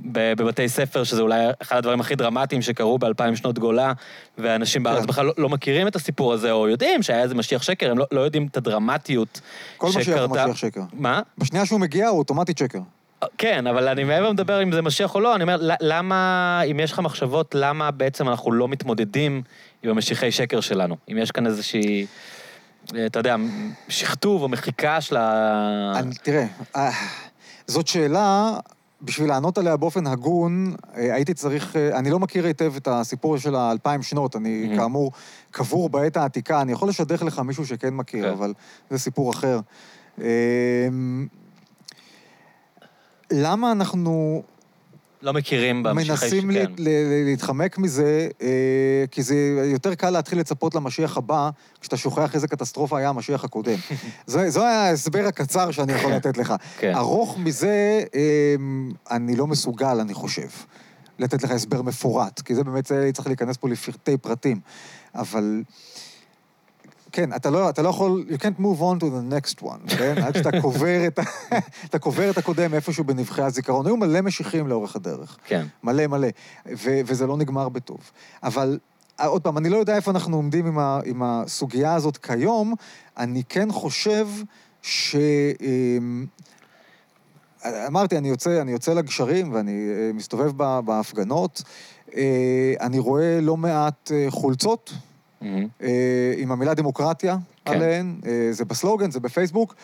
[0.00, 3.92] בבתי ספר, שזה אולי אחד הדברים הכי דרמטיים שקרו באלפיים שנות גולה,
[4.38, 5.06] ואנשים בארץ כן.
[5.06, 8.06] בכלל לא, לא מכירים את הסיפור הזה, או יודעים שהיה איזה משיח שקר, הם לא,
[8.12, 9.40] לא יודעים את הדרמטיות
[9.76, 10.46] כל משיח הוא שקרתה.
[10.46, 10.80] משיח שקר.
[10.92, 11.20] מה?
[11.38, 12.78] בשנייה שהוא מגיע הוא אוטומטית שקר.
[13.38, 16.92] כן, אבל אני מעבר מדבר אם זה משיח או לא, אני אומר, למה, אם יש
[16.92, 19.42] לך מחשבות, למה בעצם אנחנו לא מתמודדים
[19.82, 20.96] עם המשיחי שקר שלנו?
[21.12, 22.06] אם יש כאן איזושהי,
[22.96, 23.36] אה, אתה יודע,
[23.88, 25.92] שכתוב או מחיקה של ה...
[25.96, 26.90] אני, תראה, אה,
[27.66, 28.56] זאת שאלה,
[29.02, 33.54] בשביל לענות עליה באופן הגון, אה, הייתי צריך, אני לא מכיר היטב את הסיפור של
[33.54, 34.76] האלפיים שנות, אני Mhm.
[34.76, 35.12] כאמור
[35.50, 38.30] קבור בעת העתיקה, אני יכול לשדך לך מישהו שכן מכיר, כן.
[38.30, 38.52] אבל
[38.90, 39.60] זה סיפור אחר.
[43.32, 44.42] למה אנחנו
[45.22, 46.24] לא מכירים במשיחי.
[46.24, 46.72] מנסים כן.
[47.26, 51.50] להתחמק מזה, אה, כי זה יותר קל להתחיל לצפות למשיח הבא,
[51.80, 53.78] כשאתה שוכח איזה קטסטרופה היה המשיח הקודם.
[54.26, 56.54] זה, זה היה ההסבר הקצר שאני יכול לתת לך.
[56.78, 56.92] כן.
[56.94, 58.54] ארוך מזה, אה,
[59.10, 60.48] אני לא מסוגל, אני חושב,
[61.18, 64.60] לתת לך הסבר מפורט, כי זה באמת זה צריך להיכנס פה לפרטי פרטים.
[65.14, 65.62] אבל...
[67.18, 70.14] כן, אתה לא, אתה לא יכול, you can't move on to the next one, כן?
[70.22, 71.18] עד שאתה קובר את,
[71.88, 73.86] אתה קובר את הקודם איפשהו בנבחי הזיכרון.
[73.86, 75.36] היו מלא משיחים לאורך הדרך.
[75.44, 75.66] כן.
[75.82, 76.28] מלא מלא,
[76.66, 77.98] ו- וזה לא נגמר בטוב.
[78.42, 78.78] אבל
[79.26, 82.74] עוד פעם, אני לא יודע איפה אנחנו עומדים עם, ה- עם הסוגיה הזאת כיום,
[83.16, 84.28] אני כן חושב
[84.82, 85.16] ש...
[85.60, 86.26] אמ,
[87.86, 91.62] אמרתי, אני יוצא, אני יוצא לגשרים ואני אה, מסתובב בהפגנות,
[92.16, 94.92] אה, אני רואה לא מעט אה, חולצות
[95.40, 95.66] מהמם.
[95.82, 95.88] אה,
[96.36, 97.72] עם המילה דמוקרטיה כן.
[97.74, 99.74] עליהן, אה, זה בסלוגן, זה בפייסבוק.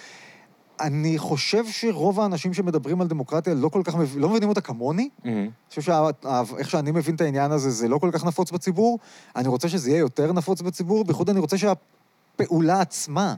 [0.81, 5.09] אני חושב שרוב האנשים שמדברים על דמוקרטיה לא כל כך, מב- לא מבינים אותה כמוני.
[5.25, 5.39] מהמם.
[5.41, 8.99] אני חושב שאיך שאני מבין את העניין הזה, זה לא כל כך נפוץ בציבור.
[9.37, 13.35] אני רוצה שזה יהיה יותר נפוץ בציבור, בייחוד אני רוצה שהפעולה עצמה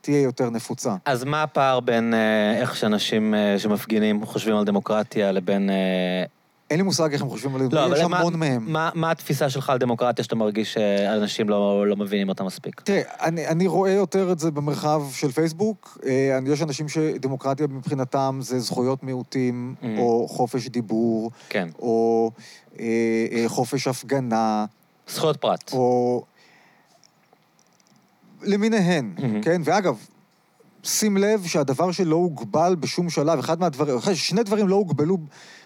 [0.00, 0.96] תהיה יותר נפוצה.
[1.04, 5.70] אז מה הפער בין אה, איך שאנשים שמפגינים חושבים על דמוקרטיה לבין...
[6.70, 8.72] אה, אין לי מושג איך הם חושבים על לא, זה, יש אבל מה, המון מהם.
[8.72, 12.80] מה, מה התפיסה שלך על דמוקרטיה שאתה מרגיש שאנשים לא, לא מבינים אותה מספיק?
[12.80, 15.98] תראה, אני, אני רואה יותר את זה במרחב של פייסבוק.
[16.06, 19.86] אה, יש אנשים שדמוקרטיה מבחינתם זה זכויות מיעוטים, Mhm.
[19.98, 21.68] או חופש דיבור, כן.
[21.78, 22.30] או
[22.80, 22.84] אה,
[23.32, 24.64] אה, חופש הפגנה,
[25.08, 25.72] זכויות פרט.
[25.72, 26.24] או...
[28.42, 29.22] למיניהן, Mhm.
[29.42, 29.60] כן?
[29.64, 29.96] ואגב,
[30.82, 35.18] שים לב שהדבר שלא הוגבל בשום שלב, אחד מהדברים, שני דברים לא הוגבלו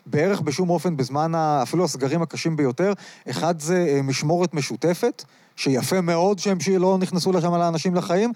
[0.07, 2.93] בערך בשום אופן בזמן, ה- אפילו הסגרים הקשים ביותר.
[3.31, 5.25] אחד זה אה, משמורת משותפת,
[5.57, 8.33] שיפה מאוד שהם שלא נכנסו לשם לאנשים לחיים,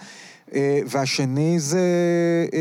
[0.54, 1.80] אה, והשני זה
[2.52, 2.58] אה,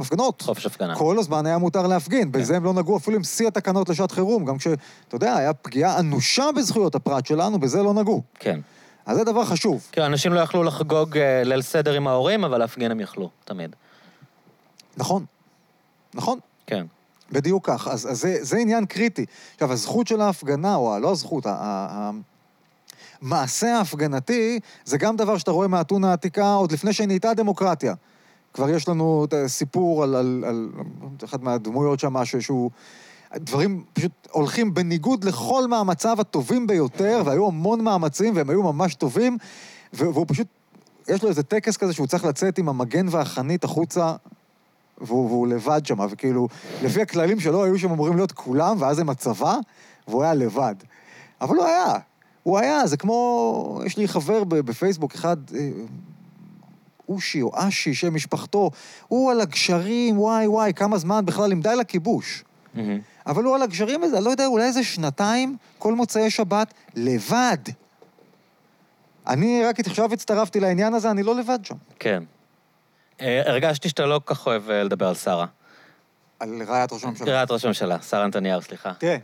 [0.00, 0.42] הפגנות.
[0.42, 0.94] חופש הפגנה.
[0.96, 4.44] כל הזמן היה מותר להפגין, בזה הם לא נגעו אפילו עם שיא התקנות לשעת חירום,
[4.44, 4.66] גם כש,
[5.08, 8.22] אתה יודע, היה פגיעה אנושה בזכויות הפרט שלנו, בזה לא נגעו.
[8.34, 8.60] כן.
[9.06, 9.86] אז זה דבר חשוב.
[9.92, 13.76] כאילו, אנשים לא יכלו לחגוג ליל סדר עם ההורים, אבל להפגין הם יכלו, תמיד.
[14.96, 15.24] נכון,
[16.14, 16.86] נכון, כן.
[17.32, 17.88] בדיוק כך.
[17.88, 19.26] אז, אז זה, זה עניין קריטי.
[19.54, 22.10] עכשיו, הזכות של ההפגנה, או ה- לא הזכות, ה- ה-
[23.22, 27.94] המעשה ההפגנתי, זה גם דבר שאתה רואה מאתונה העתיקה עוד לפני שנהייתה דמוקרטיה.
[28.54, 30.68] כבר יש לנו את הסיפור על, על, על
[31.24, 32.70] אחת מהדמויות שם, שהוא...
[33.36, 39.38] דברים פשוט הולכים בניגוד לכל מאמציו הטובים ביותר, והיו המון מאמצים, והם היו ממש טובים,
[39.92, 40.46] והוא פשוט,
[41.08, 44.14] יש לו איזה טקס כזה שהוא צריך לצאת עם המגן והחנית החוצה,
[45.00, 46.48] והוא, והוא לבד שם, וכאילו,
[46.82, 49.56] לפי הכללים שלו היו שם אמורים להיות כולם, ואז הם הצבא,
[50.08, 50.74] והוא היה לבד.
[51.40, 51.94] אבל הוא היה,
[52.42, 55.70] הוא היה, זה כמו, יש לי חבר בפייסבוק, אחד, אה,
[57.08, 58.70] אושי או אשי, שם משפחתו,
[59.08, 62.44] הוא על הגשרים, וואי וואי, כמה זמן בכלל, עם די לכיבוש.
[63.26, 67.58] אבל הוא על הגשרים הזה, אני לא יודע, אולי איזה שנתיים, כל מוצאי שבת, לבד.
[69.26, 71.74] אני רק עכשיו הצטרפתי לעניין הזה, אני לא לבד שם.
[71.98, 72.22] כן.
[73.20, 75.46] אה, הרגשתי שאתה לא כל כך אוהב אה, לדבר על שרה.
[76.40, 77.32] על רעיית ראש הממשלה.
[77.32, 78.92] רעיית ראש הממשלה, שרה נתניהו, סליחה.
[78.98, 79.16] תראה,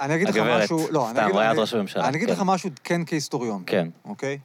[0.00, 0.86] אני אגיד לך הגברת, משהו...
[0.90, 2.34] לא, אני סתם, רעיית ראש הממשלה, אני אגיד כן.
[2.34, 3.88] לך משהו כן כהיסטוריון, כן.
[4.04, 4.38] אוקיי?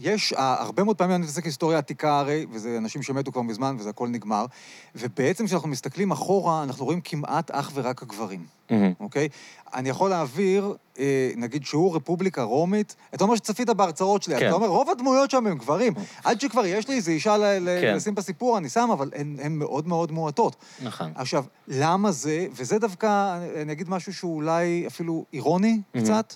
[0.00, 3.90] יש, הרבה מאוד פעמים אני מתעסק היסטוריה עתיקה הרי, וזה אנשים שמתו כבר מזמן וזה
[3.90, 4.46] הכל נגמר,
[4.94, 8.92] ובעצם כשאנחנו מסתכלים אחורה, אנחנו רואים כמעט אך ורק הגברים, מהמם.
[9.00, 9.28] אוקיי?
[9.74, 14.46] אני יכול להעביר, אה, נגיד שיעור רפובליקה רומית, אתה אומר שצפית בהרצאות שלי, כן.
[14.46, 15.92] אתה אומר, רוב הדמויות שם הם גברים.
[16.24, 17.94] עד שכבר יש לי איזו אישה ל- ל- כן.
[17.96, 20.56] לשים בסיפור, אני שם, אבל הן הן מאוד מאוד מועטות.
[20.82, 21.12] נכון.
[21.14, 25.98] עכשיו, למה זה, וזה דווקא, אני אגיד משהו שהוא אולי אפילו אירוני Mhm.
[26.00, 26.34] קצת,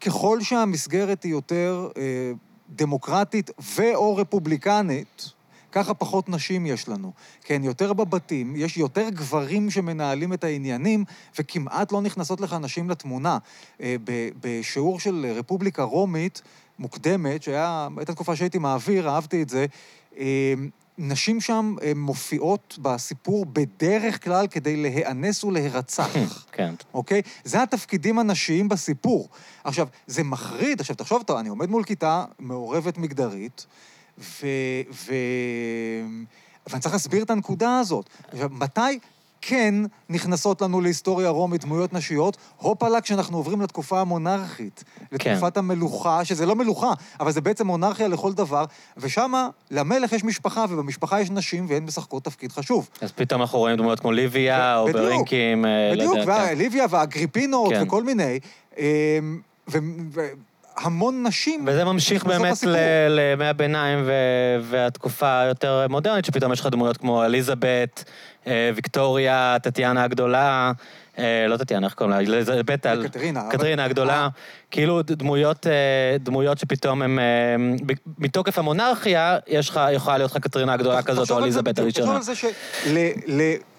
[0.00, 2.02] ככל שהמסגרת היא יותר אה,
[2.70, 5.30] דמוקרטית ו/או רפובליקנית,
[5.72, 7.12] ככה פחות נשים יש לנו.
[7.44, 11.04] כן, יותר בבתים, יש יותר גברים שמנהלים את העניינים,
[11.38, 13.38] וכמעט לא נכנסות לך נשים לתמונה.
[13.80, 13.96] אה,
[14.40, 16.42] בשיעור של רפובליקה רומית,
[16.78, 19.66] מוקדמת, שהיה, הייתה תקופה שהייתי מעביר, אהבתי את זה,
[20.18, 20.54] אה,
[21.02, 26.44] נשים שם אה, מופיעות בסיפור בדרך כלל כדי להיאנס ולהירצח.
[26.52, 26.74] כן.
[26.94, 27.22] אוקיי?
[27.44, 29.28] זה התפקידים הנשיים בסיפור.
[29.64, 33.66] עכשיו, זה מחריד, עכשיו תחשוב, אתה, אני עומד מול כיתה מעורבת מגדרית,
[34.18, 34.46] ו...
[34.92, 35.14] ו...
[36.66, 38.10] ואני צריך להסביר את הנקודה הזאת.
[38.28, 38.98] עכשיו, מתי
[39.42, 39.74] כן
[40.08, 42.36] נכנסות לנו להיסטוריה רומית דמויות נשיות?
[42.56, 48.32] הופלה כשאנחנו עוברים לתקופה המונרכית, לתקופת המלוכה, שזה לא מלוכה, אבל זה בעצם מונרכיה לכל
[48.32, 48.64] דבר,
[48.96, 49.32] ושם
[49.70, 52.88] למלך יש משפחה, ובמשפחה יש נשים, והן משחקות תפקיד חשוב.
[53.00, 56.52] אז פתאום אנחנו רואים דמויות כמו ליביה, או בדיוק, ברינקים, אה, לא בדיוק, יודע, כן.
[56.52, 57.82] וליביה והאגריפינות כן.
[57.82, 58.38] וכל מיני.
[58.78, 59.78] אמ, ו-
[60.84, 61.64] והמון נשים...
[61.66, 62.56] וזה ממשיך באמת
[63.08, 63.98] לימי הביניים
[64.62, 68.04] והתקופה היותר מודרנית, שפתאום יש לך דמויות כמו אליזבת,
[68.46, 70.72] אה, ויקטוריה, טטיאנה הגדולה,
[71.18, 72.20] אה, לא טטיאנה, איך קוראים לה?
[72.20, 74.28] אליזבת, על- קטרינה, קטרינה הגדולה.
[74.70, 75.72] כאילו ד- דמויות, אה,
[76.20, 77.02] דמויות שפתאום.
[77.02, 77.06] אה,
[77.86, 82.06] ב- מתוקף המונרכיה, יש לך, יכולה להיות לך קטרינה הגדולה כזאת, או אליזבת הראשונה.
[82.06, 82.96] תחשוב על זה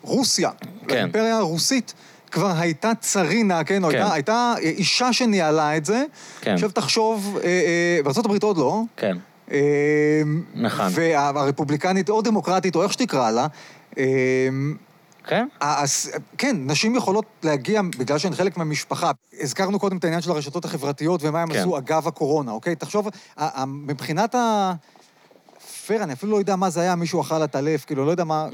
[0.03, 0.49] שלרוסיה,
[0.87, 0.95] כן.
[0.95, 1.93] לאימפריה הרוסית,
[2.31, 3.81] כבר הייתה צרינה, כן?
[3.81, 3.83] כן.
[3.83, 6.03] הייתה, הייתה אישה שניהלה את זה.
[6.41, 6.53] כן.
[6.53, 8.81] עכשיו תחשוב, אה, אה, בארה"ב עוד לא.
[8.97, 9.17] כן,
[9.51, 10.21] אה,
[10.55, 10.85] נכון.
[10.91, 13.47] והרפובליקנית או דמוקרטית, או איך שתקרא לה,
[13.97, 14.03] אה,
[15.27, 15.47] כן?
[15.59, 19.11] אז, כן, נשים יכולות להגיע בגלל שהן חלק מהמשפחה.
[19.39, 21.59] הזכרנו קודם את העניין של הרשתות החברתיות ומה הם כן.
[21.59, 22.75] עשו אגב הקורונה, אוקיי?
[22.75, 23.07] תחשוב,
[23.67, 24.73] מבחינת ה...
[25.91, 28.47] פייר, אני אפילו לא יודע מה זה היה, מישהו אכל עטלף, כאילו, לא יודע מה...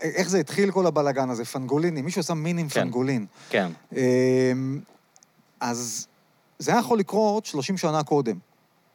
[0.00, 2.80] איך זה התחיל כל הבלגן הזה, פנגולינים, מישהו עשה מין עם כן.
[2.80, 3.26] פנגולין.
[3.50, 3.68] כן.
[3.96, 4.80] אמ,
[5.60, 6.06] אז
[6.58, 8.36] זה היה יכול לקרות 30 שנה קודם,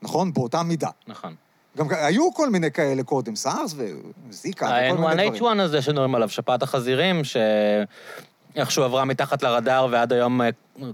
[0.01, 0.33] נכון?
[0.33, 0.89] באותה מידה.
[1.07, 1.35] נכון.
[1.77, 3.75] גם היו כל מיני כאלה קודם, סארס
[4.29, 5.59] וזיקה וכל מיני דברים.
[5.59, 7.21] ה-N1H1 הזה שמדברים עליו, שפעת החזירים,
[8.57, 10.49] שאיכשהו עברה מתחת לרדאר, ועד היום אה,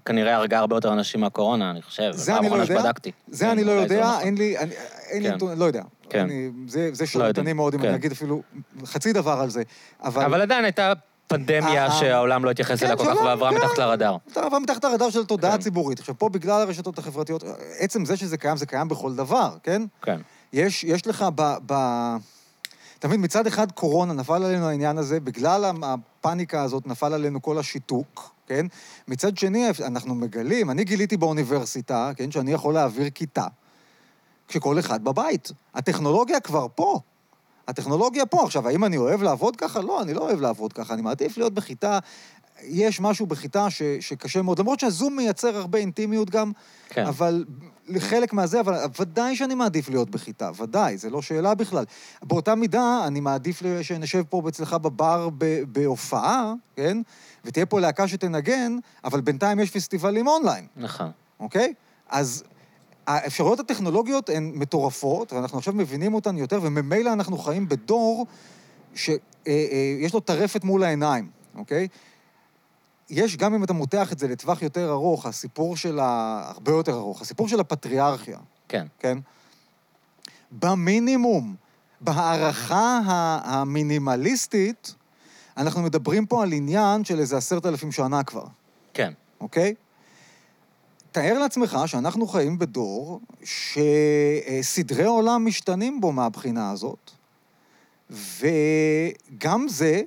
[0.05, 2.11] כנראה הרגה הרבה יותר אנשים מהקורונה, אני חושב.
[2.11, 3.11] זה אני לא יודע, שבדקתי.
[3.27, 4.19] זה כן, אני לא זה יודע.
[4.21, 4.57] אין לי,
[5.09, 5.35] אין לי כן.
[5.35, 5.83] נתון, לא יודע.
[6.09, 6.27] כן.
[6.67, 7.87] זה לא שרלטני מאוד אם כן.
[7.87, 8.41] אני אגיד אפילו
[8.85, 9.63] חצי דבר על זה.
[10.03, 10.41] אבל...
[10.41, 10.93] עדיין הייתה
[11.27, 11.91] פנדמיה אה, אה.
[11.91, 13.57] שהעולם לא התייחס כן, אליה כל כך, ועברה כן.
[13.57, 14.17] מתחת לרדאר.
[14.31, 15.57] אתה עבר מתחת הרדאר של התודעה כן.
[15.57, 15.99] הציבורית.
[15.99, 17.43] עכשיו, פה בגלל הרשתות החברתיות,
[17.79, 19.81] עצם זה שזה קיים, זה קיים בכל דבר, כן?
[20.01, 20.19] כן.
[20.53, 21.75] יש לך ב...
[23.03, 27.57] אתה מבין, מצד אחד קורונה, נפל עלינו העניין הזה, בגלל הפאניקה הזאת נפל עלינו כל
[27.57, 28.65] השיתוק, כן?
[29.07, 33.45] מצד שני, אנחנו מגלים, אני גיליתי באוניברסיטה, כן, שאני יכול להעביר כיתה,
[34.47, 35.51] כשכל אחד בבית.
[35.73, 36.99] הטכנולוגיה כבר פה.
[37.67, 38.43] הטכנולוגיה פה.
[38.43, 39.81] עכשיו, האם אני אוהב לעבוד ככה?
[39.81, 40.93] לא, אני לא אוהב לעבוד ככה.
[40.93, 41.99] אני מעדיף להיות בכיתה...
[42.61, 46.51] יש משהו בכיתה ש, שקשה מאוד, למרות שהזום מייצר הרבה אינטימיות גם,
[46.89, 47.05] כן.
[47.05, 47.45] אבל
[47.97, 51.85] חלק מהזה, אבל ודאי שאני מעדיף להיות בכיתה, ודאי, זו לא שאלה בכלל.
[52.23, 55.29] באותה מידה, אני מעדיף שנשב פה אצלך בבר
[55.67, 56.97] בהופעה, כן?
[57.45, 61.11] ותהיה פה להקה שתנגן, אבל בינתיים יש פסטיבלים אונליין, נכון.
[61.39, 61.73] אוקיי?
[62.09, 62.43] אז
[63.07, 68.25] האפשרויות הטכנולוגיות הן מטורפות, ואנחנו עכשיו מבינים אותן יותר, וממילא אנחנו חיים בדור
[68.95, 71.87] שיש לו טרפת מול העיניים, אוקיי?
[73.13, 76.41] יש, גם אם אתה מותח את זה לטווח יותר ארוך, הסיפור של ה...
[76.45, 78.37] הרבה יותר ארוך, הסיפור של הפטריארכיה,
[78.67, 78.87] כן.
[78.99, 79.17] כן?
[80.51, 81.55] במינימום,
[82.01, 82.99] בהערכה
[83.43, 84.95] המינימליסטית,
[85.57, 88.45] אנחנו מדברים פה על עניין של איזה עשרת אלפים שנה כבר,
[88.93, 89.13] כן.
[89.41, 89.73] אוקיי?
[91.11, 97.11] תאר לעצמך שאנחנו חיים בדור שסדרי עולם משתנים בו מהבחינה הזאת,
[98.09, 100.01] וגם זה,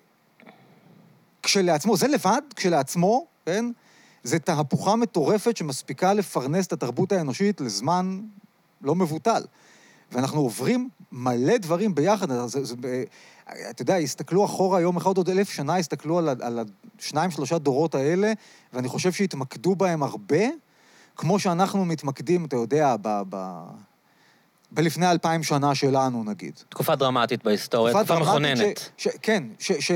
[1.47, 3.64] כשלעצמו, זה לבד, כשלעצמו, כן?
[4.22, 8.20] זה תהפוכה מטורפת שמספיקה לפרנס את התרבות האנושית לזמן
[8.82, 9.42] לא מבוטל.
[10.12, 12.30] ואנחנו עוברים מלא דברים ביחד.
[12.30, 13.05] אז זה, זה, ב-
[13.70, 16.61] אתה יודע, הסתכלו אחורה יום אחד, עוד אלף שנה, הסתכלו על, על
[16.99, 18.32] השניים, שלושה דורות האלה,
[18.72, 20.44] ואני חושב שהתמקדו בהם הרבה,
[21.16, 23.22] כמו שאנחנו מתמקדים, אתה יודע, ב...
[23.28, 23.62] ב
[24.70, 26.55] בלפני אלפיים שנה שלנו, נגיד.
[26.68, 28.90] תקופה דרמטית בהיסטוריה, תקופה דרמטית מכוננת.
[28.97, 29.92] ש, ש, כן, ש, ש,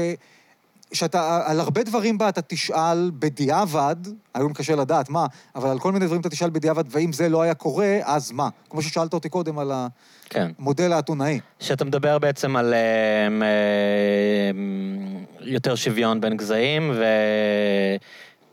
[0.93, 3.97] שאתה, על הרבה דברים בה אתה תשאל בדיעבד,
[4.35, 7.43] היום קשה לדעת מה, אבל על כל מיני דברים אתה תשאל בדיעבד, ואם זה לא
[7.43, 8.49] היה קורה, אז מה?
[8.71, 9.73] כמו ששאלת אותי קודם על
[10.31, 10.51] כן.
[10.59, 11.41] המודל האתונאי.
[11.61, 12.79] שאתה מדבר בעצם על אה,
[13.43, 14.51] אה,
[15.41, 16.93] יותר שוויון בין גזעים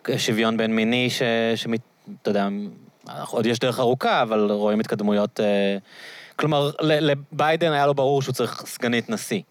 [0.09, 1.21] ושוויון בין מיני, ש...
[1.55, 1.81] שמת...
[2.21, 2.47] אתה יודע,
[3.27, 5.39] עוד יש דרך ארוכה, אבל רואים התקדמויות...
[5.39, 5.77] אה,
[6.35, 9.41] כלומר, לביידן היה לו ברור שהוא צריך סגנית נשיא.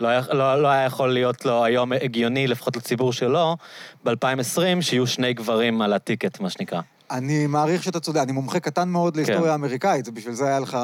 [0.00, 3.56] לא היה, לא, לא היה יכול להיות לו היום הגיוני, לפחות לציבור שלו,
[4.04, 6.80] ב-2020, שיהיו שני גברים על הטיקט, מה שנקרא.
[7.10, 10.78] אני מעריך שאתה צודק, אני מומחה קטן מאוד להיסטוריה האמריקאית, זה בשביל זה היה לך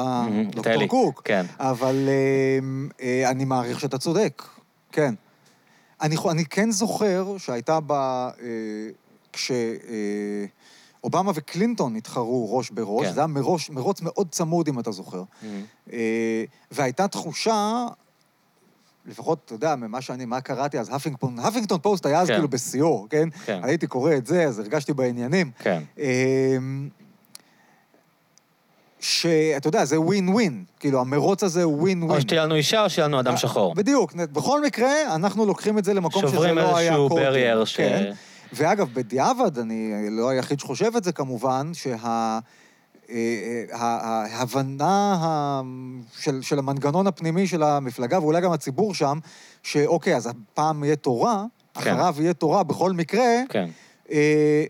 [0.51, 1.21] דוקטור קוק.
[1.25, 1.45] כן.
[1.59, 2.59] אבל אה,
[3.01, 4.43] אה, אני מעריך שאתה צודק,
[4.91, 5.13] כן.
[6.01, 7.91] אני, אני כן זוכר שהייתה ב...
[7.91, 8.29] אה,
[9.33, 9.51] כש...
[9.51, 10.45] אה,
[11.35, 13.13] וקלינטון התחרו ראש בראש, כן.
[13.13, 15.23] זה היה מרוץ מאוד צמוד, אם אתה זוכר.
[16.71, 17.85] והייתה תחושה,
[19.07, 22.33] לפחות, אתה יודע, ממה שאני, מה קראתי אז, Huffington, Huffington Post היה אז כן.
[22.33, 23.29] כאילו בשיאו, כן?
[23.45, 23.59] כן.
[23.63, 25.51] הייתי קורא את זה, אז הרגשתי בעניינים.
[25.59, 25.81] כן.
[25.97, 26.89] אמ,
[28.99, 30.63] שאתה יודע, זה ווין ווין.
[30.79, 32.15] כאילו, המרוץ הזה הוא ווין ווין.
[32.17, 33.75] או שתהיה לנו אישה או שיהיה לנו אדם שחור.
[33.75, 34.13] בדיוק.
[34.13, 37.23] בכל מקרה, אנחנו לוקחים את זה למקום שזה שוברים לא היה איזשהו קודם.
[37.25, 38.11] barrier ש- כן.
[38.53, 42.39] ואגב, בדיעבד, אני לא היחיד שחושב את זה כמובן, שה...
[43.09, 45.61] אה, אה, ההבנה
[46.19, 49.19] של, של המנגנון הפנימי של המפלגה, ואולי גם הציבור שם,
[49.63, 51.79] שאוקיי, אז הפעם יהיה תורה, כן.
[51.79, 53.69] אחריו יהיה תורה בכל מקרה, כן.
[54.11, 54.65] אה,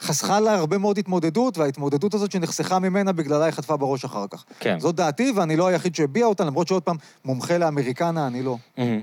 [0.00, 4.44] חסכה לה הרבה מאוד התמודדות, וההתמודדות הזאת שנחסכה ממנה, בגללה היא חטפה בראש אחר כך.
[4.60, 4.80] כן.
[4.80, 8.56] זאת דעתי, ואני לא היחיד שהביע אותה, למרות שעוד פעם, מומחה לאמריקנה, אני לא.
[8.78, 9.00] מהמם.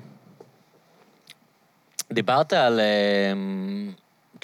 [2.11, 2.79] דיברת על...
[2.79, 3.91] אמ,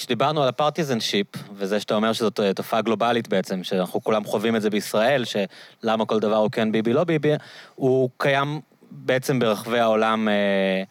[0.01, 4.61] כשדיברנו על הפרטיזנשיפ, וזה שאתה אומר שזאת אה, תופעה גלובלית בעצם, שאנחנו כולם חווים את
[4.61, 7.33] זה בישראל, שלמה כל דבר הוא כן ביבי, לא ביבי,
[7.75, 8.61] הוא קיים
[8.91, 10.83] בעצם ברחבי העולם, אה,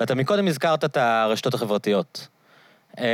[0.00, 2.28] ואתה מקודם הזכרת את הרשתות החברתיות.
[2.98, 3.04] אמ,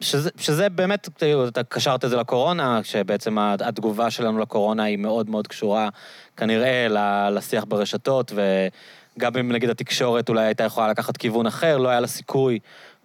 [0.00, 1.08] שזה, שזה באמת,
[1.48, 5.88] אתה קשרת את זה לקורונה, שבעצם התגובה שלנו לקורונה היא מאוד מאוד קשורה
[6.36, 6.86] כנראה
[7.30, 12.06] לשיח ברשתות, וגם אם נגיד התקשורת אולי הייתה יכולה לקחת כיוון אחר, לא היה לה
[12.06, 12.58] סיכוי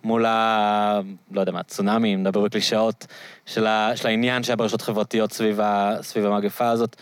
[0.07, 0.99] מול ה...
[1.31, 3.07] לא יודע מה, צונאמי, נדבר בקלישאות,
[3.45, 6.95] של, ה, של העניין שהיה ברשתות חברתיות סביב, ה, סביב המגפה הזאת.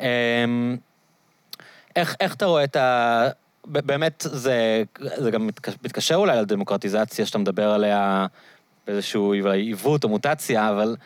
[0.00, 0.76] אמ,
[1.96, 3.28] איך, איך אתה רואה את ה...
[3.64, 5.46] באמת, זה, זה גם
[5.84, 8.26] מתקשר, אולי לדמוקרטיזציה שאתה מדבר עליה
[8.86, 10.96] באיזשהו עיוות או מוטציה, אבל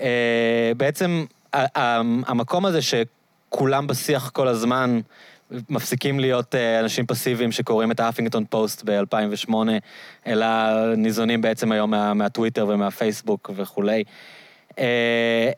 [0.00, 5.00] אה, בעצם ה- ה- המקום הזה שכולם בשיח כל הזמן,
[5.50, 9.54] מפסיקים להיות אה, אנשים פסיביים שקוראים את האפינגטון פוסט ב-2008,
[10.26, 10.46] אלא
[10.96, 14.04] ניזונים בעצם היום מה, מהטוויטר ומהפייסבוק וכולי.
[14.78, 15.50] אה,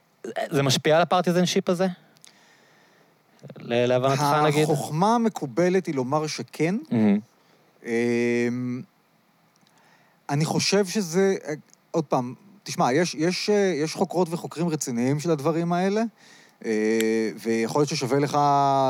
[0.51, 1.87] זה משפיע על הפרטיזנשיפ הזה?
[3.59, 4.63] להבנתך נגיד?
[4.63, 6.75] החוכמה המקובלת היא לומר שכן.
[7.87, 8.83] אמ,
[10.31, 11.55] אני חושב שזה, אה,
[11.91, 13.51] עוד פעם, תשמע, יש, יש,
[13.85, 16.03] יש חוקרות וחוקרים רציניים של הדברים האלה,
[17.39, 18.39] ויכול להיות ששווה לך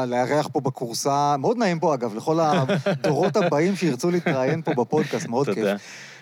[0.06, 5.48] לארח פה בכורסה, מאוד נעים פה אגב, לכל הדורות הבאים שירצו להתראיין פה בפודקאסט, מאוד
[5.55, 5.66] כיף.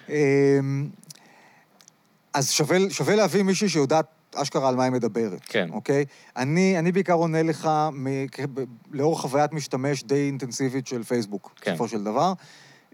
[0.09, 0.89] אמ,
[2.35, 5.41] אז שווה, שווה להביא מישהי שיודעת אשכרה על מה היא מדברת.
[5.47, 5.69] כן.
[5.73, 6.05] אוקיי?
[6.37, 8.07] אני, אני בעיקר עונה לך מ,
[8.93, 11.71] לאור חוויית משתמש די אינטנסיבית של פייסבוק, כן.
[11.71, 12.33] בסופו של דבר,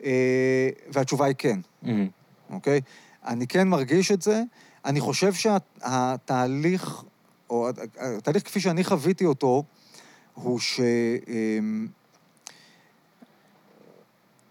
[0.05, 2.09] אה, והתשובה היא כן, מהמם.
[2.51, 2.81] אוקיי?
[3.27, 4.43] אני כן מרגיש את זה.
[4.85, 7.03] אני חושב שהתהליך,
[7.51, 9.65] או התהליך כפי שאני חוויתי אותו,
[10.35, 10.81] הוא ש...
[11.29, 11.87] אמ,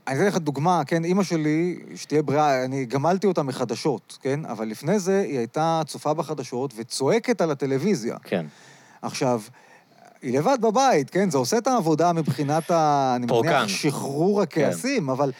[0.07, 4.45] אני אתן לך דוגמה, כן, אימא שלי, שתהיה בריאה, אני גמלתי אותה מחדשות, כן?
[4.45, 8.17] אבל לפני זה היא הייתה צופה בחדשות וצועקת על הטלוויזיה.
[8.23, 8.45] כן.
[9.01, 9.41] עכשיו,
[10.21, 11.29] היא לבד בבית, כן?
[11.29, 13.13] זה עושה את העבודה מבחינת ה...
[13.15, 13.25] אני.
[13.25, 15.31] מניח שחרור הכעסים, אבל...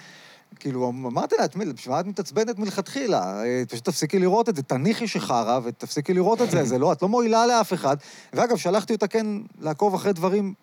[0.60, 3.44] כאילו, אמרתי לה, תשמעי, בשביל מה את מתעצבנת מלכתחילה?
[3.44, 7.02] אה, פשוט תפסיקי לראות את זה, תניחי שחרא ותפסיקי לראות את זה, זה לא, את
[7.02, 7.98] לא מועילה לאף אחד.
[8.34, 9.26] ואגב, שלחתי אותה כן
[9.60, 10.54] לעקוב אחרי דברים...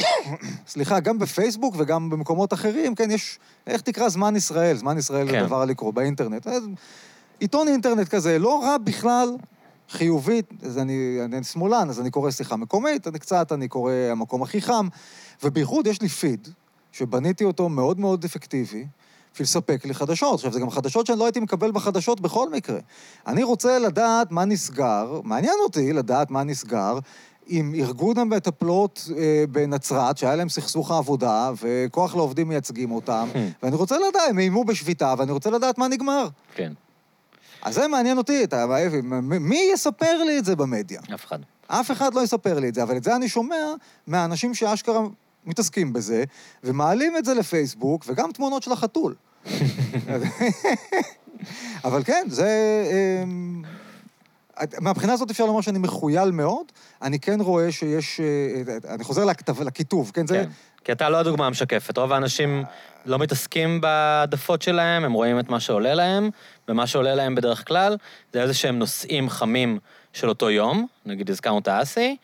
[0.66, 3.38] סליחה, גם בפייסבוק וגם במקומות אחרים, כן, יש...
[3.66, 4.76] איך תקרא זמן ישראל?
[4.76, 5.40] זמן ישראל כן.
[5.40, 6.46] זה דבר לקרוא באינטרנט.
[7.40, 9.36] עיתון אינטרנט כזה, לא רע בכלל,
[9.88, 14.42] חיובית, אז אני, אני שמאלן, אז אני קורא שיחה מקומית, אני קצת, אני קורא המקום
[14.42, 14.88] הכי חם,
[15.42, 16.48] ובייחוד יש לי פיד,
[16.94, 18.86] שבניתי אותו מאוד מאוד אפקטיבי,
[19.32, 20.34] בשביל לספק לי חדשות.
[20.34, 22.78] עכשיו, זה גם חדשות שאני לא הייתי מקבל בחדשות בכל מקרה.
[23.26, 26.98] אני רוצה לדעת מה נסגר, מעניין אותי לדעת מה נסגר,
[27.46, 33.28] עם ארגון המטפלות אה, בנצרת, שהיה להם סכסוך העבודה, וכוח לעובדים מייצגים אותם,
[33.62, 36.28] ואני רוצה לדעת, הם איימו בשביתה, ואני רוצה לדעת מה נגמר.
[36.54, 36.72] כן.
[37.62, 38.66] אז זה מעניין אותי, אתה,
[39.02, 41.00] מ- מי יספר לי את זה במדיה?
[41.14, 41.38] אף אחד.
[41.66, 43.64] אף אחד לא יספר לי את זה, אבל את זה אני שומע
[44.06, 45.00] מהאנשים שאשכרה
[45.46, 46.24] מתעסקים בזה,
[46.64, 49.14] ומעלים את זה לפייסבוק, וגם תמונות של החתול.
[51.84, 52.48] אבל כן, זה...
[53.22, 53.62] אמ,
[54.80, 56.66] מהבחינה הזאת אפשר לומר שאני מחוייל מאוד.
[57.02, 58.20] אני כן רואה שיש...
[58.20, 60.26] אה, אני חוזר לכתב, לכיתוב, כן?
[60.26, 60.34] זה...
[60.34, 60.50] כן.
[60.84, 61.98] כי אתה לא הדוגמה המשקפת.
[61.98, 62.64] רוב האנשים
[63.06, 66.30] לא מתעסקים בהעדפות שלהם, הם רואים את מה שעולה להם,
[66.68, 67.96] ומה שעולה להם בדרך כלל
[68.32, 69.78] זה איזה שהם נושאים חמים
[70.14, 72.16] של אותו יום, נגיד הזכרנו את האסי.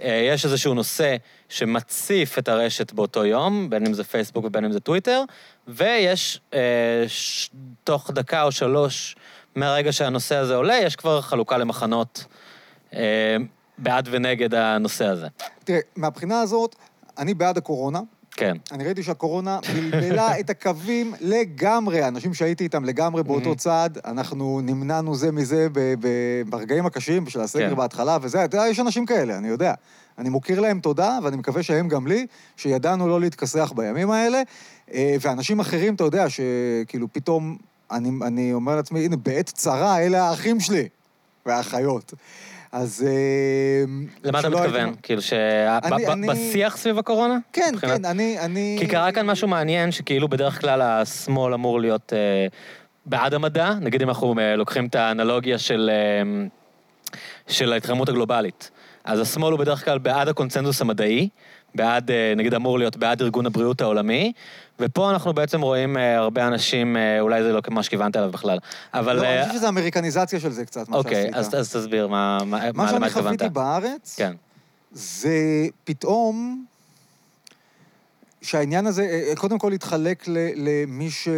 [0.00, 1.16] אה, יש איזשהו נושא
[1.48, 5.22] שמציף את הרשת באותו יום, בין אם זה פייסבוק ובין אם זה טוויטר,
[5.68, 7.50] ויש, אה, ש...
[7.84, 9.16] תוך דקה או שלוש
[9.54, 12.24] מהרגע שהנושא הזה עולה, יש כבר חלוקה למחנות
[12.94, 13.36] אה,
[13.78, 15.26] בעד ונגד הנושא הזה.
[15.64, 16.76] תראה, מהבחינה הזאת,
[17.18, 18.00] אני בעד הקורונה.
[18.36, 18.56] כן.
[18.72, 22.08] אני ראיתי שהקורונה בלבלה את הקווים לגמרי.
[22.08, 25.68] אנשים שהייתי איתם לגמרי באותו צד, אנחנו נמנענו זה מזה
[26.48, 27.76] ברגעים הקשים של הסגר כן.
[27.76, 29.74] בהתחלה, וזה, אתה יודע, יש אנשים כאלה, אני יודע.
[30.18, 32.26] אני מוקיר להם תודה, ואני מקווה שהם גם לי,
[32.56, 34.42] שידענו לא להתכסח בימים האלה.
[34.92, 37.56] אה, ואנשים אחרים, אתה יודע, שכאילו פתאום,
[37.90, 40.88] אני, אני אומר לעצמי, הנה, בעת צרה, אלה האחים שלי,
[41.46, 42.14] והאחיות.
[42.72, 43.06] אז...
[43.08, 43.84] אה,
[44.24, 44.94] למה אתה מתכוון?
[45.02, 47.38] כאילו שבשיח סביב הקורונה?
[47.52, 48.76] כן, כן, אני...
[48.80, 52.46] כי קרה כאן משהו מעניין, שכאילו בדרך כלל השמאל אמור להיות אה,
[53.06, 55.90] בעד המדע, נגיד אם אנחנו אה, לוקחים את האנלוגיה של,
[57.48, 58.70] של ההתחממות הגלובלית.
[59.04, 61.28] אז השמאל הוא בדרך כלל בעד הקונצנזוס המדעי,
[61.74, 64.32] בעד, אה, נגיד אמור להיות בעד ארגון הבריאות העולמי,
[64.80, 68.58] ופה אנחנו בעצם רואים אה, הרבה אנשים, אה, אולי זה לא מה שכיוונת אליו בכלל,
[68.94, 69.16] אבל...
[69.16, 71.34] לא, אני חושב שזה אמריקניזציה של זה קצת, מה אוקיי, שעשית.
[71.34, 73.12] אז, אז תסביר מה, מה, מה מה, שאני התכוונת.
[73.26, 74.34] חוויתי בארץ, כן,
[74.92, 75.38] זה
[75.84, 76.64] פתאום
[78.42, 81.28] שהעניין הזה, קודם כל התחלק ל- למי ש...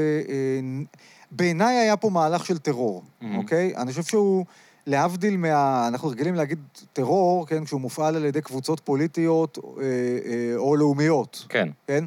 [1.30, 3.02] בעיניי היה פה מהלך של טרור.
[3.36, 3.72] אוקיי?
[3.76, 4.44] אני חושב שהוא,
[4.88, 5.88] להבדיל מה...
[5.88, 6.58] אנחנו רגילים להגיד
[6.92, 7.64] טרור, כן?
[7.64, 12.04] כשהוא מופעל על ידי קבוצות פוליטיות אה, אה, או לאומיות, כן, כן?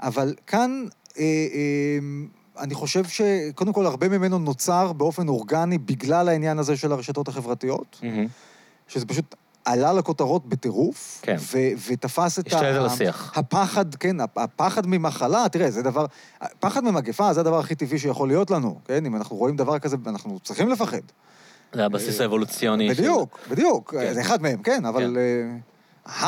[0.00, 0.84] אבל כאן,
[1.18, 1.98] אה, אה,
[2.62, 8.00] אני חושב שקודם כל הרבה ממנו נוצר באופן אורגני בגלל העניין הזה של הרשתות החברתיות.
[8.02, 8.26] מהמם.
[8.88, 9.34] שזה פשוט
[9.64, 11.36] עלה לכותרות בטירוף, כן.
[11.40, 11.58] ו-
[11.88, 12.52] ותפס את
[12.86, 13.32] השיח.
[13.38, 16.06] הפחד, כן, הפ- הפחד ממחלה, תראה, זה דבר,
[16.60, 19.06] פחד ממגפה זה הדבר הכי טבעי שיכול להיות לנו, כן?
[19.06, 20.98] אם אנחנו רואים דבר כזה, אנחנו צריכים לפחד.
[21.72, 22.94] זה הבסיס האבולוציוני.
[22.94, 24.14] של- בדיוק, בדיוק, כן.
[24.14, 25.56] זה אחד מהם, כן, אבל אה,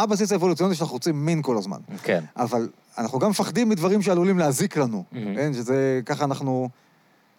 [0.02, 1.78] הבסיס האבולוציוני שאנחנו רוצים מין כל הזמן.
[2.02, 2.24] כן.
[2.36, 2.68] אבל
[2.98, 5.34] אנחנו גם מפחדים מדברים שעלולים להזיק לנו, מהמם.
[5.36, 5.52] כן?
[5.54, 6.68] שזה, ככה אנחנו...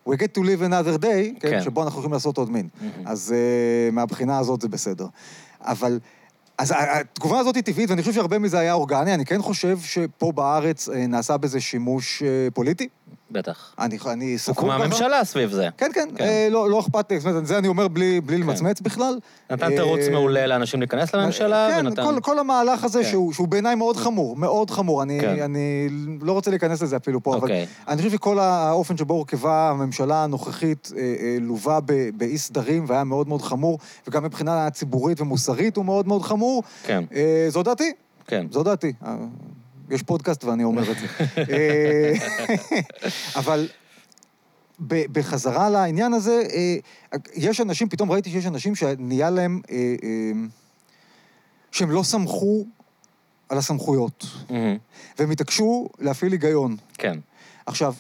[0.10, 1.50] We get to live another day, כן?
[1.50, 1.62] כן.
[1.64, 2.68] שבו אנחנו יכולים לעשות עוד מין.
[2.82, 2.92] מהמם.
[3.08, 5.08] אז uh, מהבחינה הזאת זה בסדר.
[5.62, 6.00] אבל...
[6.58, 9.14] אז התגובה הזאת היא טבעית, ואני חושב שהרבה מזה היה אורגני.
[9.14, 12.88] אני כן חושב שפה בארץ אה, נעשה בזה שימוש אה, פוליטי.
[13.32, 13.76] בטח.
[13.80, 14.88] אני, אני סבור הוקמה.
[14.88, 15.68] ממשלה סביב זה.
[15.78, 16.24] כן, כן, כן.
[16.24, 19.20] אה, לא, לא אכפת לי, זאת אומרת, זה אני אומר בלי, בלי למצמץ בכלל.
[19.52, 22.04] נתן אה, תירוץ מעולה לאנשים להיכנס לממשלה, כן, ונתן...
[22.04, 23.10] כל, כל המהלך הזה כן.
[23.10, 25.04] שהוא, שהוא בעיניי מאוד חמור, מאוד חמור.
[25.04, 25.42] אני, כן.
[25.42, 25.90] אני
[26.22, 27.66] לא רוצה להיכנס לזה אפילו פה, אבל אוקיי.
[27.88, 31.80] אני חושב שכל האופן שבו הורכבה הממשלה הנוכחית אה, אה, לווה
[32.18, 36.64] באי סדרים והיה מאוד מאוד חמור, וגם מבחינה ציבורית ומוסרית הוא מאוד מאוד חמור.
[36.84, 37.92] כן, אה, זו דעתי,
[38.28, 38.46] כן.
[38.52, 38.94] זו דעתי.
[39.90, 41.08] יש פודקאסט ואני אומר את זה.
[41.54, 42.14] אה,
[43.36, 43.68] אבל
[44.88, 46.76] בחזרה לעניין הזה, אה,
[47.36, 49.96] יש אנשים, פתאום ראיתי שיש אנשים שנהיה להם, אה,
[51.72, 52.66] שהם לא סמכו
[53.50, 54.78] על הסמכויות, מהמם.
[55.20, 56.76] והם התעקשו להפעיל היגיון.
[56.98, 57.20] כן.
[57.66, 57.94] עכשיו,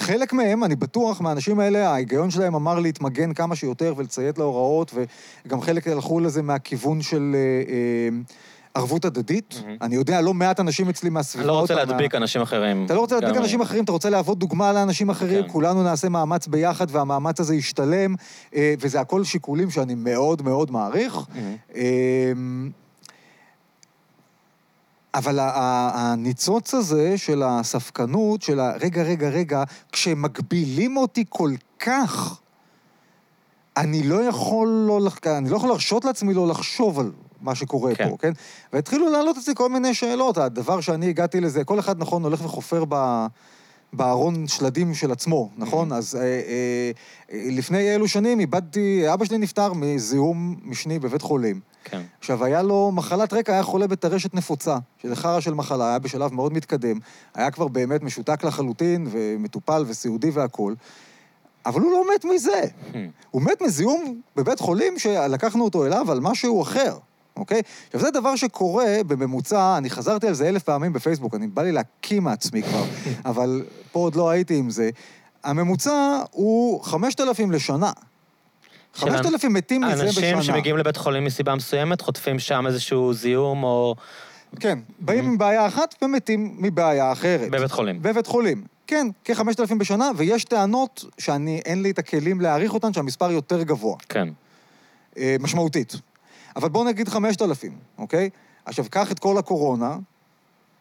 [0.00, 4.94] חלק מהם, אני בטוח, מהאנשים האלה, ההיגיון שלהם אמר להתמגן כמה שיותר ולציית להוראות,
[5.44, 8.08] וגם חלק הלכו לזה מהכיוון של אה, אה,
[8.78, 9.62] ערבות הדדית.
[9.80, 11.46] אני יודע, לא מעט אנשים אצלי אני מהסביבה...
[11.46, 12.86] לא רוצה להדביק אנשים אחרים.
[12.86, 15.48] אתה לא רוצה להדביק אנשים אחרים, אתה רוצה להוות דוגמה לאנשים אחרים, כן.
[15.48, 18.14] כולנו נעשה מאמץ ביחד והמאמץ הזה ישתלם,
[18.54, 21.18] אה, וזה הכל שיקולים שאני מאוד מאוד מעריך.
[21.74, 22.70] אמ,
[25.14, 25.38] אבל
[25.92, 28.72] הניצוץ הזה של הספקנות, של ה...
[28.80, 32.40] רגע, רגע, כשמגבילים אותי כל כך,
[33.76, 35.00] אני לא יכול לא...
[35.26, 37.10] אני לא יכול להרשות לעצמי לא לחשוב על
[37.42, 38.10] מה שקורה כן.
[38.10, 38.32] פה, כן?
[38.72, 40.38] והתחילו לעלות אצלי כל מיני שאלות.
[40.38, 43.26] הדבר שאני הגעתי לזה, כל אחד, נכון, הולך וחופר ב...
[43.92, 45.92] בארון שלדים של עצמו, נכון?
[45.92, 46.90] אז אה, אה,
[47.32, 51.60] אה, לפני אלו שנים איבדתי, אבא שלי נפטר מזיהום משני בבית חולים.
[51.84, 52.02] כן.
[52.18, 56.32] עכשיו, היה לו מחלת רקע, היה חולה בטרשת נפוצה, שזה חרא של מחלה, היה בשלב
[56.32, 56.98] מאוד מתקדם,
[57.34, 60.74] היה כבר באמת משותק לחלוטין, ומטופל וסיעודי והכול,
[61.66, 62.62] אבל הוא לא מת מזה.
[62.92, 63.08] מהמם.
[63.30, 66.98] הוא מת מזיהום בבית חולים שלקחנו אותו אליו על משהו אחר,
[67.38, 67.62] אוקיי?
[67.86, 71.72] עכשיו, זה דבר שקורה בממוצע, אני חזרתי על זה אלף פעמים בפייסבוק, אני בא לי
[71.72, 72.84] להקים מעצמי כבר,
[73.30, 74.90] אבל פה עוד לא הייתי עם זה.
[75.44, 77.92] הממוצע הוא 5,000 לשנה.
[78.94, 80.30] של 5,000 מתים מזה בשנה.
[80.30, 83.94] אנשים שמגיעים לבית חולים מסיבה מסוימת, חוטפים שם איזשהו זיהום או...
[84.60, 87.50] כן, באים עם בעיה אחת ומתים מבעיה אחרת.
[87.50, 88.02] בבית חולים.
[88.02, 88.64] בבית חולים.
[88.86, 93.96] כן, כ-5,000 בשנה, ויש טענות שאני, אין לי את הכלים להעריך אותן, שהמספר יותר גבוה,
[94.08, 94.28] כן.
[95.18, 95.96] אה, משמעותית.
[96.58, 98.30] אבל בואו נגיד 5,000, אוקיי?
[98.64, 99.96] עכשיו, קח את כל הקורונה,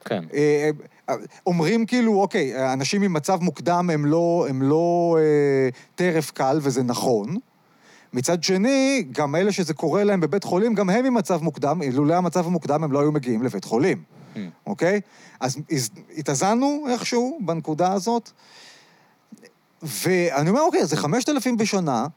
[0.05, 0.23] כן.
[0.33, 0.69] אה,
[1.09, 6.83] אה, אומרים כאילו, אוקיי, אנשים ממצב מוקדם הם לא, הם לא אה, טרף קל, וזה
[6.83, 7.35] נכון.
[8.13, 12.45] מצד שני, גם אלה שזה קורה להם בבית חולים, גם הם ממצב מוקדם, אילולא המצב
[12.45, 14.03] המוקדם הם לא היו מגיעים לבית חולים,
[14.37, 14.39] Mm.
[14.67, 15.01] אוקיי?
[15.39, 15.57] אז
[16.17, 18.31] התאזנו איכשהו בנקודה הזאת,
[19.81, 22.07] ואני אומר, אוקיי, זה 5,000 בשנה,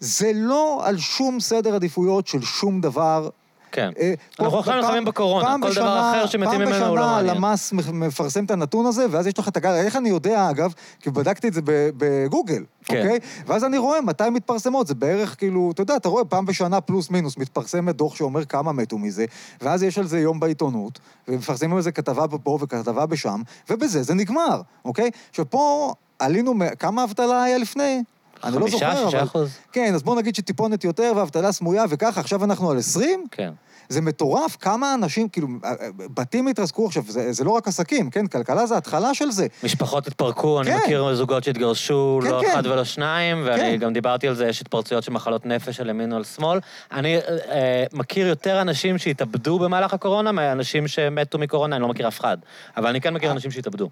[0.00, 3.28] זה לא על שום סדר עדיפויות של שום דבר.
[3.72, 3.90] כן.
[3.98, 7.10] אה, אנחנו עכשיו פעם- נלחמים בקורונה, פעם כל דבר אחר שמתים ממנו הוא לא פעם
[7.10, 7.36] מעניין.
[7.36, 10.72] בשנה הלמ"ס מפרסם את הנתון הזה, ואז יש לך את הגל, איך אני יודע, אגב,
[11.00, 11.60] כי בדקתי את זה
[11.96, 12.96] בגוגל, כן.
[12.96, 13.18] אוקיי?
[13.46, 17.10] ואז אני רואה מתי מתפרסמות, זה בערך כאילו, אתה יודע, אתה רואה פעם בשנה פלוס
[17.10, 19.24] מינוס, מתפרסמת דוח שאומר כמה מתו מזה,
[19.60, 20.98] ואז יש על זה יום בעיתונות,
[21.28, 25.10] ומפרסמים על זה כתבה פה וכתבה בשם, ובזה זה נגמר, אוקיי?
[25.30, 28.02] עכשיו פה עלינו, כמה אבטלה היה לפני?
[28.44, 29.26] אני לא חמישה, זוכר, שישה אבל...
[29.26, 29.50] אחוז?
[29.72, 33.26] כן, אז בוא נגיד שטיפונת יותר ואבטלה סמויה וככה, עכשיו אנחנו על 20?
[33.30, 33.52] כן.
[33.90, 35.48] זה מטורף כמה אנשים, כאילו,
[35.96, 38.26] בתים התרסקו עכשיו, זה, זה לא רק עסקים, כן?
[38.26, 39.46] כלכלה זה התחלה של זה.
[39.64, 40.78] משפחות התפרקו, אני כן.
[40.84, 42.50] מכיר זוגות שהתגרשו, כן, לא כן.
[42.50, 43.76] אחד ולא שניים, ואני כן.
[43.76, 46.58] גם דיברתי על זה, יש התפרצויות של מחלות נפש על ימין או על שמאל.
[46.92, 52.20] אני אה, מכיר יותר אנשים שהתאבדו במהלך הקורונה מאנשים שמתו מקורונה, אני לא מכיר אף
[52.20, 52.36] אחד.
[52.76, 53.14] אבל אני כן אה.
[53.14, 53.88] מכיר אנשים שהתאבדו.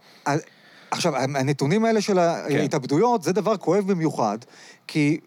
[0.90, 4.38] עכשיו, הנתונים האלה של ההתאבדויות, זה דבר כואב במיוחד,
[4.86, 5.20] כי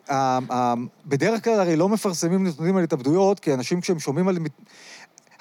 [1.05, 4.37] בדרך כלל הרי לא מפרסמים נתונים על התאבדויות, כי אנשים כשהם שומעים על...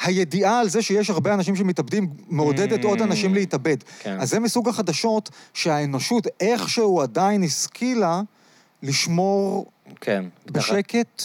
[0.03, 2.87] הידיעה על זה שיש הרבה אנשים שמתאבדים מעודדת Mm.
[2.87, 3.77] עוד אנשים להתאבד.
[4.01, 4.17] כן.
[4.21, 8.23] אז זה מסוג החדשות שהאנושות איכשהו עדיין השכילה
[8.83, 9.71] לשמור
[10.01, 10.25] כן.
[10.47, 11.23] בשקט,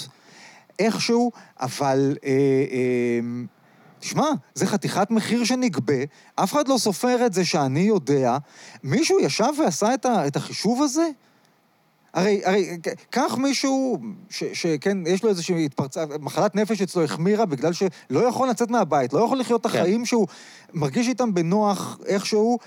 [0.80, 2.18] איכשהו, אבל...
[2.26, 3.55] אה, אה,
[4.06, 6.04] תשמע, זה חתיכת מחיר שנגבה,
[6.36, 8.38] אף אחד לא סופר את זה שאני יודע.
[8.84, 11.10] מישהו ישב ועשה את, ה, את החישוב הזה?
[12.14, 12.78] הרי, הרי,
[13.10, 13.98] קח מישהו
[14.30, 19.14] ש, שכן, יש לו איזושהי התפרצה, מחלת נפש אצלו החמירה בגלל שלא יכול לצאת מהבית,
[19.14, 19.80] לא יכול לחיות את כן.
[19.80, 20.28] החיים שהוא
[20.74, 22.58] מרגיש איתם בנוח איכשהו.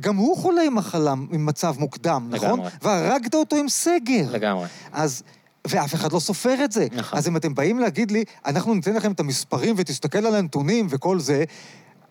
[0.00, 2.48] גם הוא חולה עם מחלה, עם מצב מוקדם, נכון?
[2.48, 2.70] לגמרי.
[2.82, 4.32] והרגת אותו עם סגר.
[4.32, 4.66] לגמרי.
[4.92, 5.22] אז...
[5.68, 6.86] ואף אחד לא סופר את זה.
[6.92, 7.18] נכון.
[7.18, 11.20] אז אם אתם באים להגיד לי, אנחנו ניתן לכם את המספרים ותסתכל על הנתונים וכל
[11.20, 11.44] זה,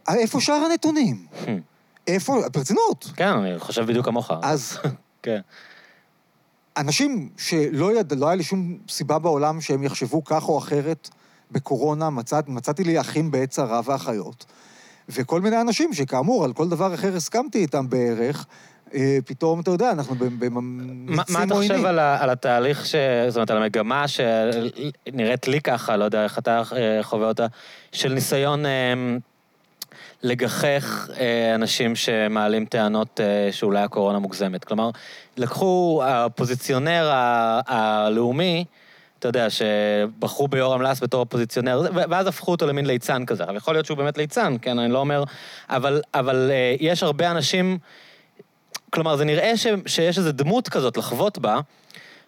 [0.09, 1.25] איפה שאר הנתונים?
[1.33, 1.47] Hmm.
[2.07, 3.11] איפה, ברצינות.
[3.15, 4.31] כן, אני חושב בדיוק כמוך.
[4.41, 4.77] אז
[5.23, 5.39] כן.
[6.77, 8.13] אנשים שלא יד...
[8.13, 11.09] לא היה לי שום סיבה בעולם שהם יחשבו כך או אחרת
[11.51, 14.45] בקורונה, מצאת, מצאתי לי אחים בעת צרה ואחיות,
[15.09, 18.53] וכל מיני אנשים שכאמור, על כל דבר אחר הסכמתי איתם בערך, אה,
[19.25, 21.77] פתאום, אתה יודע, אנחנו מה, במיצים מה אתה עוינים.
[21.77, 22.95] חושב על, ה, על התהליך, ש,
[23.27, 27.45] זאת אומרת, על המגמה שנראית לי ככה, לא יודע איך אתה אה, חווה אותה,
[27.91, 28.93] של ניסיון אה,
[30.23, 34.63] לגחך אה, אנשים שמעלים טענות אה, שאולי הקורונה מוגזמת.
[34.63, 34.89] כלומר,
[35.37, 38.65] לקחו האופוזיציונר ה- הלאומי,
[39.19, 43.43] אתה יודע, שבחרו ביורם לס בתור אופוזיציונר, ו- ואז הפכו אותו למין ליצן כזה.
[43.43, 45.23] אבל יכול להיות שהוא באמת ליצן, כן, אני לא אומר...
[45.69, 47.77] אבל, אבל אה, יש הרבה אנשים...
[48.89, 51.59] כלומר, זה נראה ש, שיש איזו דמות כזאת לחוות בה,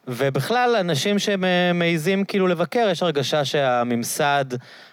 [0.08, 4.46] ובכלל, אנשים שמעיזים כאילו לבקר, יש הרגשה שהממסד,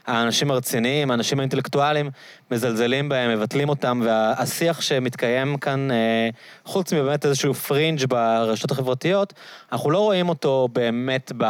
[0.07, 2.11] האנשים הרציניים, האנשים האינטלקטואליים,
[2.51, 6.29] מזלזלים בהם, מבטלים אותם, והשיח שמתקיים כאן, אה,
[6.65, 9.33] חוץ מבאמת איזשהו פרינג' ברשתות החברתיות,
[9.73, 11.45] אנחנו לא רואים אותו באמת ב...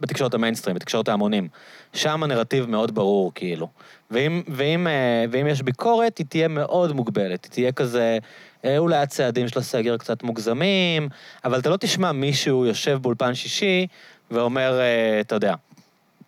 [0.00, 1.48] בתקשורת המיינסטרים, בתקשורת ההמונים.
[1.92, 3.68] שם הנרטיב מאוד ברור, כאילו.
[4.10, 7.44] ואם, ואם, אה, ואם יש ביקורת, היא תהיה מאוד מוגבלת.
[7.44, 8.18] היא תהיה כזה, אה,
[8.78, 11.08] אולי הצעדים של הסגר קצת מוגזמים,
[11.44, 13.86] אבל אתה לא תשמע מישהו יושב באולפן שישי
[14.30, 15.54] ואומר, אה, אתה יודע,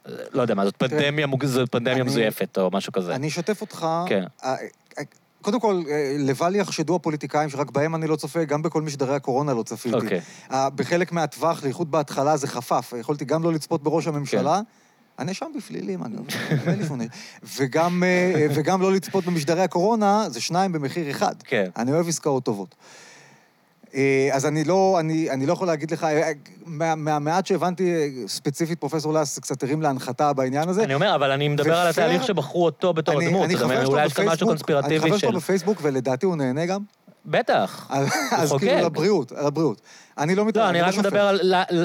[0.07, 1.27] אה, לא יודע מה, זאת פנדמיה.
[1.45, 3.15] זאת פנדמיה אני- מזויפת או משהו כזה.
[3.15, 3.87] אני אשתף אותך.
[4.07, 4.25] כן.
[4.45, 4.55] אה,
[4.99, 5.03] אה,
[5.43, 9.55] קודם כל, אה, לבל יחשדו הפוליטיקאים שרק בהם אני לא צופה, גם בכל משדרי הקורונה
[9.55, 9.97] לא צפיתי.
[9.97, 10.21] אוקיי.
[10.53, 12.93] אה, בחלק מהטווח, בייחוד בהתחלה, זה חפף.
[13.01, 14.61] יכולתי גם לא לצפות בראש הממשלה.
[14.65, 14.82] כן.
[15.23, 16.01] הנאשם בפלילים,
[16.89, 17.11] שום נאשם.
[17.59, 21.35] וגם, אה, וגם לא לצפות במשדרי הקורונה, זה שניים במחיר אחד.
[21.45, 21.65] כן.
[21.77, 22.75] אני אוהב עסקאות טובות.
[23.95, 26.33] אה, אז אני לא, אני, אני לא יכול להגיד לך, אה,
[26.67, 27.93] מה- מהמעט שהבנתי,
[28.27, 30.85] ספציפית פרופסור לס קצת הרים להנחתה בעניין הזה.
[30.85, 33.45] אני אומר, אבל אני מדבר על ופייר- התהליך שבחרו אותו בתור אני- הדמות.
[33.45, 33.85] אני חבר?
[33.85, 35.19] שלו בפייסבוק, אני חבר של...
[35.19, 36.81] שלו בפייסבוק, ולדעתי הוא נהנה גם.
[37.27, 37.87] בטח.
[37.91, 38.61] אז, הוא אז חוגג.
[38.69, 39.81] כאילו לבריאות, על הבריאות.
[40.19, 41.07] אני לא מתאר, לא, אני רק שופט.
[41.07, 41.41] מדבר על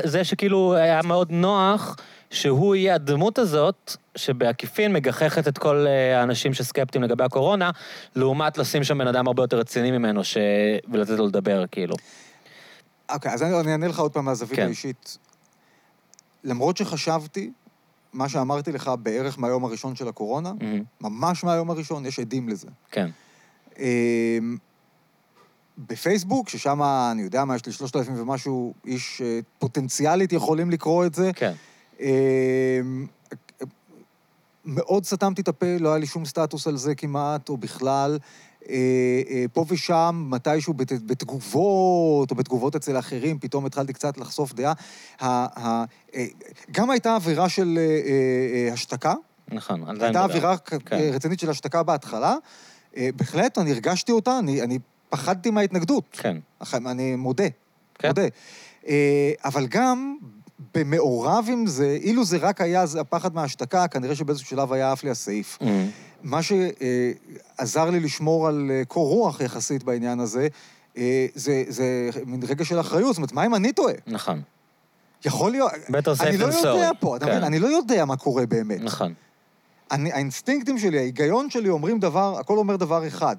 [0.06, 1.96] זה שכאילו היה מאוד נוח
[2.32, 7.72] שהוא יהיה הדמות הזאת, שבעקיפין מגחכת את כל אה, האנשים שסקפטיים לגבי הקורונה,
[8.16, 10.38] לעומת לשים שם בן אדם הרבה יותר רציני ממנו, ש...
[10.92, 11.96] ולתת לו לדבר, כאילו.
[13.12, 14.66] אוקיי, אז אני, אני אענה לך עוד פעם מהזווית כן.
[14.66, 15.18] האישית.
[16.44, 17.52] למרות שחשבתי,
[18.14, 20.84] מה שאמרתי לך בערך מהיום הראשון של הקורונה, מהמם.
[21.02, 22.68] ממש מהיום הראשון, יש עדים לזה.
[22.92, 23.10] כן.
[23.80, 24.58] אמ,
[25.78, 26.82] בפייסבוק, ששם,
[27.12, 31.32] אני יודע מה, יש לי 3,000 ומשהו איש אה, פוטנציאלית יכולים לקרוא את זה.
[31.36, 31.54] כן.
[32.00, 33.08] אמ,
[34.66, 38.18] מאוד סתמתי את הפה, לא היה לי שום סטטוס על זה כמעט, או בכלל.
[38.70, 44.54] אה, אה, פה ושם, מתישהו בת, בתגובות, או בתגובות אצל אחרים, פתאום התחלתי קצת לחשוף
[44.54, 44.74] דעה.
[45.22, 45.86] אה,
[46.72, 47.80] גם הייתה אווירה של
[48.74, 49.14] השתקה,
[49.52, 50.24] נכון, אני הייתה.
[50.24, 50.98] אווירה כן.
[51.14, 52.36] רצינית של השתקה בהתחלה.
[52.98, 54.80] בהחלט, אני הרגשתי אותה, אני, אני
[55.10, 56.04] פחדתי מההתנגדות.
[56.12, 56.38] כן.
[56.74, 57.48] אני מודה,
[57.96, 58.08] כן.
[58.08, 58.28] מודה.
[59.46, 60.18] אבל גם
[60.76, 65.10] במעורב עם זה, אילו זה רק היה הפחד מההשתקה, כנראה שבאיזשהו שלב היה עף לי
[65.10, 65.58] הסעיף.
[65.62, 65.66] Mm.
[66.24, 70.48] מה שעזר לי לשמור על אה, קור רוח יחסית בעניין הזה,
[70.98, 73.08] אה, זה, זה מין רגע של אחריות.
[73.08, 73.94] זאת אומרת, מה אם אני טועה?
[74.08, 74.42] נכון,
[75.26, 75.72] יכול להיות...
[76.22, 76.92] אני לא יודע.
[77.00, 77.32] פה, אתה כן.
[77.32, 77.44] מבין?
[77.44, 78.82] אני לא יודע מה קורה באמת.
[78.82, 79.14] נכון.
[79.92, 83.36] אני, האינסטינקטים שלי, ההיגיון שלי אומרים דבר, הכל אומר דבר אחד.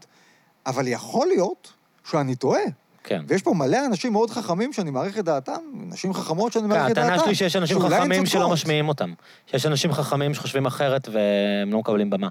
[0.66, 1.72] אבל יכול להיות
[2.04, 2.62] שאני טועה.
[3.04, 3.22] כן.
[3.28, 6.90] ויש פה מלא אנשים מאוד חכמים שאני מעריך את דעתם, נשים חכמות שאני כן, מעריך
[6.90, 7.08] את דעתם.
[7.08, 8.48] הטענה שלי שיש אנשים חכמים שלא.
[8.48, 9.12] משמיעים אותם.
[9.46, 12.28] שיש אנשים חכמים שחושבים אחרת והם לא מקבלים במה.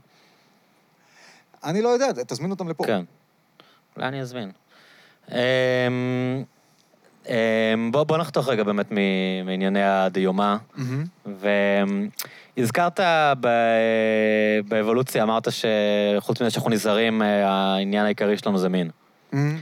[1.64, 2.84] אני לא יודע, תזמין אותם לפה.
[2.86, 3.02] כן.
[3.96, 4.52] אולי אני אזמין.
[5.32, 5.36] אמ,
[7.30, 7.34] אמ,
[7.92, 8.92] בוא בוא נחתוך רגע באמת
[9.46, 10.58] מענייני הדיומה.
[10.76, 12.10] מהמם.
[12.58, 13.00] והזכרת
[13.42, 18.90] ב- באבולוציה, אמרת שחוץ מזה שאנחנו נזהרים, אה, העניין העיקרי שלנו זה מין.
[19.32, 19.58] מהמם.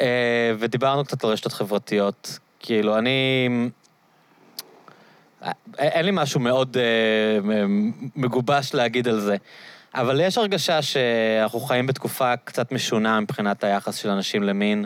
[0.00, 2.38] אה, ודיברנו קצת על רשתות חברתיות.
[2.60, 3.48] כאילו, אני...
[5.42, 9.36] אה, אין לי משהו מאוד אה, מ- מגובש להגיד על זה,
[9.94, 14.84] אבל יש הרגשה שאנחנו חיים בתקופה קצת משונה מבחינת היחס של אנשים למין.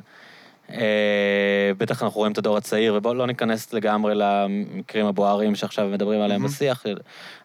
[0.70, 6.20] אה, בטח אנחנו רואים את הדור הצעיר, ובואו לא ניכנס לגמרי למקרים הבוערים שעכשיו מדברים
[6.20, 6.55] עליהם מהמם.
[6.55, 6.85] בשיח,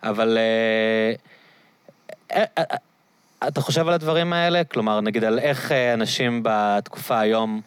[0.04, 0.38] אבל...
[3.44, 4.64] אה, אה, אה, אתה חושב על הדברים האלה?
[4.64, 7.62] כלומר, נגיד על איך אה, אנשים בתקופה היום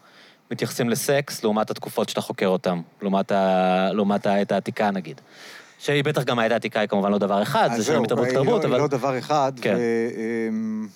[0.51, 3.89] מתייחסים לסקס לעומת התקופות שאתה חוקר אותם, לעומת, ה...
[3.93, 5.20] לעומת העת העתיקה נגיד.
[5.78, 8.69] שהיא בטח גם העת העתיקה היא כמובן לא דבר אחד, זה שינוי מתרבות תרבות, לא-
[8.69, 8.74] אבל...
[8.74, 9.77] היא לא דבר אחד, כן.
[9.78, 9.81] ו...
[10.48, 10.89] אמ,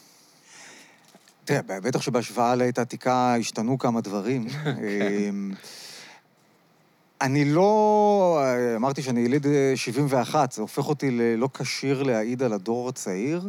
[1.44, 4.46] תראה, בטח שבהשוואה לעת העתיקה השתנו כמה דברים.
[4.66, 5.52] אמ,
[7.20, 8.42] אני לא...
[8.76, 13.42] אמרתי שאני יליד אה, 71, זה הופך אותי ללא כשיר להעיד על הדור הצעיר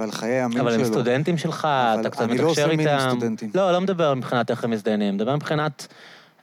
[0.00, 0.62] ועל חיי הימים שלו.
[0.62, 1.68] אבל הם סטודנטים שלך,
[2.00, 3.08] אתה קצת אני לא מתקשר עושה מין איתם.
[3.10, 3.50] סטודנטים.
[3.54, 5.86] לא, לא מדבר מבחינת איך הם מזדיינים, מדבר מבחינת...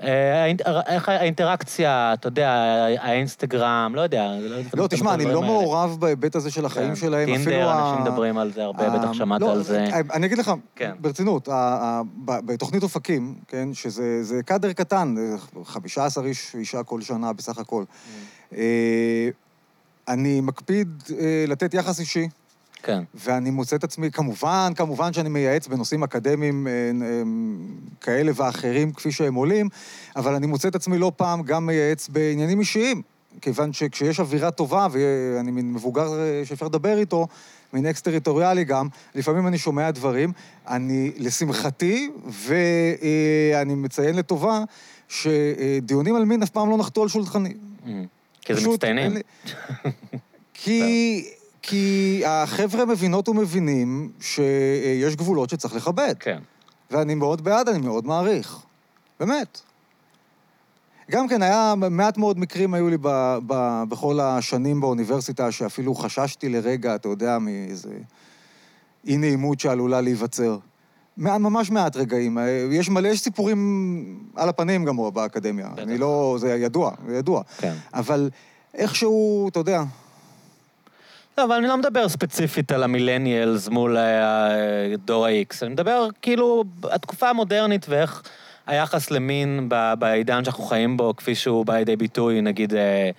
[0.03, 0.51] אה,
[0.87, 2.51] איך האינטראקציה, אתה יודע,
[2.99, 4.31] האינסטגרם, לא יודע.
[4.73, 5.41] לא, תשמע, אני לא.
[5.41, 6.95] מעורב בהיבט הזה של החיים כן.
[6.95, 7.43] שלהם, אפילו...
[7.43, 9.85] טינדר, אנשים מדברים על זה הרבה, בטח שמעת לא, על זה.
[10.13, 10.91] אני אגיד לך, כן.
[10.99, 11.49] ברצינות,
[12.25, 17.83] בתוכנית אופקים, כן, שזה זה קאדר קטן, אה, 15 איש אישה כל שנה בסך הכל.
[17.83, 18.55] Mm.
[18.55, 19.29] אה,
[20.07, 22.27] אני מקפיד אה, לתת יחס אישי,
[22.83, 23.03] כן.
[23.13, 27.21] ואני מוצא את עצמי, כמובן, כמובן שאני מייעץ בנושאים אקדמיים אה, אה,
[28.01, 29.69] כאלה ואחרים כפי שהם עולים,
[30.15, 33.01] אבל אני מוצא את עצמי לא פעם גם מייעץ בעניינים אישיים,
[33.41, 37.27] כיוון שכשיש אווירה טובה, ואני מין מבוגר אה, שאפשר לדבר איתו,
[37.73, 40.31] מין אקס-טריטוריאלי גם, לפעמים אני שומע דברים.
[40.67, 44.63] אני, לשמחתי, ואני מציין לטובה,
[45.09, 47.53] שדיונים על מין אף פעם לא נחתו על שולחני.
[47.85, 47.89] Mm.
[48.41, 49.13] כי זה מצטיינים.
[50.59, 51.23] כי,
[51.67, 56.15] כי החבר'ה מבינות ומבינים שיש גבולות שצריך לכבד.
[56.19, 56.39] כן.
[56.91, 58.59] ואני מאוד בעד, אני מאוד מעריך.
[59.19, 59.61] באמת.
[61.11, 66.49] גם כן, היה מעט מאוד מקרים היו לי ב, ב, בכל השנים באוניברסיטה, שאפילו חששתי
[66.49, 67.93] לרגע, אתה יודע, מאיזה
[69.07, 70.57] אי-נעימות שעלולה להיווצר.
[71.17, 72.37] ממש מעט רגעים.
[72.71, 75.67] יש מלא, יש סיפורים על הפנים גם באקדמיה.
[75.67, 75.83] בטח.
[75.83, 77.41] אני לא, זה ידוע, זה ידוע.
[77.57, 77.73] כן.
[77.93, 78.29] אבל
[78.73, 79.83] איכשהו, אתה יודע,
[81.43, 87.29] אבל אני לא מדבר ספציפית על המילניאלס מול אה, דור ה-X, אני מדבר כאילו התקופה
[87.29, 88.23] המודרנית ואיך
[88.67, 89.69] היחס למין
[89.99, 93.09] בעידן שאנחנו חיים בו, כפי שהוא בא לידי ביטוי, נגיד, אה,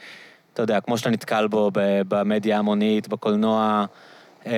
[0.55, 1.70] אתה יודע, כמו שאתה נתקל בו
[2.09, 3.85] במדיה ההמונית, בקולנוע,
[4.47, 4.53] אה,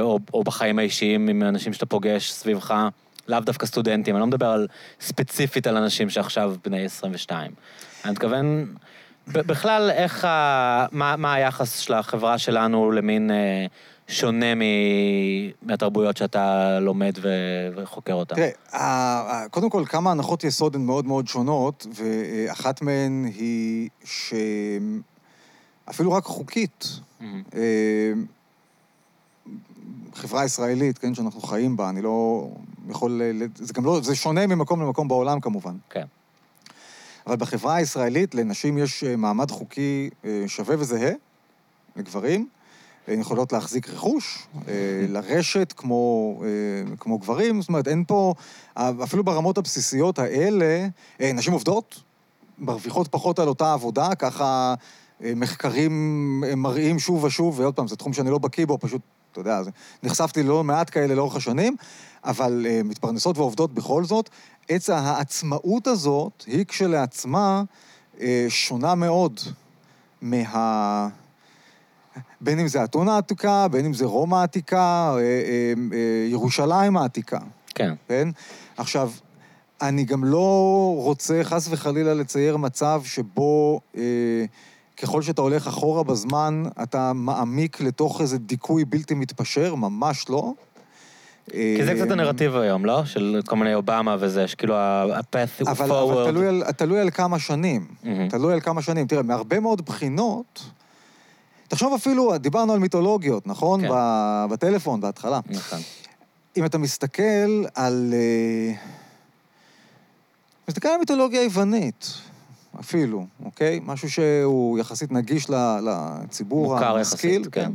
[0.00, 2.74] או, או בחיים האישיים עם אנשים שאתה פוגש סביבך,
[3.28, 4.66] לאו דווקא סטודנטים, אני לא מדבר על,
[5.00, 7.50] ספציפית על אנשים שעכשיו בני 22.
[8.04, 8.66] אני מתכוון...
[9.28, 10.86] בכלל, איך ה...
[10.92, 13.66] מה, מה היחס של החברה שלנו למין אה,
[14.08, 14.60] שונה מ...
[15.62, 17.28] מהתרבויות שאתה לומד ו...
[17.76, 18.34] וחוקר אותן?
[18.34, 23.88] תראה, קודם כל, כמה הנחות יסוד הן מאוד מאוד שונות, ואחת מהן היא
[25.88, 26.86] שאפילו רק חוקית,
[27.20, 27.42] מהמם.
[27.54, 28.12] אה,
[30.14, 32.48] חברה ישראלית, כן, שאנחנו חיים בה, אני לא
[32.88, 33.22] יכול...
[33.54, 34.00] זה גם לא...
[34.02, 35.74] זה שונה ממקום למקום בעולם, כמובן.
[35.90, 36.06] כן.
[37.26, 41.10] אבל בחברה הישראלית לנשים יש אה, מעמד חוקי אה, שווה וזהה
[41.96, 42.48] לגברים.
[43.08, 44.72] הן יכולות להחזיק רכוש, אה,
[45.14, 46.42] לרשת כמו,
[46.98, 48.34] כמו גברים, זאת אומרת, אין פה,
[48.74, 50.86] אפילו ברמות הבסיסיות האלה,
[51.20, 52.02] נשים עובדות,
[52.58, 54.74] מרוויחות פחות על אותה עבודה, ככה
[55.20, 59.00] מחקרים מראים שוב ושוב, ועוד פעם, זה תחום שאני לא בקיא בו, פשוט,
[59.32, 59.60] אתה יודע,
[60.02, 61.76] נחשפתי ללא מעט כאלה לאורך השנים,
[62.24, 64.30] אבל מתפרנסות ועובדות בכל זאת.
[64.74, 67.62] עץ העצמאות הזאת היא כשלעצמה
[68.20, 69.40] אה, שונה מאוד
[70.22, 71.08] מה...
[72.40, 77.38] בין אם זה אתונה העתיקה, בין אם זה רומא העתיקה, אה, אה, ירושלים העתיקה,
[77.74, 77.94] כן.
[78.08, 78.28] כן?
[78.76, 79.10] עכשיו,
[79.82, 84.02] אני גם לא רוצה חס וחלילה לצייר מצב שבו אה,
[84.96, 90.52] ככל שאתה הולך אחורה בזמן, אתה מעמיק לתוך איזה דיכוי בלתי מתפשר, ממש לא.
[91.50, 93.04] כי זה קצת אה, הנרטיב היום, לא?
[93.04, 95.70] של כל מיני אובמה וזה, שכאילו ה-path forward.
[95.70, 95.86] אבל
[96.30, 97.86] תלוי, על, תלוי על כמה שנים.
[98.30, 99.06] תלוי על כמה שנים.
[99.06, 100.64] תראה, מהרבה מאוד בחינות,
[101.68, 103.80] תחשוב אפילו, דיברנו על מיתולוגיות, נכון?
[103.80, 103.88] כן.
[104.50, 105.40] בטלפון, בהתחלה.
[105.50, 105.78] נכון.
[106.56, 108.14] אם אתה מסתכל על...
[108.14, 108.74] אה,
[110.68, 112.12] מסתכל על מיתולוגיה היוונית,
[112.80, 113.80] אפילו, אוקיי?
[113.82, 117.40] משהו שהוא יחסית נגיש לציבור מוכר המשכיל.
[117.40, 117.72] יחסית, כן.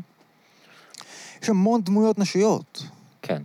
[1.43, 2.83] יש המון דמויות נשיות.
[3.21, 3.41] כן.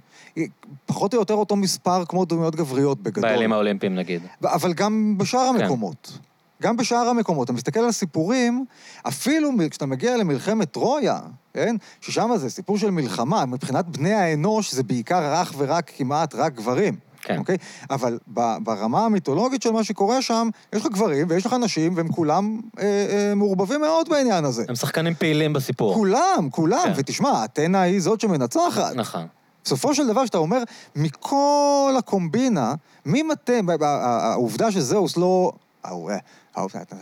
[0.86, 3.30] פחות או יותר אותו מספר כמו דמויות גבריות בגדול.
[3.30, 4.22] באלים האולימפיים נגיד.
[4.44, 5.62] אבל גם בשאר כן.
[5.62, 6.18] המקומות.
[6.62, 7.44] גם בשאר המקומות.
[7.44, 8.64] אתה מסתכל על סיפורים,
[9.08, 11.20] אפילו כשאתה מגיע למלחמת טרויה,
[11.54, 11.76] כן?
[12.00, 16.96] ששם זה סיפור של מלחמה, מבחינת בני האנוש זה בעיקר אך ורק, כמעט רק גברים.
[17.22, 17.38] כן.
[17.38, 17.56] אוקיי?
[17.90, 18.18] אבל
[18.58, 22.84] ברמה המיתולוגית של מה שקורה שם, יש לך גברים ויש לך נשים, והם כולם אה,
[22.84, 24.64] אה, מעורבבים מאוד בעניין הזה.
[24.68, 25.94] הם שחקנים פעילים בסיפור.
[25.94, 26.84] כולם, כולם.
[26.84, 26.92] כן.
[26.96, 28.94] ותשמע, אתנה היא זאת שמנצחת.
[28.94, 29.26] נכון.
[29.64, 30.62] בסופו של דבר, שאתה אומר,
[30.96, 32.74] מכל הקומבינה,
[33.06, 35.52] מי מטה, העובדה שזהוס לא...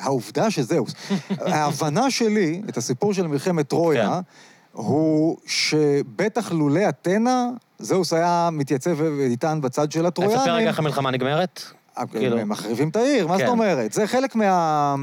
[0.01, 0.95] העובדה שזהוס,
[1.41, 4.21] ההבנה שלי, את הסיפור של מלחמת טרויה, כן.
[4.73, 10.55] הוא שבטח לולא אתנה, זהוס היה מתייצב ואיתן בצד של תספר הטרויאנים.
[10.55, 11.63] רגע איך המלחמה נגמרת.
[12.11, 12.39] כאילו.
[12.39, 13.45] הם מחריבים את העיר, מה כן.
[13.45, 13.93] זאת אומרת?
[13.93, 14.95] זה חלק מה...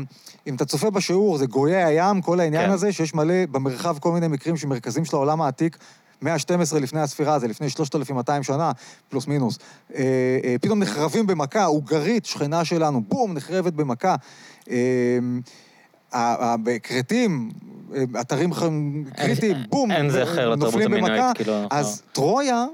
[0.47, 2.71] אם אתה צופה בשיעור, זה גויי הים, כל העניין כן.
[2.71, 5.77] הזה, שיש מלא במרחב כל מיני מקרים שמרכזים של העולם העתיק,
[6.21, 8.71] מאה ה-12 לפני הספירה, זה לפני 3,200 שנה,
[9.09, 9.57] פלוס מינוס.
[9.95, 10.03] אה,
[10.43, 14.15] אה, פתאום נחרבים במכה, אוגרית, שכנה שלנו, בום, נחרבת במכה.
[14.69, 14.75] אה,
[16.11, 17.51] ה- ה- בכרתים,
[17.95, 18.49] אה, אתרים
[19.15, 21.31] קריטיים, בום, אין זכר לתרבות נופלים המינואית, במכה.
[21.35, 22.65] כאילו, אנחנו- אז טרויה,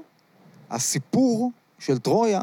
[0.70, 2.42] הסיפור של טרויה,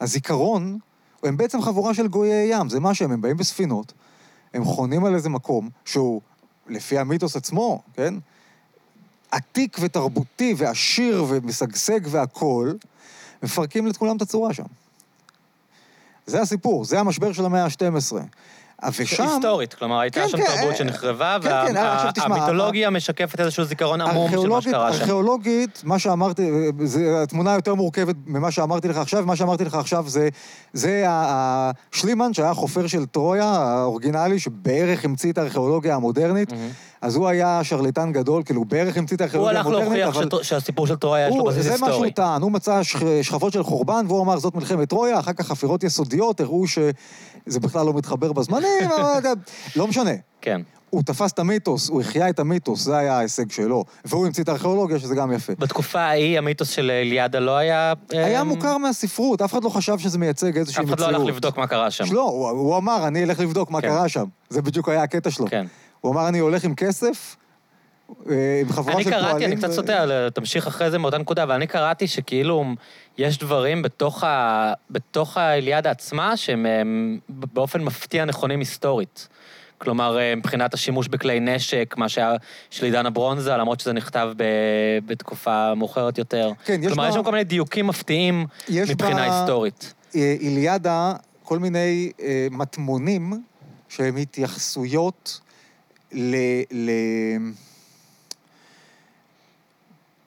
[0.00, 0.78] הזיכרון,
[1.22, 3.92] הם בעצם חבורה של גויי ים, זה מה שהם, הם באים בספינות,
[4.54, 6.20] הם חונים על איזה מקום שהוא,
[6.68, 8.14] לפי המיתוס עצמו, כן?
[9.34, 12.76] עתיק ותרבותי ועשיר ומשגשג והכול,
[13.42, 14.64] מפרקים את כולם את הצורה שם.
[16.26, 18.16] זה הסיפור, זה המשבר של המאה ה-12.
[18.98, 19.28] ושם...
[19.28, 23.40] היסטורית, כלומר, הייתה כן, שם כן, תרבות אה, שנחרבה, כן, כן, עכשיו תשמע, והמיתולוגיה משקפת
[23.40, 25.00] איזשהו זיכרון עמום של מה ארכיאולוגית, שקרה שם.
[25.00, 26.50] ארכיאולוגית, מה שאמרתי,
[26.84, 30.28] זה, התמונה יותר מורכבת ממה שאמרתי לך עכשיו, מה שאמרתי לך עכשיו זה,
[30.72, 36.68] זה ה- ה- שלימן, שהיה החופר של טרויה, האורגינלי, שבערך המציא את הארכיאולוגיה המודרנית, מהמם.
[37.04, 40.16] אז הוא היה שרלטן גדול, כאילו, הוא בערך המציא את הוא הארכיאולוגיה הלך המודרנית, להוכיח
[40.16, 40.26] אבל...
[40.26, 42.10] שטר- שהסיפור של טרויה יש לו הוא, בסיס זה מה שהוא היסטורי.
[42.10, 45.84] טען, הוא מצא שכ- שכבות של חורבן, והוא אמר, זאת מלחמת טרויה, אחר כך חפירות
[45.84, 49.32] יסודיות, הראו שזה בכלל לא מתחבר בזמנים, אבל
[49.76, 50.10] לא משנה.
[50.40, 50.60] כן.
[50.90, 53.84] הוא תפס את המיתוס, הוא החיה את המיתוס, זה היה ההישג שלו.
[54.04, 55.52] והוא המציא את הארכיאולוגיה, שזה גם יפה.
[55.58, 57.92] בתקופה ההיא המיתוס של אליאדה לא היה...
[58.10, 61.00] היה אמ, מוכר מהספרות, אף אחד לא חשב שזה מייצג איזושהי אף מציאות.
[61.00, 62.04] אחד לא הלך לבדוק מה קרה שם.
[62.12, 63.88] לא, הוא, הוא אמר, אני אלך לבדוק מה כן.
[63.88, 64.24] קרה שם.
[64.48, 65.46] זה בדיוק היה הקטע שלו.
[65.46, 65.66] כן.
[66.04, 67.36] הוא אמר, אני הולך עם כסף,
[68.30, 69.28] אה, עם חבורה אני של פועלים.
[69.28, 72.64] קראתי, אני קצת סוטה, אבל תמשיך אחרי זה מאותה נקודה, אבל אני קראתי שכאילו
[73.18, 74.72] יש דברים בתוך, ה...
[74.90, 79.28] בתוך האליאדה עצמה שהם הם, באופן מפתיע נכונים היסטורית.
[79.78, 82.34] כלומר, אה, מבחינת השימוש בכלי נשק, מה שהיה
[82.70, 84.44] של עידן הברונזה, למרות שזה נכתב ב...
[85.06, 86.50] בתקופה מאוחרת יותר.
[86.64, 88.46] כן, יש כלומר, בה- יש שם כל מיני דיוקים מפתיעים
[88.90, 89.94] מבחינה בה- היסטורית.
[90.16, 91.12] אה, איליאדה,
[91.42, 93.32] כל מיני אה, מטמונים
[93.88, 95.40] שהם התייחסויות
[96.14, 96.34] ל...
[96.70, 96.90] ל...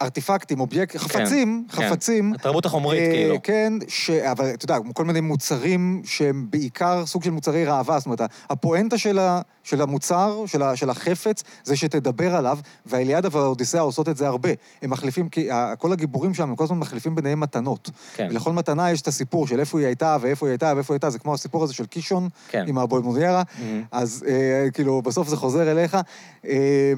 [0.02, 1.90] ארטיפקטים, אובייקט, חפצים, כן.
[1.90, 2.34] חפצים.
[2.34, 3.36] התרבות החומרית, אה, כאילו.
[3.44, 4.10] כן, ש...
[4.10, 8.98] אבל אתה יודע, כל מיני מוצרים שהם בעיקר סוג של מוצרי ראווה, זאת אומרת, הפואנטה
[8.98, 9.42] של, ה...
[9.64, 10.76] של המוצר, של, ה...
[10.76, 14.50] של החפץ, זה שתדבר עליו, והאליאדה והאודיסאה עושות את זה הרבה.
[14.82, 15.50] הם מחליפים, כי
[15.80, 17.90] כל הגיבורים שם, הם כל הזמן מחליפים ביניהם מתנות.
[18.16, 18.28] כן.
[18.32, 21.10] ולכל מתנה יש את הסיפור של איפה היא הייתה, ואיפה היא הייתה, ואיפה היא הייתה,
[21.10, 22.66] זה כמו הסיפור הזה של קישון, כן.
[22.68, 23.84] עם הבולמוניירה, מהמם.
[23.92, 25.98] אז אה, כאילו, בסוף זה חוזר אליך.
[26.46, 26.94] אה,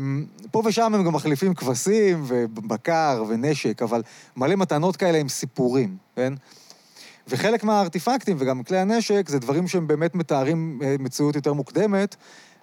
[0.51, 2.23] פה ושם הם גם מחליפים כבשים,
[2.89, 4.01] ובקר, ונשק, אבל
[4.37, 6.33] מלא מתנות כאלה עם סיפורים, כן?
[7.27, 12.15] וחלק מהארטיפקטים וגם כלי הנשק זה דברים שהם באמת מתארים אה, מציאות יותר מוקדמת,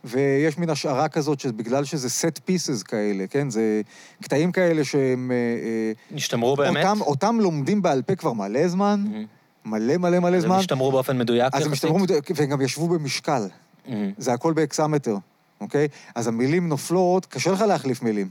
[0.05, 3.51] ויש מין השערה כזאת שבגלל שזה set pieces כאלה, כן?
[3.51, 3.81] זה
[4.23, 5.31] קטעים כאלה שהם...
[5.31, 6.85] אה, אה, השתמרו באמת?
[6.85, 9.25] אותם, אותם לומדים בעל פה כבר מלא זמן, מהמם.
[9.65, 10.59] מלא מלא מלא אז הם זמן.
[10.59, 11.99] השתמרו באופן מדויק אז הם השתמרו,
[12.37, 13.43] והם גם ישבו במשקל.
[13.89, 14.13] מהמם.
[14.19, 15.17] זה הכל באקסמטר,
[15.61, 15.89] אוקיי?
[16.15, 18.29] אז המילים נופלות, קשה לך להחליף מילים.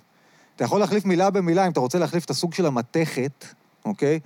[0.56, 3.46] אתה יכול להחליף מילה במילה, אם אתה רוצה להחליף את הסוג של המתכת,
[3.86, 4.20] אוקיי?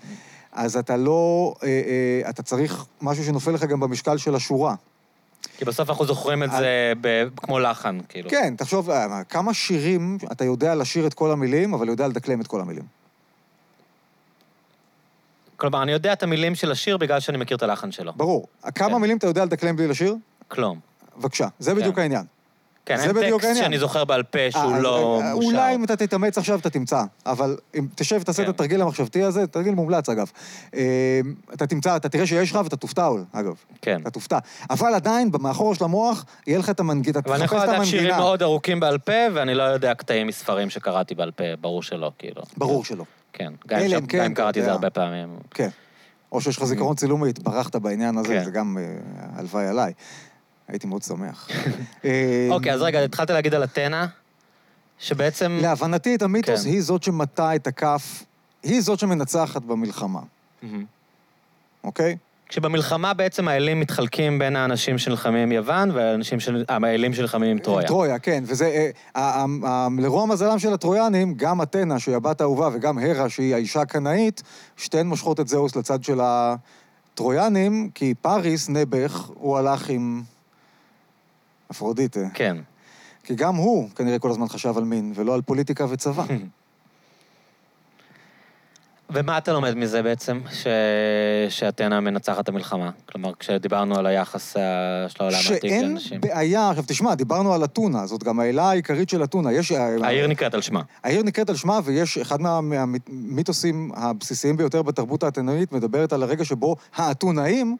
[0.51, 1.53] אז אתה לא...
[1.63, 4.75] אה, אה, אתה צריך משהו שנופל לך גם במשקל של השורה.
[5.57, 8.29] כי בסוף אנחנו זוכרים את זה ב- כמו לחן, כאילו.
[8.29, 12.47] כן, תחשוב, אה, כמה שירים אתה יודע לשיר את כל המילים, אבל יודע לדקלם את
[12.47, 12.83] כל המילים.
[15.57, 18.13] כלומר, אני יודע את המילים של השיר בגלל שאני מכיר את הלחן שלו.
[18.15, 18.47] ברור.
[18.75, 18.95] כמה כן.
[18.95, 20.15] מילים אתה יודע לדקלם בלי לשיר?
[20.47, 20.79] כלום.
[21.17, 22.01] בבקשה, זה בדיוק כן.
[22.01, 22.25] העניין.
[22.89, 23.65] כן, זה אין בדיוק טקסט העניין.
[23.65, 25.47] שאני זוכר בעל פה שהוא אה, לא אה, מושר.
[25.47, 28.53] אולי אם אתה תתאמץ עכשיו אתה תמצא, אבל אם תשב ותעשה את כן.
[28.53, 30.31] התרגיל המחשבתי הזה, תרגיל מומלץ אגב.
[30.75, 31.19] אה,
[31.53, 33.53] אתה תמצא, אתה תראה שיש לך ואתה תופתע, אגב.
[33.81, 34.01] כן.
[34.01, 34.37] אתה תופתע.
[34.69, 38.15] אבל עדיין, מאחורה של המוח, יהיה לך את המנגינה, אבל אני יכול את לדעת שירים.
[38.15, 42.41] מאוד ארוכים בעל פה, ואני לא יודע קטעים מספרים שקראתי בעל פה, ברור שלא, כאילו.
[42.57, 43.03] ברור שלא.
[43.33, 44.71] כן, גם אם כן, קראתי את זה.
[44.71, 45.29] הרבה פעמים.
[45.51, 45.69] כן.
[46.31, 48.43] או שיש לך זיכרון צילום והתברכת בעניין הזה, כן.
[48.43, 48.83] זה גם אה,
[49.35, 49.93] הלוואי עליי.
[50.69, 51.49] הייתי מאוד שמח.
[52.05, 54.07] אה, אוקיי, אז רגע, התחלת להגיד על אתנה,
[54.99, 55.59] שבעצם...
[55.61, 56.69] להבנתי, את המיתוס כן.
[56.69, 58.23] היא זאת שמטה את הכף,
[58.63, 60.19] היא זאת שמנצחת במלחמה.
[61.83, 62.17] אוקיי?
[62.49, 66.65] כשבמלחמה בעצם האלים מתחלקים בין האנשים שנלחמים עם יוון והאנשים של...
[66.69, 67.87] אה, האלים שנלחמים עם טרויה.
[67.87, 68.43] טרויה, כן.
[68.47, 72.97] וזה, אה, ה- ה- ה- לרוע מזלם של הטרויאנים, גם אתנה, שהיא הבת האהובה, וגם
[72.97, 74.43] הרה, שהיא האישה הקנאית,
[74.77, 80.21] שתיהן מושכות את זהוס לצד של הטרויאנים, כי פאריס, נעבך, הוא הלך עם
[81.71, 82.19] אפרודיטה.
[82.33, 82.57] כן.
[83.23, 86.23] כי גם הוא כנראה כל הזמן חשב על מין, ולא על פוליטיקה וצבא.
[89.13, 90.67] ומה אתה לומד מזה בעצם, ש...
[91.49, 92.89] שאתנה מנצחת את המלחמה?
[93.11, 94.61] כלומר, כשדיברנו על היחס אה,
[95.09, 96.21] של העולם העתיק שאין לאנשים.
[96.21, 99.53] בעיה, עכשיו תשמע, דיברנו על אתונה, זאת גם העילה העיקרית של אתונה.
[99.53, 99.71] יש...
[99.71, 100.81] העיר נקראת על שמה.
[101.03, 106.45] העיר נקראת על שמה, ויש אחד מה- מהמיתוסים הבסיסיים ביותר בתרבות האתנאית, מדברת על הרגע
[106.45, 107.77] שבו האתונאים,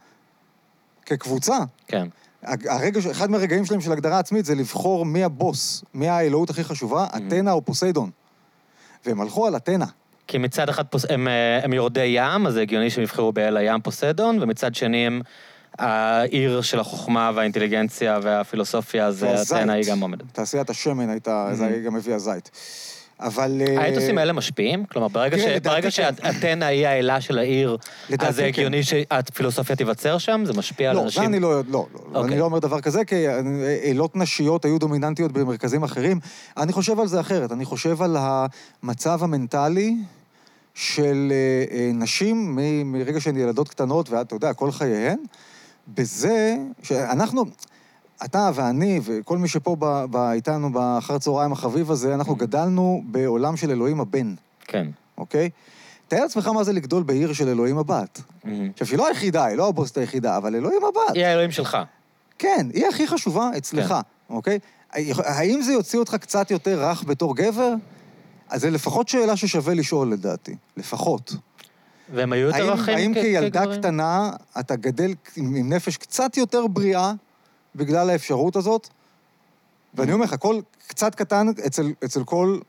[1.06, 1.58] כקבוצה,
[1.88, 2.08] כן.
[2.44, 7.08] הרגע, אחד מהרגעים שלהם של הגדרה עצמית זה לבחור מי הבוס, מי האלוהות הכי חשובה,
[7.18, 8.10] אתנה או פוסיידון.
[9.06, 9.86] והם הלכו על אתנה.
[10.28, 11.06] כי מצד אחד פוס...
[11.10, 15.08] הם, אה, הם יורדי ים, אז זה הגיוני שהם יבחרו באל הים פוסדון, ומצד שני
[15.08, 15.22] הם
[15.80, 19.24] העיר של החוכמה והאינטליגנציה והפילוסופיה, אז.
[19.24, 20.24] אתנה היא גם עומדת.
[20.34, 22.52] תעשיית השמן הייתה, זה גם הביאה זית.
[23.20, 23.62] אבל...
[23.68, 24.86] אה, האתוסים האלה משפיעים?
[24.86, 25.60] כלומר, ברגע.
[25.60, 25.92] תראה, כן.
[25.92, 27.78] שאתנה היא האלה של העיר,
[28.20, 28.48] אז זה כן.
[28.48, 30.44] הגיוני שהפילוסופיה תיווצר שם?
[30.46, 31.22] זה משפיע על לא, אנשים?
[31.24, 32.32] זה אני לא, לא, לא, אוקיי.
[32.32, 33.16] אני לא אומר דבר כזה, כי
[33.84, 36.20] עילות נשיות היו דומיננטיות במרכזים אחרים.
[36.58, 39.96] אני חושב על זה אחרת, אני חושב על המצב המנטלי
[40.76, 45.18] של אה, אה, נשים מ- מרגע שהן ילדות קטנות, ואתה יודע, כל חייהן,
[45.88, 47.46] בזה שאנחנו,
[48.26, 53.58] אתה ואני וכל מי שפה ב, ב, איתנו באחר הצהריים החביב הזה, אנחנו גדלנו בעולם
[53.58, 54.34] של אלוהים הבן,
[54.68, 54.88] כן.
[55.18, 55.50] אוקיי?
[56.08, 58.22] תאר לעצמך מה זה לגדול בעיר של אלוהים הבת.
[58.44, 58.70] מהמם.
[58.70, 61.16] עכשיו, שהיא לא היחידה, היא לא הבוסט היחידה, אבל אלוהים הבת.
[61.16, 61.78] היא האלוהים שלך.
[62.40, 63.96] כן, היא הכי חשובה אצלך, כן.
[64.30, 64.60] אוקיי?
[65.18, 67.74] האם זה יוציא אותך קצת יותר רך בתור גבר?
[68.50, 70.56] אז זה לפחות שאלה ששווה לשאול, לדעתי.
[70.78, 71.34] לפחות.
[72.14, 73.80] והם היו יותר האם, רכים האם כ- כילדה כגברים?
[73.80, 77.14] קטנה אתה גדל עם נפש קצת יותר בריאה
[77.76, 78.88] בגלל האפשרות הזאת?
[79.94, 82.60] ואני אומר לך, כל קצת קטן אצל, אצל כל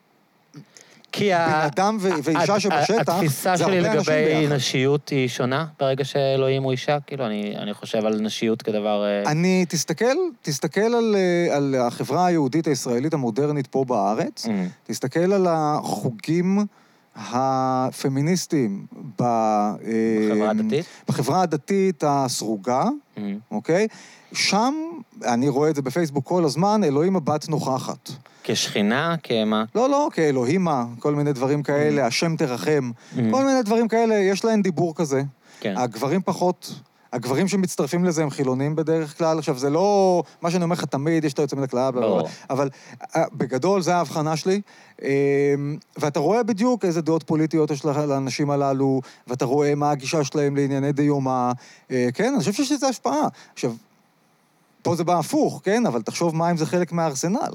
[1.12, 4.54] כי ה- בן אדם ו- ואישה ה- שבשטח, התפיסה זה שלי הרבה אנשים לגבי.
[4.56, 6.98] נשיות היא שונה ברגע שאלוהים הוא אישה?
[7.06, 9.04] כאילו, אני אני חושב על נשיות כדבר...
[9.04, 15.32] אה, אני, תסתכל, תסתכל על, אה, על החברה היהודית הישראלית המודרנית פה בארץ, אה, תסתכל
[15.32, 16.66] על החוגים
[17.28, 18.86] הפמיניסטיים
[19.20, 19.22] ב...
[20.28, 20.86] בחברה הדתית?
[21.08, 22.84] בחברה הדתית הסרוגה,
[23.18, 23.86] אה, אוקיי?
[24.32, 24.74] שם,
[25.24, 28.10] אני רואה את זה בפייסבוק כל הזמן, אלוהים הבת נוכחת.
[28.44, 29.14] כשכינה?
[29.22, 29.64] כמה?
[29.74, 33.18] לא, לא, כאלוהימה, כל מיני דברים כאלה, השם תרחם, Mm.
[33.30, 35.22] כל מיני דברים כאלה, יש להם דיבור כזה.
[35.60, 35.74] כן.
[35.76, 36.74] הגברים פחות,
[37.12, 39.38] הגברים שמצטרפים לזה הם חילונים בדרך כלל.
[39.38, 40.22] עכשיו, זה לא...
[40.42, 41.90] מה שאני אומר לך תמיד, יש את היוצא מן הכלל.
[41.90, 42.22] בלה.
[42.50, 42.68] אבל
[43.16, 44.60] אה, בגדול, זו ההבחנה שלי.
[45.02, 45.08] אה,
[45.96, 50.92] ואתה רואה בדיוק איזה דעות פוליטיות יש לאנשים הללו, ואתה רואה מה הגישה שלהם לענייני
[50.92, 51.52] דיומא.
[51.90, 53.28] אה, כן, אני חושב שיש לזה השפעה.
[53.52, 53.72] עכשיו,
[54.82, 55.86] פה זה בא הפוך, כן?
[55.86, 57.52] אבל תחשוב מה אם זה חלק מהארסנל.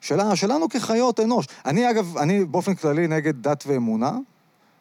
[0.00, 1.46] שלה, שלנו כחיות אנוש.
[1.66, 4.12] אני, אגב, אני באופן כללי נגד דת ואמונה.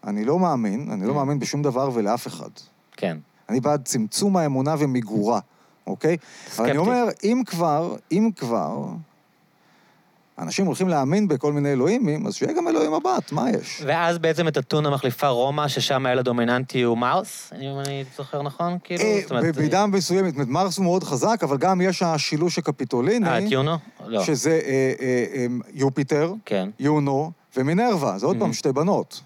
[0.08, 1.16] אני לא מאמין, אני לא Mm.
[1.16, 2.50] מאמין בשום דבר ולאף אחד.
[2.92, 3.18] כן.
[3.50, 5.40] אני בעד צמצום האמונה ומיגורה,
[5.88, 6.18] אוקיי?
[6.56, 6.78] אבל אני סקפטי.
[6.78, 8.78] אומר, אם כבר, אם כבר,
[10.40, 13.82] אנשים הולכים להאמין בכל מיני אלוהימים, אז שיהיה גם אלוהים הבת, מה יש?
[13.86, 18.78] ואז בעצם את אתונה מחליפה רומא, ששם הילד הדומיננטי הוא מאוס, אם אני זוכר נכון?
[18.84, 19.22] כאילו, אה,
[19.56, 23.52] במידה מסוימת, זאת אומרת, מרס הוא מאוד חזק, אבל גם יש השילוש הקפיטוליני, אה, את
[23.52, 23.78] יונו?
[24.06, 24.24] לא.
[24.24, 24.58] שזה אה,
[25.02, 26.70] אה, אה, יופיטר, כן.
[26.80, 28.54] יונו ומינרווה, זה עוד פעם Mhm.
[28.54, 29.22] שתי בנות.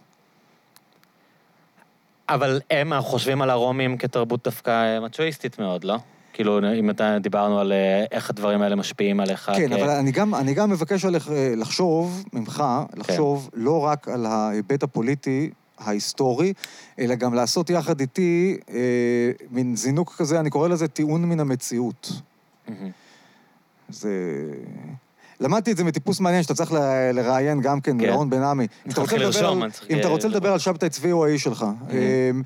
[2.30, 5.96] אבל הם חושבים על הרומים כתרבות דווקא אה, מצ'ואיסטית מאוד, לא?
[6.34, 9.52] כאילו, אם אתה דיברנו על אה, איך הדברים האלה משפיעים עליך.
[9.56, 12.64] כן, כ- אבל אני גם, אני גם מבקש עליך אה, לחשוב, ממך,
[12.96, 13.60] לחשוב כן.
[13.62, 16.54] לא רק על ההיבט הפוליטי ההיסטורי,
[17.00, 18.80] אלא גם לעשות יחד איתי אה,
[19.52, 22.12] מין זינוק כזה, אני קורא לזה טיעון מן המציאות.
[22.68, 22.92] מהמם.
[23.90, 24.10] זה...
[25.40, 26.78] למדתי את זה מטיפוס מעניין שאתה צריך ל-
[27.14, 28.06] לראיין גם כן, כן.
[28.06, 28.68] לירון בן עמי.
[28.86, 30.52] אם אתה רוצה לדבר לרשום, על- אם אתה אה, רוצה לדבר.
[30.52, 31.66] על שבתאי צבי הוא האיש שלך.
[31.92, 32.42] אמ,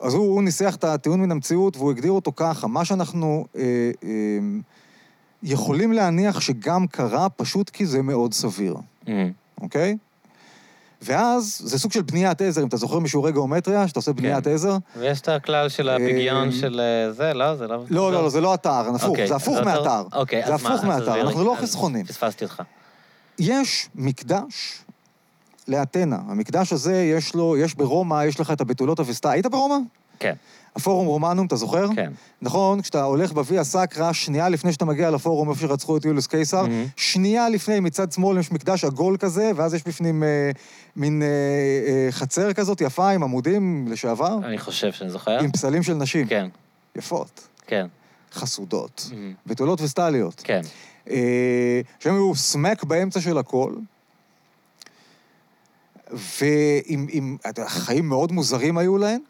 [0.00, 3.62] אז הוא הוא ניסח את הטיעון מן המציאות והוא הגדיר אותו ככה, מה שאנחנו אה,
[4.02, 4.60] אמ,
[5.42, 8.76] יכולים להניח שגם קרה פשוט כי זה מאוד סביר,
[9.08, 9.12] אמ,
[9.60, 9.96] אוקיי?
[11.06, 14.50] ואז זה סוג של בניית עזר, אם אתה זוכר משיעורי גיאומטריה, שאתה עושה בניית כן.
[14.50, 14.76] עזר.
[14.96, 17.56] ויש את הכלל של הפגיון אמ, של אה, זה, לא?
[17.56, 17.84] זה לא...
[17.90, 20.02] לא, לא, לא, זה לא אתר, הפוך, אוקיי, זה הפוך מאתר.
[20.12, 21.20] אוקיי, זה אז מה, הפוך מאתר, לי.
[21.20, 22.04] אנחנו לא חסכונים.
[22.04, 22.62] פספסתי אותך.
[23.38, 24.82] יש מקדש
[25.68, 26.18] לאתנה.
[26.28, 29.30] המקדש הזה, יש לו, יש ברומא, יש לך את הבתולות אבסטה.
[29.30, 29.76] היית ברומא?
[30.18, 30.34] כן,
[30.76, 31.88] הפורום רומנום, אתה זוכר?
[31.94, 32.12] כן.
[32.42, 36.62] נכון, כשאתה הולך בוויה סקרא, שנייה לפני שאתה מגיע לפורום איפה שרצחו את יוליוס קיסר,
[36.62, 36.86] מהמם.
[36.96, 40.50] שנייה לפני, מצד שמאל יש מקדש עגול כזה, ואז יש בפנים אה,
[40.96, 45.38] מין אה, אה, חצר כזאת יפה עם עמודים לשעבר, אני חושב שאני זוכר.
[45.40, 46.26] עם פסלים של נשים.
[46.26, 46.48] כן,
[46.96, 47.86] יפות, כן.
[48.32, 49.34] חסודות, מהמם.
[49.46, 50.40] בתולות וסטליות.
[50.44, 50.60] כן.
[51.10, 53.74] אה, שהם היו סמק באמצע של הכל,
[56.10, 59.20] ועם, עם, אתה יודע, חיים מאוד מוזרים היו להם,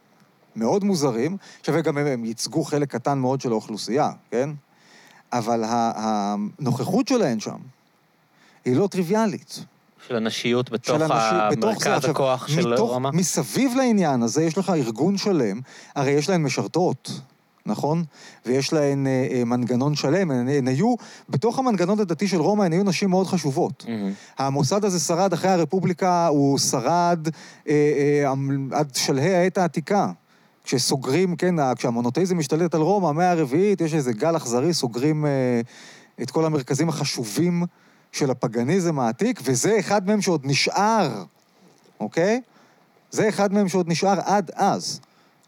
[0.57, 1.37] מאוד מוזרים.
[1.61, 4.51] עכשיו, גם הם, הם ייצגו חלק קטן מאוד של האוכלוסייה, כן?
[5.33, 7.57] אבל ה- הנוכחות שלהם שם
[8.65, 9.65] היא לא טריוויאלית.
[10.09, 11.15] של הנשיות בתוך של זה.
[11.15, 13.11] המרכז עכשיו, הכוח של מתוך- רומא.
[13.13, 15.61] מסביב לעניין הזה יש לך ארגון שלם,
[15.95, 17.21] הרי יש להן משרתות,
[17.67, 18.05] נכון?
[18.47, 20.95] ויש להן אה, אה, מנגנון שלם, הן, הן היו,
[21.29, 23.85] בתוך המנגנון הדתי של רומא הן היו נשים מאוד חשובות.
[23.89, 24.13] מהמם.
[24.39, 27.29] המוסד הזה שרד אחרי הרפובליקה, הוא שרד
[27.69, 28.33] אה, אה,
[28.79, 30.11] עד שלהי העת העתיקה.
[30.65, 35.61] כשסוגרים, כן, כשהמונותאיזם משתלט על רומא, המאה הרביעית, יש איזה גל אכזרי, סוגרים אה,
[36.23, 37.63] את כל המרכזים החשובים
[38.17, 41.25] של הפגניזם העתיק, וזה אחד מהם שעוד נשאר,
[42.01, 42.41] אוקיי?
[43.11, 45.01] זה אחד מהם שעוד נשאר עד אז.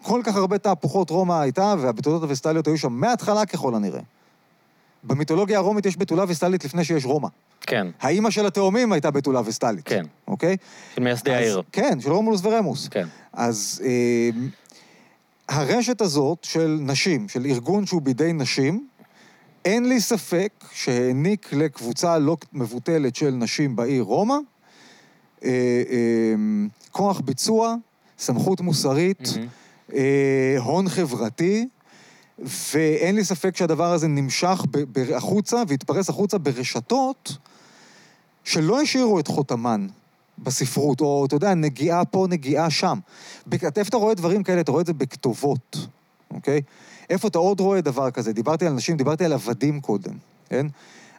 [0.02, 4.00] כל כך הרבה תהפוכות רומא הייתה, והבתולות הווסטליות היו שם מההתחלה ככל הנראה.
[5.04, 7.28] במיתולוגיה הרומית יש בתולה וסטלית לפני שיש רומא.
[7.60, 9.84] כן, האימא של התאומים הייתה בתולה וסטלית.
[9.84, 10.04] כן.
[10.28, 10.56] אוקיי?
[10.94, 11.62] של מייסדי העיר.
[11.72, 12.88] כן, של רומולוס ורמוס.
[12.88, 13.06] כן.
[13.32, 14.30] אז אה,
[15.48, 18.86] הרשת הזאת של נשים, של ארגון שהוא בידי נשים,
[19.68, 24.34] אין לי ספק שהעניק לקבוצה לא מבוטלת של נשים בעיר רומא
[25.44, 25.48] אה,
[25.90, 26.34] אה,
[26.92, 27.74] כוח ביצוע,
[28.18, 29.28] סמכות מוסרית.
[29.94, 31.68] אה, הון חברתי,
[32.74, 37.36] ואין לי ספק שהדבר הזה נמשך ב- ב- החוצה והתפרס החוצה ברשתות
[38.44, 39.86] שלא השאירו את חותמן
[40.38, 42.98] בספרות, או אתה יודע, נגיעה פה, נגיעה שם.
[43.52, 44.60] איפה אתה רואה דברים כאלה?
[44.60, 45.76] אתה רואה את זה בכתובות,
[46.30, 46.60] אוקיי?
[47.10, 48.32] איפה אתה עוד רואה דבר כזה?
[48.32, 50.12] דיברתי על נשים, דיברתי על עבדים קודם,
[50.48, 50.66] כן?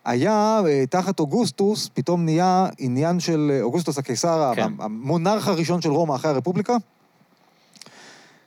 [0.06, 4.74] היה, אה, תחת אוגוסטוס, פתאום נהיה עניין של אה, אוגוסטוס הקיסר, כן.
[4.80, 6.76] המונרך הראשון של רומא אחרי הרפובליקה.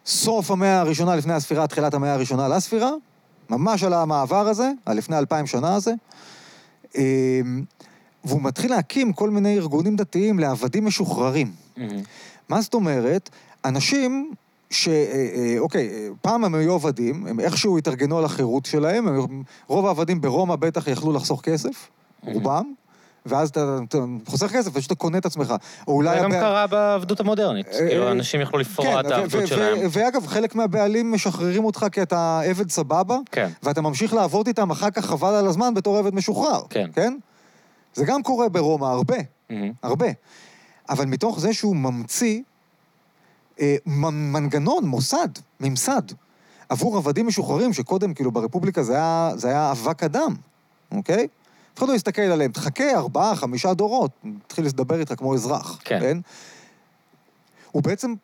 [0.06, 2.90] סוף המאה הראשונה לפני הספירה, תחילת המאה הראשונה לספירה,
[3.50, 5.92] ממש על המעבר הזה, על לפני אלפיים שנה הזה.
[6.98, 7.64] אמ,
[8.24, 11.52] והוא מתחיל להקים כל מיני ארגונים דתיים לעבדים משוחררים.
[11.76, 12.02] מהמם.
[12.48, 13.30] מה זאת אומרת?
[13.64, 14.32] אנשים
[14.72, 14.88] ש...
[14.88, 14.92] אה,
[15.34, 19.86] אה, אוקיי, אה, פעם הם היו עבדים, הם איכשהו התארגנו על החירות שלהם, הם, רוב
[19.86, 21.88] העבדים ברומא בטח יכלו לחסוך כסף,
[22.24, 22.72] רובם,
[23.26, 25.54] ואז אתה, אתה חוסך כסף, ושאתה אתה קונה את עצמך.
[25.88, 26.16] או אולי...
[26.18, 27.66] זה גם הבע- קרה בעבדות המודרנית.
[27.68, 29.78] כאילו, אנשים יכלו לפרוע את כן, ו- העבדות שלהם.
[29.90, 33.48] ואגב, חלק מהבעלים משחררים אותך כי אתה עבד סבבה, כן.
[33.62, 36.60] ואתה ממשיך לעבוד איתם אחר כך חבל על הזמן בתור עבד משוחרר.
[36.70, 36.86] כן.
[36.94, 37.16] כן?
[37.94, 39.16] זה גם קורה ברומא הרבה.
[39.82, 40.06] הרבה.
[40.88, 42.40] אבל מתוך זה שהוא ממציא
[43.60, 43.76] אה,
[44.06, 45.28] מנגנון, מוסד,
[45.60, 46.02] ממסד,
[46.68, 50.34] עבור עבדים משוחררים, שקודם, כאילו, ברפובליקה זה היה, זה היה אבק אדם,
[50.92, 51.28] אוקיי?
[51.74, 54.10] אף אחד לא יסתכל עליהם, תחכה ארבעה, חמישה דורות,
[54.46, 56.00] תתחיל לדבר איתך כמו אזרח, כן.
[56.00, 56.18] כן?
[57.72, 58.14] הוא בעצם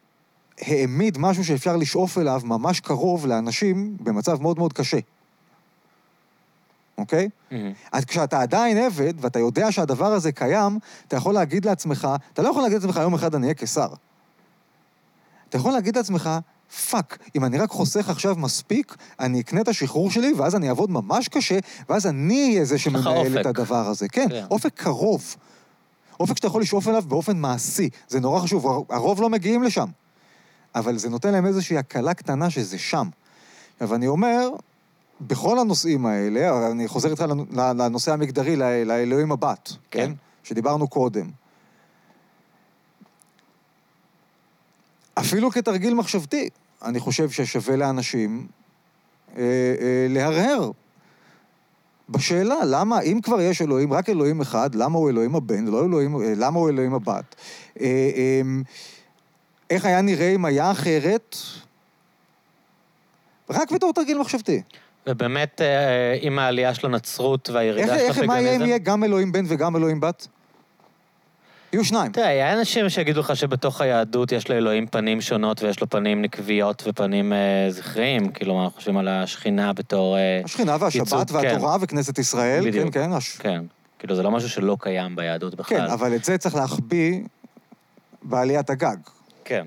[0.60, 4.98] העמיד משהו שאפשר לשאוף אליו ממש קרוב לאנשים במצב מאוד מאוד קשה,
[6.98, 7.28] אוקיי?
[7.50, 7.72] מהמם.
[7.92, 10.78] אז כשאתה עדיין עבד, ואתה יודע שהדבר הזה קיים,
[11.09, 13.88] אתה יכול להגיד לעצמך, אתה לא יכול להגיד לעצמך, יום אחד אני אהיה קיסר.
[15.49, 16.31] אתה יכול להגיד לעצמך,
[16.90, 20.91] fuck, אם אני רק חוסך עכשיו מספיק, אני אקנה את השחרור שלי, ואז אני אעבוד
[20.91, 21.59] ממש קשה,
[21.89, 23.41] ואז אני אהיה זה שמנהל.
[23.41, 24.09] את הדבר הזה.
[24.09, 24.45] כן, כן.
[24.51, 25.37] אופק קרוב.
[26.20, 27.89] אופק שאתה יכול לשאוף אליו באופן מעשי.
[28.09, 29.87] זה נורא חשוב, הר- הרוב לא מגיעים לשם.
[30.75, 33.09] אבל זה נותן להם איזושהי הקלה קטנה שזה שם.
[33.75, 34.49] עכשיו, אני אומר,
[35.20, 40.01] בכל הנושאים האלה, אני חוזר איתך לנ- לנושא המגדרי, לאלוהים הבת, כן.
[40.01, 40.12] כן?
[40.43, 41.31] שדיברנו קודם.
[45.19, 46.49] אפילו כתרגיל מחשבתי,
[46.85, 48.47] אני חושב ששווה לאנשים
[49.36, 50.70] אה, אה, להרהר
[52.09, 56.16] בשאלה, למה, אם כבר יש אלוהים, רק אלוהים אחד, למה הוא אלוהים הבן, לא אלוהים,
[56.16, 57.35] אה, למה הוא אלוהים הבת?
[57.81, 58.40] אה, אה,
[59.70, 61.36] איך היה נראה אם היה אחרת?
[63.51, 64.62] רק בתור תרגיל מחשבתי.
[65.07, 68.65] ובאמת, אה, עם העלייה של הנצרות והירידה של איך, מה יהיה אם הפגניזם...
[68.65, 70.27] יהיה גם אלוהים בן וגם אלוהים בת?
[71.73, 72.12] יהיו שניים.
[72.12, 76.82] תראה, יהיה אנשים שיגידו לך שבתוך היהדות יש לאלוהים פנים שונות ויש לו פנים נקביות
[76.86, 78.32] ופנים אה, זכריים.
[78.32, 80.16] כאילו, אנחנו חושבים על השכינה בתור...
[80.16, 82.95] אה, השכינה והשבת ייצוג, והתורה וכנסת ישראל, כן, בדיוק.
[82.95, 83.36] כן, הש...
[83.36, 83.62] כן.
[83.99, 85.78] כאילו, זה לא משהו שלא קיים ביהדות בכלל.
[85.78, 87.20] כן, אבל את זה צריך להחביא
[88.23, 88.97] בעליית הגג.
[89.45, 89.66] כן.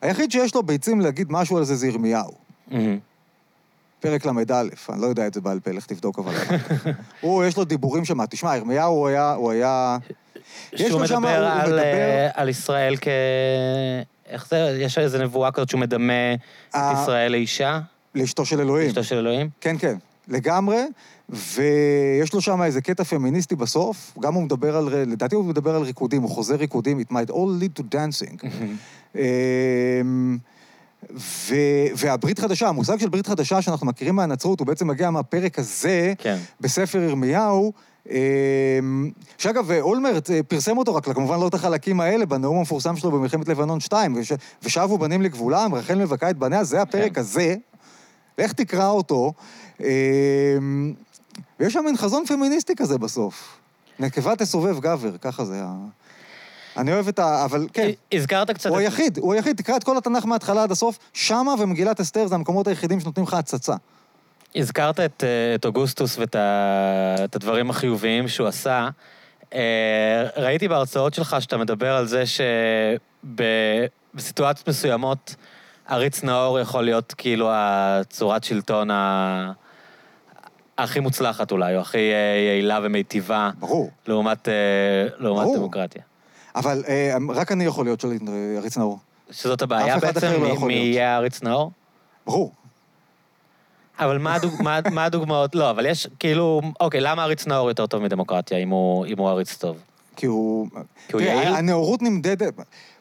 [0.00, 2.32] היחיד שיש לו ביצים להגיד משהו על זה זה ירמיהו.
[2.70, 2.98] מהמם.
[4.00, 6.32] פרק ל"א, אני לא יודע את זה בעל פה, לך תבדוק אבל.
[7.20, 8.26] הוא, יש לו דיבורים שם.
[8.26, 9.32] תשמע, ירמיהו הוא היה...
[9.32, 9.98] הוא היה...
[10.72, 13.08] יש שהוא מדבר הוא על, מדבר- אה, על ישראל כ...
[14.28, 14.76] איך זה?
[14.80, 16.34] יש איזו נבואה כזאת שהוא מדמה
[16.70, 17.80] את ישראל לאישה?
[18.14, 18.88] לאשתו של אלוהים.
[18.88, 19.48] אשתו של אלוהים?
[19.60, 19.96] כן, כן,
[20.28, 20.82] לגמרי.
[21.28, 25.82] ויש לו שם איזה קטע פמיניסטי בסוף, גם הוא מדבר על, לדעתי הוא מדבר על
[25.82, 28.46] ריקודים, הוא חוזר ריקודים, it might all lead to dancing.
[29.16, 30.38] אמ,
[31.16, 31.54] ו,
[31.96, 36.36] והברית חדשה, המושג של ברית חדשה שאנחנו מכירים מהנצרות, הוא בעצם מגיע מהפרק הזה כן.
[36.60, 37.72] בספר ירמיהו,
[39.38, 43.48] שאגב, אולמרט אה, פרסם אותו, רק כמובן לא את החלקים האלה, בנאום המפורסם שלו במלחמת
[43.48, 44.32] לבנון 2, וש,
[44.62, 47.20] ושבו בנים לגבולם, רחל מבכה את בניה, זה הפרק כן.
[47.20, 47.54] הזה,
[48.38, 49.32] לך תקרא אותו.
[49.80, 49.86] אמ,
[51.60, 53.58] ויש שם מין חזון פמיניסטי כזה בסוף.
[53.98, 55.74] נקבה תסובב גבר, ככה זה ה...
[56.76, 57.44] אני אוהב את ה...
[57.44, 58.70] אבל כן, הזכרת קצת...
[58.70, 62.34] הוא היחיד, הוא היחיד, תקרא את כל התנ"ך מההתחלה עד הסוף, שמה ומגילת אסתר זה
[62.34, 63.74] המקומות היחידים שנותנים לך הצצה.
[64.54, 68.88] הזכרת את, אה, את אוגוסטוס ואת ה, את הדברים החיוביים שהוא עשה.
[69.54, 72.24] אה, ראיתי בהרצאות שלך שאתה מדבר על זה
[74.14, 75.34] שבסיטואציות מסוימות
[75.88, 79.52] עריץ נאור יכול להיות כאילו הצורת שלטון ה...
[80.78, 83.90] הכי מוצלחת אולי, או הכי אה, יעילה ומיטיבה ברור.
[84.06, 84.48] לעומת,
[85.18, 85.56] לעומת ברור.
[85.56, 86.02] דמוקרטיה.
[86.54, 86.82] אבל
[87.34, 88.10] רק אני יכול להיות אה,
[88.56, 88.98] עריץ נאור.
[89.30, 90.74] שזאת הבעיה בעצם, לא מי-.
[90.74, 91.70] יהיה העריץ נאור?
[92.26, 92.52] ברור.
[94.00, 94.52] אבל מה, הדוג...
[94.62, 95.54] מה, מה הדוגמאות?
[95.54, 99.28] לא, אבל יש כאילו, אוקיי, למה עריץ נאור יותר טוב מדמוקרטיה אם הוא, אם הוא
[99.28, 99.76] עריץ טוב?
[100.16, 100.68] כי הוא...
[101.08, 101.48] כי הוא יעיל?
[101.54, 102.52] הנאורות נמדדת...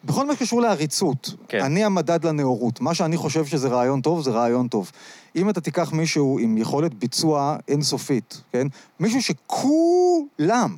[0.04, 1.64] בכל מה שקשור לעריצות, כן.
[1.64, 2.82] אני המדד לנאורות.
[2.82, 4.92] מה שאני חושב שזה רעיון טוב, זה רעיון טוב.
[5.36, 8.68] אם אתה תיקח מישהו עם יכולת ביצוע אינסופית, כן?
[9.00, 10.78] מישהו שכולם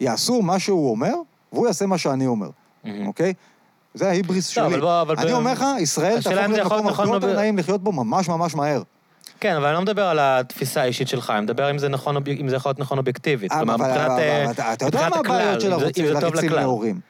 [0.00, 1.14] יעשו מה שהוא אומר,
[1.52, 2.48] והוא יעשה מה שאני אומר,
[2.84, 3.06] מהמם.
[3.06, 3.32] אוקיי?
[3.94, 4.74] זה ההיבריס לא, שלי.
[4.74, 7.26] אבל בוא- אבל אני אומר לך, ישראל תהפוך אם זה להיות יכול- מקום נכון הרבה
[7.26, 8.82] יותר נעים לחיות בו ממש ממש מהר.
[9.40, 12.48] כן, אבל אני לא מדבר על התפיסה האישית שלך, אני מדבר אם זה נכון, אם
[12.48, 13.52] זה יכול להיות נכון אובייקטיבית.
[13.52, 14.06] כלומר, אבל- מבחינת...
[14.10, 16.52] אבל- אה, אתה- יודע מה הבעיות הכלל, של ערוצים.
[16.52, 17.00] נאורים.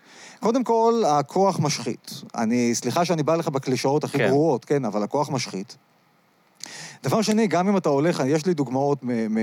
[0.41, 2.23] קודם כל, הכוח משחית.
[2.37, 4.27] אני, סליחה שאני בא לך בקלישאות הכי כן.
[4.29, 5.77] גרועות, כן, אבל הכוח משחית.
[7.03, 9.35] דבר שני, גם אם אתה הולך, יש לי דוגמאות מ...
[9.35, 9.39] מ...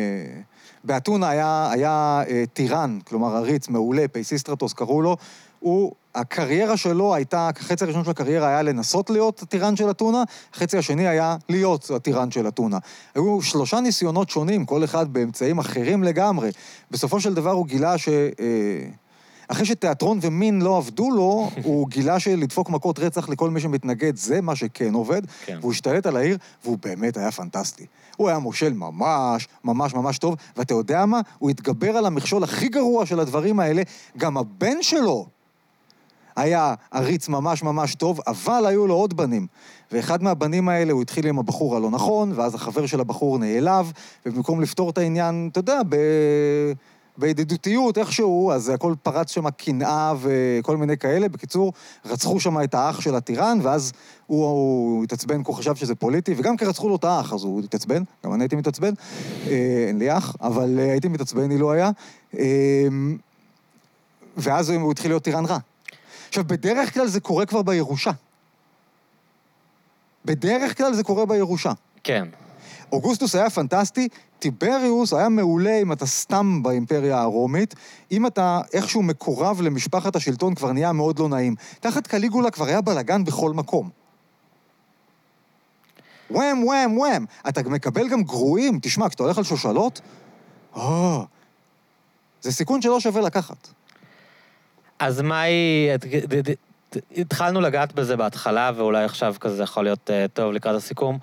[0.83, 5.17] באתונה היה, היה אה, טירן, כלומר עריץ מעולה, פייסיסטרטוס קראו לו,
[5.65, 10.23] הוא, הקריירה שלו הייתה, החצי הראשון של הקריירה היה לנסות להיות הטירן של אתונה,
[10.53, 12.77] החצי השני היה להיות הטירן של אתונה.
[13.15, 16.49] היו שלושה ניסיונות שונים, כל אחד באמצעים אחרים לגמרי.
[16.91, 18.09] בסופו של דבר הוא גילה ש...
[18.09, 18.89] אה,
[19.47, 24.41] אחרי שתיאטרון ומין לא עבדו לו, הוא גילה שלדפוק מכות רצח לכל מי שמתנגד זה
[24.41, 25.57] מה שכן עובד, כן.
[25.61, 27.85] והוא השתלט על העיר, והוא באמת היה פנטסטי.
[28.17, 31.21] הוא היה מושל ממש, ממש ממש טוב, ואתה יודע מה?
[31.39, 33.81] הוא התגבר על המכשול הכי גרוע של הדברים האלה,
[34.17, 35.34] גם הבן שלו
[36.35, 39.47] היה עריץ ממש ממש טוב, אבל היו לו עוד בנים.
[39.91, 43.91] ואחד מהבנים האלה, הוא התחיל עם הבחור הלא נכון, ואז החבר של הבחור נעלב,
[44.25, 45.95] ובמקום לפתור את העניין, אתה יודע, ב...
[47.17, 51.29] בידידותיות איכשהו, אז הכל פרץ שם קנאה וכל מיני כאלה.
[51.29, 51.73] בקיצור,
[52.05, 53.91] רצחו שם את האח של הטירן, ואז
[54.27, 57.43] הוא, הוא התעצבן כי הוא חשב שזה פוליטי, וגם כי רצחו לו את האח, אז
[57.43, 58.93] הוא התעצבן, גם אני הייתי מתעצבן.
[59.47, 61.91] אה, אין לי אח, אבל אה, הייתי מתעצבן אילו היה.
[62.37, 62.87] אה,
[64.37, 65.57] ואז הוא התחיל להיות טירן רע.
[66.35, 68.11] עכשיו, בדרך כלל זה קורה כבר בירושה.
[70.25, 71.71] בדרך כלל זה קורה בירושה.
[72.03, 72.27] כן.
[72.91, 74.07] אוגוסטוס היה פנטסטי,
[74.39, 77.75] טיבריוס היה מעולה אם אתה סתם באימפריה הרומית,
[78.11, 81.55] אם אתה איכשהו מקורב למשפחת השלטון כבר נהיה מאוד לא נעים.
[81.79, 83.89] תחת קליגולה כבר היה בלאגן בכל מקום.
[86.31, 87.25] וואם, וואם, וואם.
[87.49, 90.01] אתה מקבל גם גרועים, תשמע, כשאתה הולך על שושלות,
[90.77, 91.23] אה,
[92.41, 93.67] זה סיכון שלא שווה לקחת.
[94.99, 95.21] אז
[95.99, 96.55] ד- ד-
[97.17, 101.17] התחלנו לגעת בזה בהתחלה, ואולי עכשיו כזה יכול להיות אה, טוב לקראת הסיכום.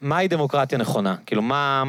[0.00, 1.16] מהי דמוקרטיה נכונה?
[1.26, 1.84] כאילו, מה...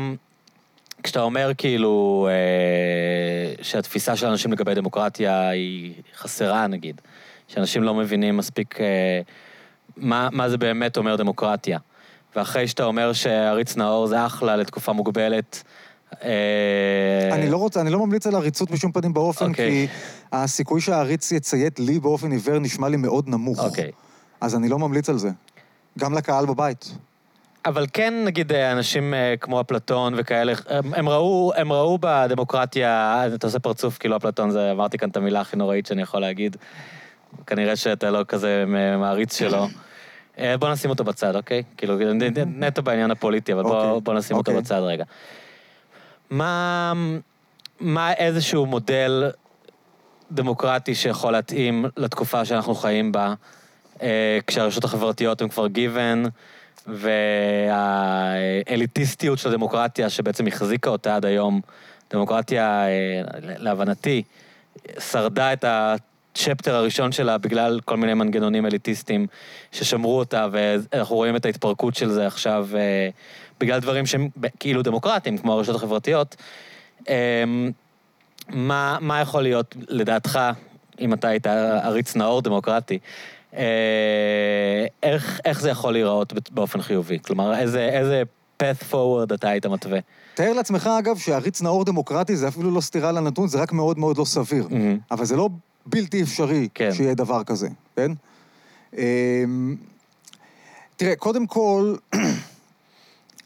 [1.04, 7.02] כשאתה אומר כאילו אה, שהתפיסה של אנשים לגבי דמוקרטיה היא חסרה, נגיד,
[7.48, 9.22] שאנשים לא מבינים מספיק אה,
[9.98, 11.80] מה, מה זה באמת אומר דמוקרטיה,
[12.36, 15.64] ואחרי שאתה אומר שעריץ נאור זה אחלה לתקופה מוגבלת,
[17.32, 19.70] אני לא רוצה, אני לא ממליץ על עריצות בשום פנים באופן, אוקיי.
[19.70, 19.88] כי
[20.32, 23.60] הסיכוי שהעריץ יציית לי באופן עיוור נשמע לי מאוד נמוך.
[23.60, 23.92] אוקיי.
[24.42, 25.30] אז אני לא ממליץ על זה.
[26.00, 26.92] גם לקהל בבית.
[27.66, 33.22] אבל כן, נגיד, אה, אנשים אה, כמו אפלטון וכאלה, הם, הם, ראו, הם ראו בדמוקרטיה,
[33.36, 36.58] אתה עושה פרצוף כאילו אפלטון, זה, אמרתי כאן את המילה הכי נוראית שאני יכול להגיד.
[37.48, 38.64] כנראה שאתה לא כזה
[38.98, 39.68] מעריץ שלו.
[40.40, 41.64] אה, בוא נשים אותו בצד, אוקיי?
[41.78, 41.96] כאילו,
[42.46, 44.64] נטו בעניין הפוליטי, אבל בוא, אוקיי, בוא נשים אותו אוקיי.
[44.64, 45.04] בצד רגע.
[46.30, 46.94] מה,
[47.80, 49.32] מה איזשהו מודל
[50.32, 53.34] דמוקרטי שיכול להתאים לתקופה שאנחנו חיים בה,
[54.48, 56.30] כשהרשתות החברתיות הן כבר given,
[58.68, 61.62] והאליטיסטיות של הדמוקרטיה שבעצם החזיקה אותה עד היום,
[62.12, 64.24] דמוקרטיה, אה, להבנתי,
[65.00, 69.28] שרדה את הצ'פטר הראשון שלה בגלל כל מיני מנגנונים אליטיסטיים
[69.72, 73.10] ששמרו אותה, ואנחנו רואים את ההתפרקות של זה עכשיו אה,
[73.60, 74.30] בגלל דברים שהם
[74.60, 76.36] כאילו דמוקרטיים, כמו הרשתות החברתיות.
[77.10, 77.72] אמ,
[78.50, 80.40] מה, מה יכול להיות, לדעתך,
[81.00, 81.48] אם אתה היית
[81.84, 83.00] עריץ נאור דמוקרטי,
[83.58, 87.20] אה, איך, איך זה יכול להיראות באופן חיובי?
[87.20, 88.24] כלומר, איזה, איזה
[88.64, 90.00] path forward אתה היית מתווה?
[90.34, 94.18] תאר לעצמך, אגב, שעריץ נאור דמוקרטי זה אפילו לא סתירה לנתון, זה רק מאוד מאוד
[94.18, 94.68] לא סביר.
[94.70, 95.12] Mm-hmm.
[95.12, 95.50] אבל זה לא
[95.86, 96.94] בלתי אפשרי כן.
[96.94, 98.12] שיהיה דבר כזה, כן?
[98.98, 99.76] אמ,
[100.96, 101.96] תראה, קודם כל,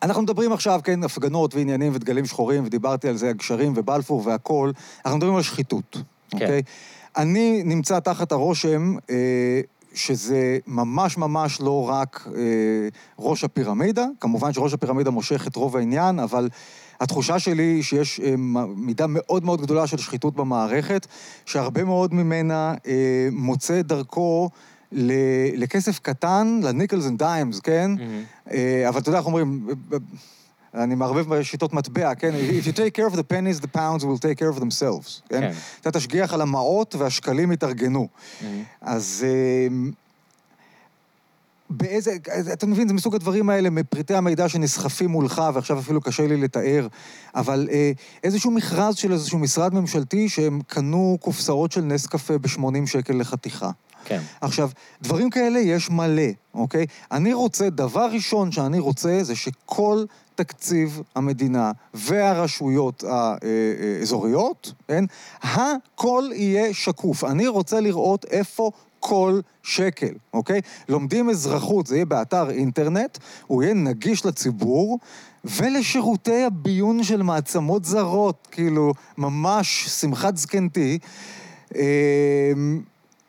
[0.04, 4.74] אנחנו מדברים עכשיו, כן, הפגנות ועניינים ודגלים שחורים, ודיברתי על זה, הגשרים ובלפור והכול,
[5.06, 5.98] אנחנו מדברים על שחיתות,
[6.30, 6.38] כן.
[6.42, 6.62] אוקיי?
[7.18, 9.62] אני נמצא תחת הרושם אה,
[9.94, 12.42] שזה ממש ממש לא רק אה,
[13.20, 16.50] ראש הפירמידה, כמובן שראש הפירמידה מושך את רוב העניין, אבל
[17.00, 18.34] התחושה שלי היא שיש אה,
[18.76, 21.08] מידה מאוד מאוד גדולה של שחיתות במערכת,
[21.46, 24.50] שהרבה מאוד ממנה אה, מוצא דרכו
[25.56, 27.92] לכסף קטן, ל nickels and dimes, כן?
[27.98, 28.52] Mm-hmm.
[28.52, 29.68] אה, אבל אתה יודע איך אומרים...
[30.74, 32.32] אני מערבב בשיטות מטבע, כן?
[32.34, 35.42] If you take care of the pennies, the pounds will take care of themselves, כן?
[35.42, 35.52] כן.
[35.82, 38.08] אתה תשגיח על המעות והשקלים יתארגנו.
[38.08, 38.46] Mm-hmm.
[38.82, 39.26] אז...
[41.72, 42.12] באיזה,
[42.54, 46.88] אתה מבין, זה מסוג הדברים האלה, מפריטי המידע שנסחפים מולך, ועכשיו אפילו קשה לי לתאר,
[47.36, 47.92] אבל אה,
[48.24, 53.72] איזשהו מכרז של איזשהו משרד ממשלתי שהם קנו קופסאות של נס קפה ב-80 שקל לחתיכה.
[54.06, 54.22] כן.
[54.42, 54.70] עכשיו,
[55.02, 56.24] דברים כאלה יש מלא,
[56.54, 56.86] אוקיי?
[57.12, 65.06] אני רוצה, דבר ראשון שאני רוצה זה שכל תקציב המדינה והרשויות האזוריות, כן?
[65.42, 67.24] הכל יהיה שקוף.
[67.24, 70.62] אני רוצה לראות איפה כל שקל, אוקיי?
[70.90, 73.18] לומדים אזרחות, זה יהיה באתר אינטרנט,
[73.48, 75.00] הוא יהיה נגיש לציבור,
[75.46, 81.00] ולשירותי הביון של מעצמות זרות, כאילו, ממש שמחת זקנתי.
[81.76, 82.82] אמ,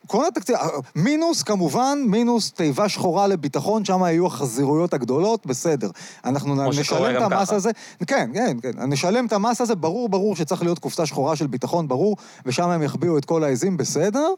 [0.07, 0.57] כל התקציב,
[0.97, 5.91] מינוס כמובן, מינוס תיבה שחורה לביטחון, שם היו החזירויות הגדולות, בסדר.
[6.25, 7.71] אנחנו נשלם את המס הזה,
[8.07, 11.89] כן, כן, כן, נשלם את המס הזה, ברור, ברור שצריך להיות קופסה שחורה של ביטחון,
[11.89, 12.17] ברור,
[12.47, 14.29] ושם הם יחביאו את כל העזים, בסדר,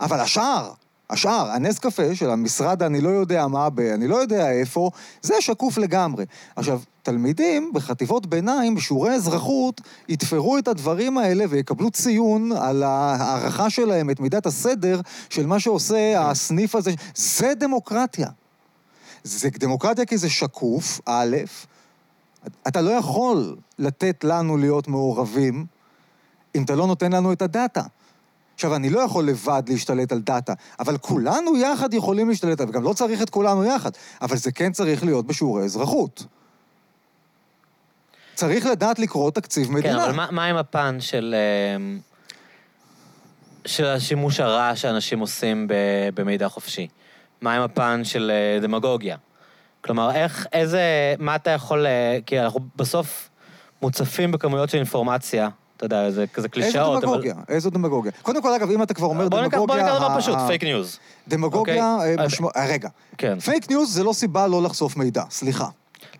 [0.00, 0.72] אבל השאר,
[1.10, 4.90] השאר, הנס קפה של המשרד אני לא יודע מה, ב, אני לא יודע איפה,
[5.22, 6.24] זה שקוף לגמרי.
[6.56, 14.10] עכשיו, תלמידים בחטיבות ביניים, בשיעורי אזרחות, יתפרו את הדברים האלה ויקבלו ציון על ההערכה שלהם,
[14.10, 15.00] את מידת הסדר
[15.30, 16.90] של מה שעושה הסניף הזה.
[17.14, 18.28] זה דמוקרטיה.
[19.24, 21.36] זה דמוקרטיה כי זה שקוף, א',
[22.68, 25.66] אתה לא יכול לתת לנו להיות מעורבים
[26.54, 27.82] אם אתה לא נותן לנו את הדאטה.
[28.60, 32.92] עכשיו, אני לא יכול לבד להשתלט על דאטה, אבל כולנו יחד יכולים להשתלט, וגם לא
[32.92, 33.90] צריך את כולנו יחד,
[34.22, 36.24] אבל זה כן צריך להיות בשיעורי אזרחות.
[38.34, 39.94] צריך לדעת לקרוא תקציב כן, מדינה.
[39.94, 41.34] כן, אבל מה, מה עם הפן של,
[41.76, 41.98] אמ,
[43.66, 45.68] של השימוש הרע שאנשים עושים
[46.14, 46.88] במידע חופשי?
[47.40, 49.16] מה עם הפן של אה, דמגוגיה?
[49.80, 53.28] כלומר, איך, איזה, מה אתה יכול, אה, כי אנחנו בסוף
[53.82, 55.48] מוצפים בכמויות של אינפורמציה
[55.80, 56.96] אתה יודע, זה כזה קלישאות.
[56.96, 57.42] איזו דמגוגיה, אבל...
[57.48, 58.12] איזו דמגוגיה.
[58.22, 59.58] קודם כל, אגב, אם אתה כבר אומר דמגוגיה...
[59.58, 60.98] בוא ניקח דבר פשוט, פייק ניוז.
[61.28, 62.16] דמגוגיה, אוקיי?
[62.18, 62.56] אה, משמעות...
[62.56, 62.88] אה, רגע.
[63.18, 63.38] כן.
[63.38, 65.68] פייק ניוז זה לא סיבה לא לחשוף מידע, סליחה.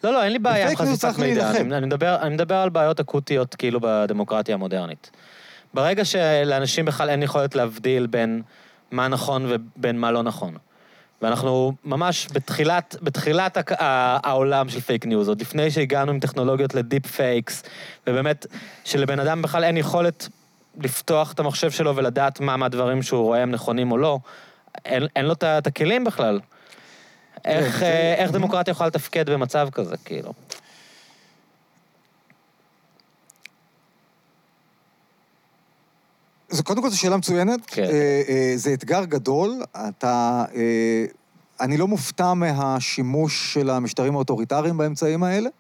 [0.05, 1.51] לא, לא, אין לי בעיה עם חשיפת מידע.
[1.51, 5.11] אני מדבר, אני מדבר על בעיות אקוטיות כאילו בדמוקרטיה המודרנית.
[5.75, 8.43] ברגע שלאנשים בכלל אין יכולת להבדיל בין
[8.91, 10.55] מה נכון ובין מה לא נכון.
[11.23, 17.63] ואנחנו ממש בתחילת, בתחילת העולם של פייק ניוז, עוד לפני שהגענו עם טכנולוגיות ל deepfakes,
[18.07, 18.47] ובאמת,
[18.85, 20.29] שלבן אדם בכלל אין יכולת
[20.81, 24.19] לפתוח את המחשב שלו ולדעת מה מהדברים שהוא רואה הם נכונים או לא,
[24.85, 26.41] אין, אין לו את הכלים בכלל.
[27.45, 30.33] איך, כן, אה, איך דמוקרטיה יכולה לתפקד במצב כזה, כאילו?
[36.51, 37.61] זה קודם כל זו שאלה מצוינת.
[37.67, 37.83] כן.
[37.83, 39.63] אה, אה, זה אתגר גדול.
[39.89, 40.45] אתה...
[40.55, 41.05] אה,
[41.61, 45.51] אני לא מופתע מהשימוש של המשטרים האוטוריטריים באמצעים האלה,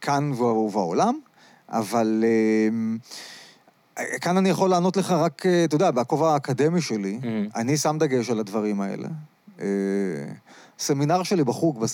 [0.00, 1.18] כאן ובעולם,
[1.68, 2.24] אבל
[4.20, 7.56] כאן אני יכול לענות לך רק, אתה יודע, בכובע האקדמי שלי, mm-hmm.
[7.56, 9.08] אני שם דגש על הדברים האלה.
[10.78, 11.84] הסמינר שלי בחוג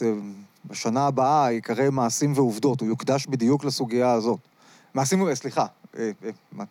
[0.65, 4.41] בשנה הבאה ייקרא מעשים ועובדות, הוא יוקדש בדיוק לסוגיה הזאת.
[4.95, 5.67] מעשים, סליחה,
[5.99, 6.65] אה, אה,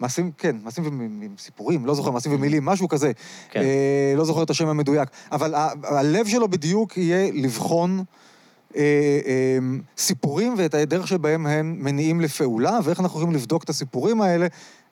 [0.00, 1.00] מעשים, כן, מעשים
[1.38, 3.12] וסיפורים, לא זוכר, מעשים ומילים, משהו כזה.
[3.50, 3.60] כן.
[3.60, 5.08] אה, לא זוכר את השם המדויק.
[5.32, 8.04] אבל ה- הלב שלו בדיוק יהיה לבחון
[8.76, 8.80] אה,
[9.26, 9.58] אה,
[9.98, 14.46] סיפורים ואת הדרך שבהם הם מניעים לפעולה, ואיך אנחנו יכולים לבדוק את הסיפורים האלה,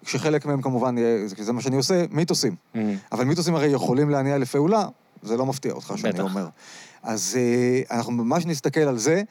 [0.05, 0.95] כשחלק מהם כמובן,
[1.27, 2.55] זה- מה שאני עושה, מיתוסים.
[2.75, 2.79] Mm.
[3.13, 4.85] אבל מיתוסים הרי יכולים להניע לפעולה,
[5.23, 6.23] זה לא מפתיע אותך שאני בטח.
[6.23, 6.47] אומר.
[7.03, 9.23] אז אה, אנחנו ממש נסתכל על זה,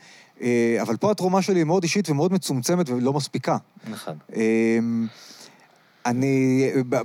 [0.41, 3.57] אה, אבל פה התרומה שלי היא מאוד אישית ומאוד מצומצמת ולא מספיקה.
[3.91, 4.13] נכון.
[4.35, 5.07] אמ,
[6.05, 6.99] אני אה,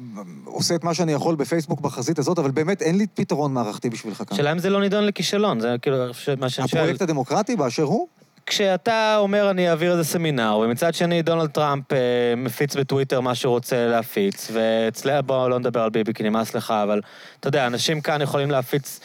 [0.45, 4.17] עושה את מה שאני יכול בפייסבוק בחזית הזאת, אבל באמת אין לי פתרון מערכתי בשבילך
[4.17, 4.27] כאן.
[4.31, 5.97] השאלה אם זה לא נידון לכישלון, זה כאילו
[6.41, 6.83] מה שאני שואל.
[6.83, 8.09] הפרויקט הדמוקרטי באשר הוא?
[8.47, 11.99] כשאתה אומר אני אעביר איזה סמינר, ומצד שני דונלד טראמפ אה,
[12.37, 16.71] מפיץ בטוויטר מה שהוא רוצה להפיץ, ואצלנו, בואו לא נדבר על ביבי כי נמאס לך,
[16.71, 17.01] אבל
[17.41, 19.01] אתה יודע, אנשים כאן יכולים להפיץ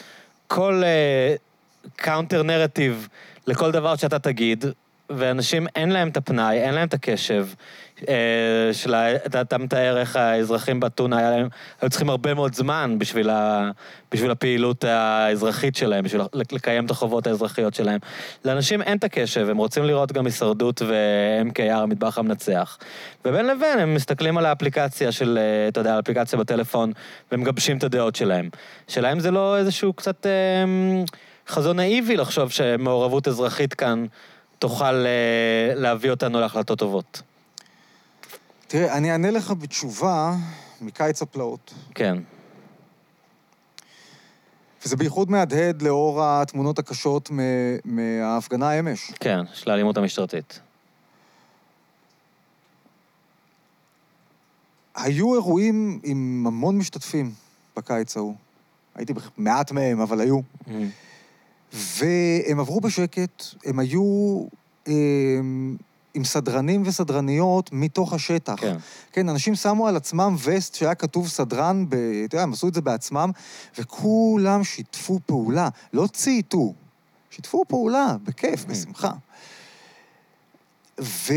[0.48, 0.82] כל
[1.96, 3.08] counter narrative
[3.46, 4.64] לכל דבר שאתה תגיד,
[5.16, 7.46] ואנשים אין להם את הפנאי, אין להם את הקשב.
[8.08, 9.16] אה, של ה...
[9.16, 11.48] אתה, מתאר איך האזרחים באתונה, היה להם,
[11.80, 13.70] היו צריכים הרבה מאוד זמן בשביל, ה,
[14.12, 17.98] בשביל הפעילות האזרחית שלהם, בשביל לקיים את החובות האזרחיות שלהם.
[18.44, 22.78] לאנשים אין את הקשב, הם רוצים לראות גם הישרדות ו-MKR, המטבח המנצח.
[23.24, 26.92] ובין לבין הם מסתכלים על האפליקציה של, אה, אתה יודע, האפליקציה בטלפון,
[27.32, 28.48] ומגבשים את הדעות שלהם.
[28.88, 30.32] השאלה אם זה לא איזשהו קצת אה,
[31.48, 34.06] חזון נאיבי לחשוב שמעורבות אזרחית כאן
[34.64, 37.22] תוכל אה, להביא אותנו להחלטות טובות.
[38.66, 40.34] תראה, אני אענה לך בתשובה
[40.80, 41.74] מקיץ הפלאות.
[41.94, 42.18] כן.
[44.84, 47.30] וזה בייחוד מהדהד לאור התמונות הקשות
[47.84, 49.12] מההפגנה אמש.
[49.20, 50.60] כן, של האלימות המשטרתית.
[54.94, 57.32] היו אירועים עם המון משתתפים
[57.76, 58.34] בקיץ ההוא.
[58.94, 60.40] הייתי במעט מהם, אבל היו.
[61.74, 64.44] והם עברו בשקט, הם היו
[64.86, 65.76] הם,
[66.14, 68.54] עם סדרנים וסדרניות מתוך השטח.
[68.56, 68.76] כן.
[69.12, 72.74] כן, אנשים שמו על עצמם וסט שהיה כתוב סדרן, ב, אתה יודע, הם עשו את
[72.74, 73.30] זה בעצמם,
[73.78, 76.72] וכולם שיתפו פעולה, לא צייתו,
[77.30, 79.10] שיתפו פעולה, בכיף, בשמחה.
[80.98, 81.36] וה,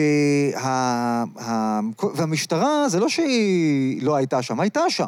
[0.55, 1.79] ה,
[2.15, 5.07] והמשטרה, זה לא שהיא לא הייתה שם, הייתה שם,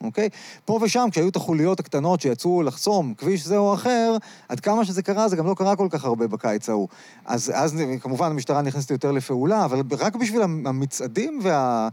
[0.00, 0.28] אוקיי?
[0.64, 4.16] פה ושם, כשהיו את החוליות הקטנות שיצאו לחסום כביש זה או אחר,
[4.48, 6.88] עד כמה שזה קרה, זה גם לא קרה כל כך הרבה בקיץ ההוא.
[7.26, 11.88] אז, אז כמובן המשטרה נכנסת יותר לפעולה, אבל רק בשביל המצעדים וה...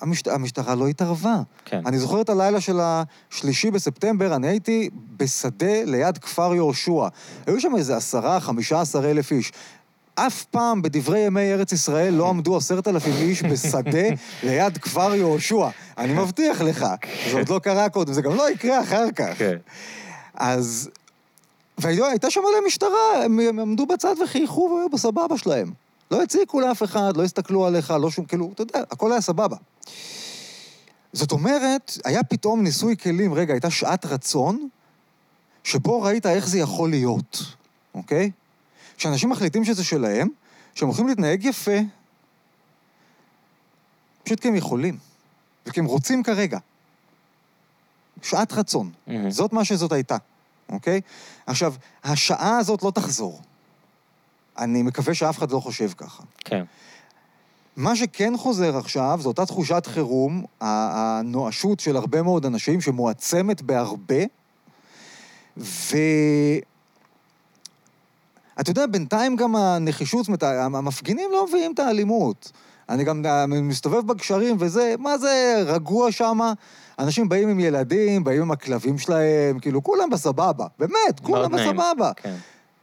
[0.00, 0.28] המשט...
[0.28, 1.42] המשטרה לא התערבה.
[1.64, 1.80] כן.
[1.86, 7.08] אני זוכר את הלילה של השלישי בספטמבר, אני הייתי בשדה ליד כפר יהושע.
[7.46, 9.52] היו שם איזה עשרה, חמישה עשר אלף איש.
[10.14, 14.08] אף פעם בדברי ימי ארץ ישראל לא עמדו עשרת אלפים איש בשדה
[14.42, 15.68] ליד כפר יהושע.
[15.98, 16.86] אני מבטיח לך,
[17.30, 19.38] זה עוד לא קרה קודם, זה גם לא יקרה אחר כך.
[19.38, 19.56] כן.
[20.34, 20.90] אז...
[21.78, 25.72] והייתה שם עליהם משטרה, הם עמדו בצד וחייכו והיו בסבבה שלהם.
[26.10, 29.56] לא הציקו לאף אחד, לא הסתכלו עליך, לא שום, כאילו, אתה יודע, הכל היה סבבה.
[31.12, 34.68] זאת אומרת, היה פתאום ניסוי כלים, רגע, הייתה שעת רצון,
[35.64, 37.42] שבו ראית איך זה יכול להיות,
[37.94, 38.30] אוקיי?
[39.02, 40.28] כשאנשים מחליטים שזה שלהם,
[40.74, 41.78] שהם הולכים להתנהג יפה,
[44.24, 44.98] פשוט כי הם יכולים,
[45.66, 46.58] וכי הם רוצים כרגע.
[48.22, 48.90] שעת רצון.
[49.06, 49.30] מהמם.
[49.30, 50.16] זאת מה שזאת הייתה,
[50.68, 51.00] אוקיי?
[51.46, 51.74] עכשיו,
[52.04, 53.40] השעה הזאת לא תחזור.
[54.58, 56.22] אני מקווה שאף אחד לא חושב ככה.
[56.38, 56.64] כן.
[57.76, 64.24] מה שכן חוזר עכשיו, זו אותה תחושת חירום, הנואשות של הרבה מאוד אנשים, שמועצמת בהרבה,
[65.56, 65.96] ו...
[68.62, 72.52] אתה יודע, בינתיים גם הנחישות, זאת המפגינים לא מביאים את האלימות.
[72.88, 76.38] אני גם מסתובב בגשרים וזה, מה זה רגוע שם?
[76.98, 80.66] אנשים באים עם ילדים, באים עם הכלבים שלהם, כאילו, כולם בסבבה.
[80.78, 81.52] באמת, כולם.
[81.52, 82.12] בסבבה.
[82.16, 82.34] כן.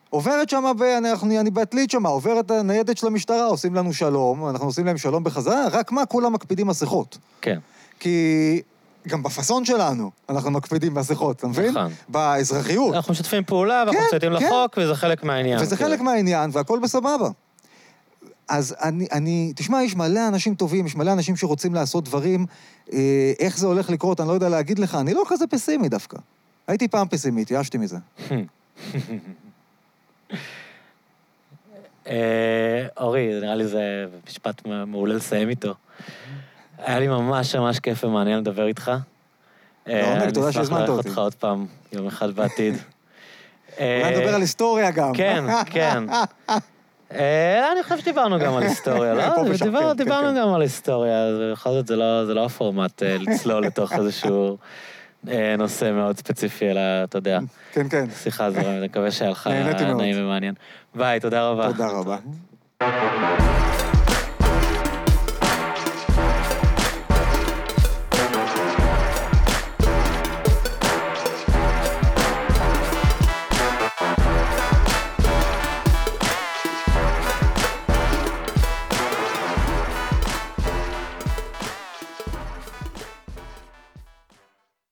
[0.10, 4.86] עוברת שם, ואני אני בעתלית שם, עוברת הניידת של המשטרה, עושים לנו שלום, אנחנו עושים
[4.86, 7.18] להם שלום בחזרה, רק מה, כולם מקפידים מסכות.
[7.42, 7.60] כן.
[8.00, 8.62] כי
[9.08, 11.70] גם בפאסון שלנו אנחנו מקפידים מסכות, אתה מבין?
[11.70, 11.92] נכון.
[12.10, 12.96] באזרחיות.
[12.96, 14.46] אנחנו משתפים פעולה, ואנחנו כן, מצייתים כן.
[14.46, 15.60] לחוק, וזה חלק מהעניין.
[15.62, 15.90] וזה כאילו.
[15.90, 17.30] חלק מהעניין, והכל בסבבה.
[18.48, 22.46] אז אני, אני, תשמע, יש מלא אנשים טובים, יש מלא אנשים שרוצים לעשות דברים,
[22.94, 26.18] אה, איך זה הולך לקרות, אני לא יודע להגיד לך, אני לא כזה פסימי דווקא.
[26.68, 27.98] הייתי פעם פסימי, התייאשתי מזה.
[32.08, 35.74] אה, אורי, נראה לי זה משפט מעולה לסיים איתו.
[36.86, 38.92] היה לי ממש ממש כיף ומעניין לדבר איתך.
[39.88, 41.08] אה, לעונג, תודה שהזמנת אני אשמח אותי.
[41.08, 42.76] לארח אותך עוד פעם, יום אחד בעתיד.
[43.80, 45.14] אולי נדבר על היסטוריה גם.
[45.14, 46.04] כן, כן.
[47.12, 49.22] אה, אני חושב שדיברנו גם על היסטוריה, לא?
[49.22, 50.38] כן, כן, דיברנו כן.
[50.40, 54.58] גם על היסטוריה, בכל זאת זה לא זה לא הפורמט אה, לצלול לתוך איזשהו
[55.28, 57.40] אה, נושא מאוד ספציפי, אלא, אתה יודע,
[57.72, 58.06] כן, כן.
[58.24, 59.50] שיחה זו, אני מקווה שהיה לך.
[59.98, 60.54] נעים ומעניין.
[60.96, 61.68] ביי, תודה רבה.
[61.68, 62.18] תודה רבה.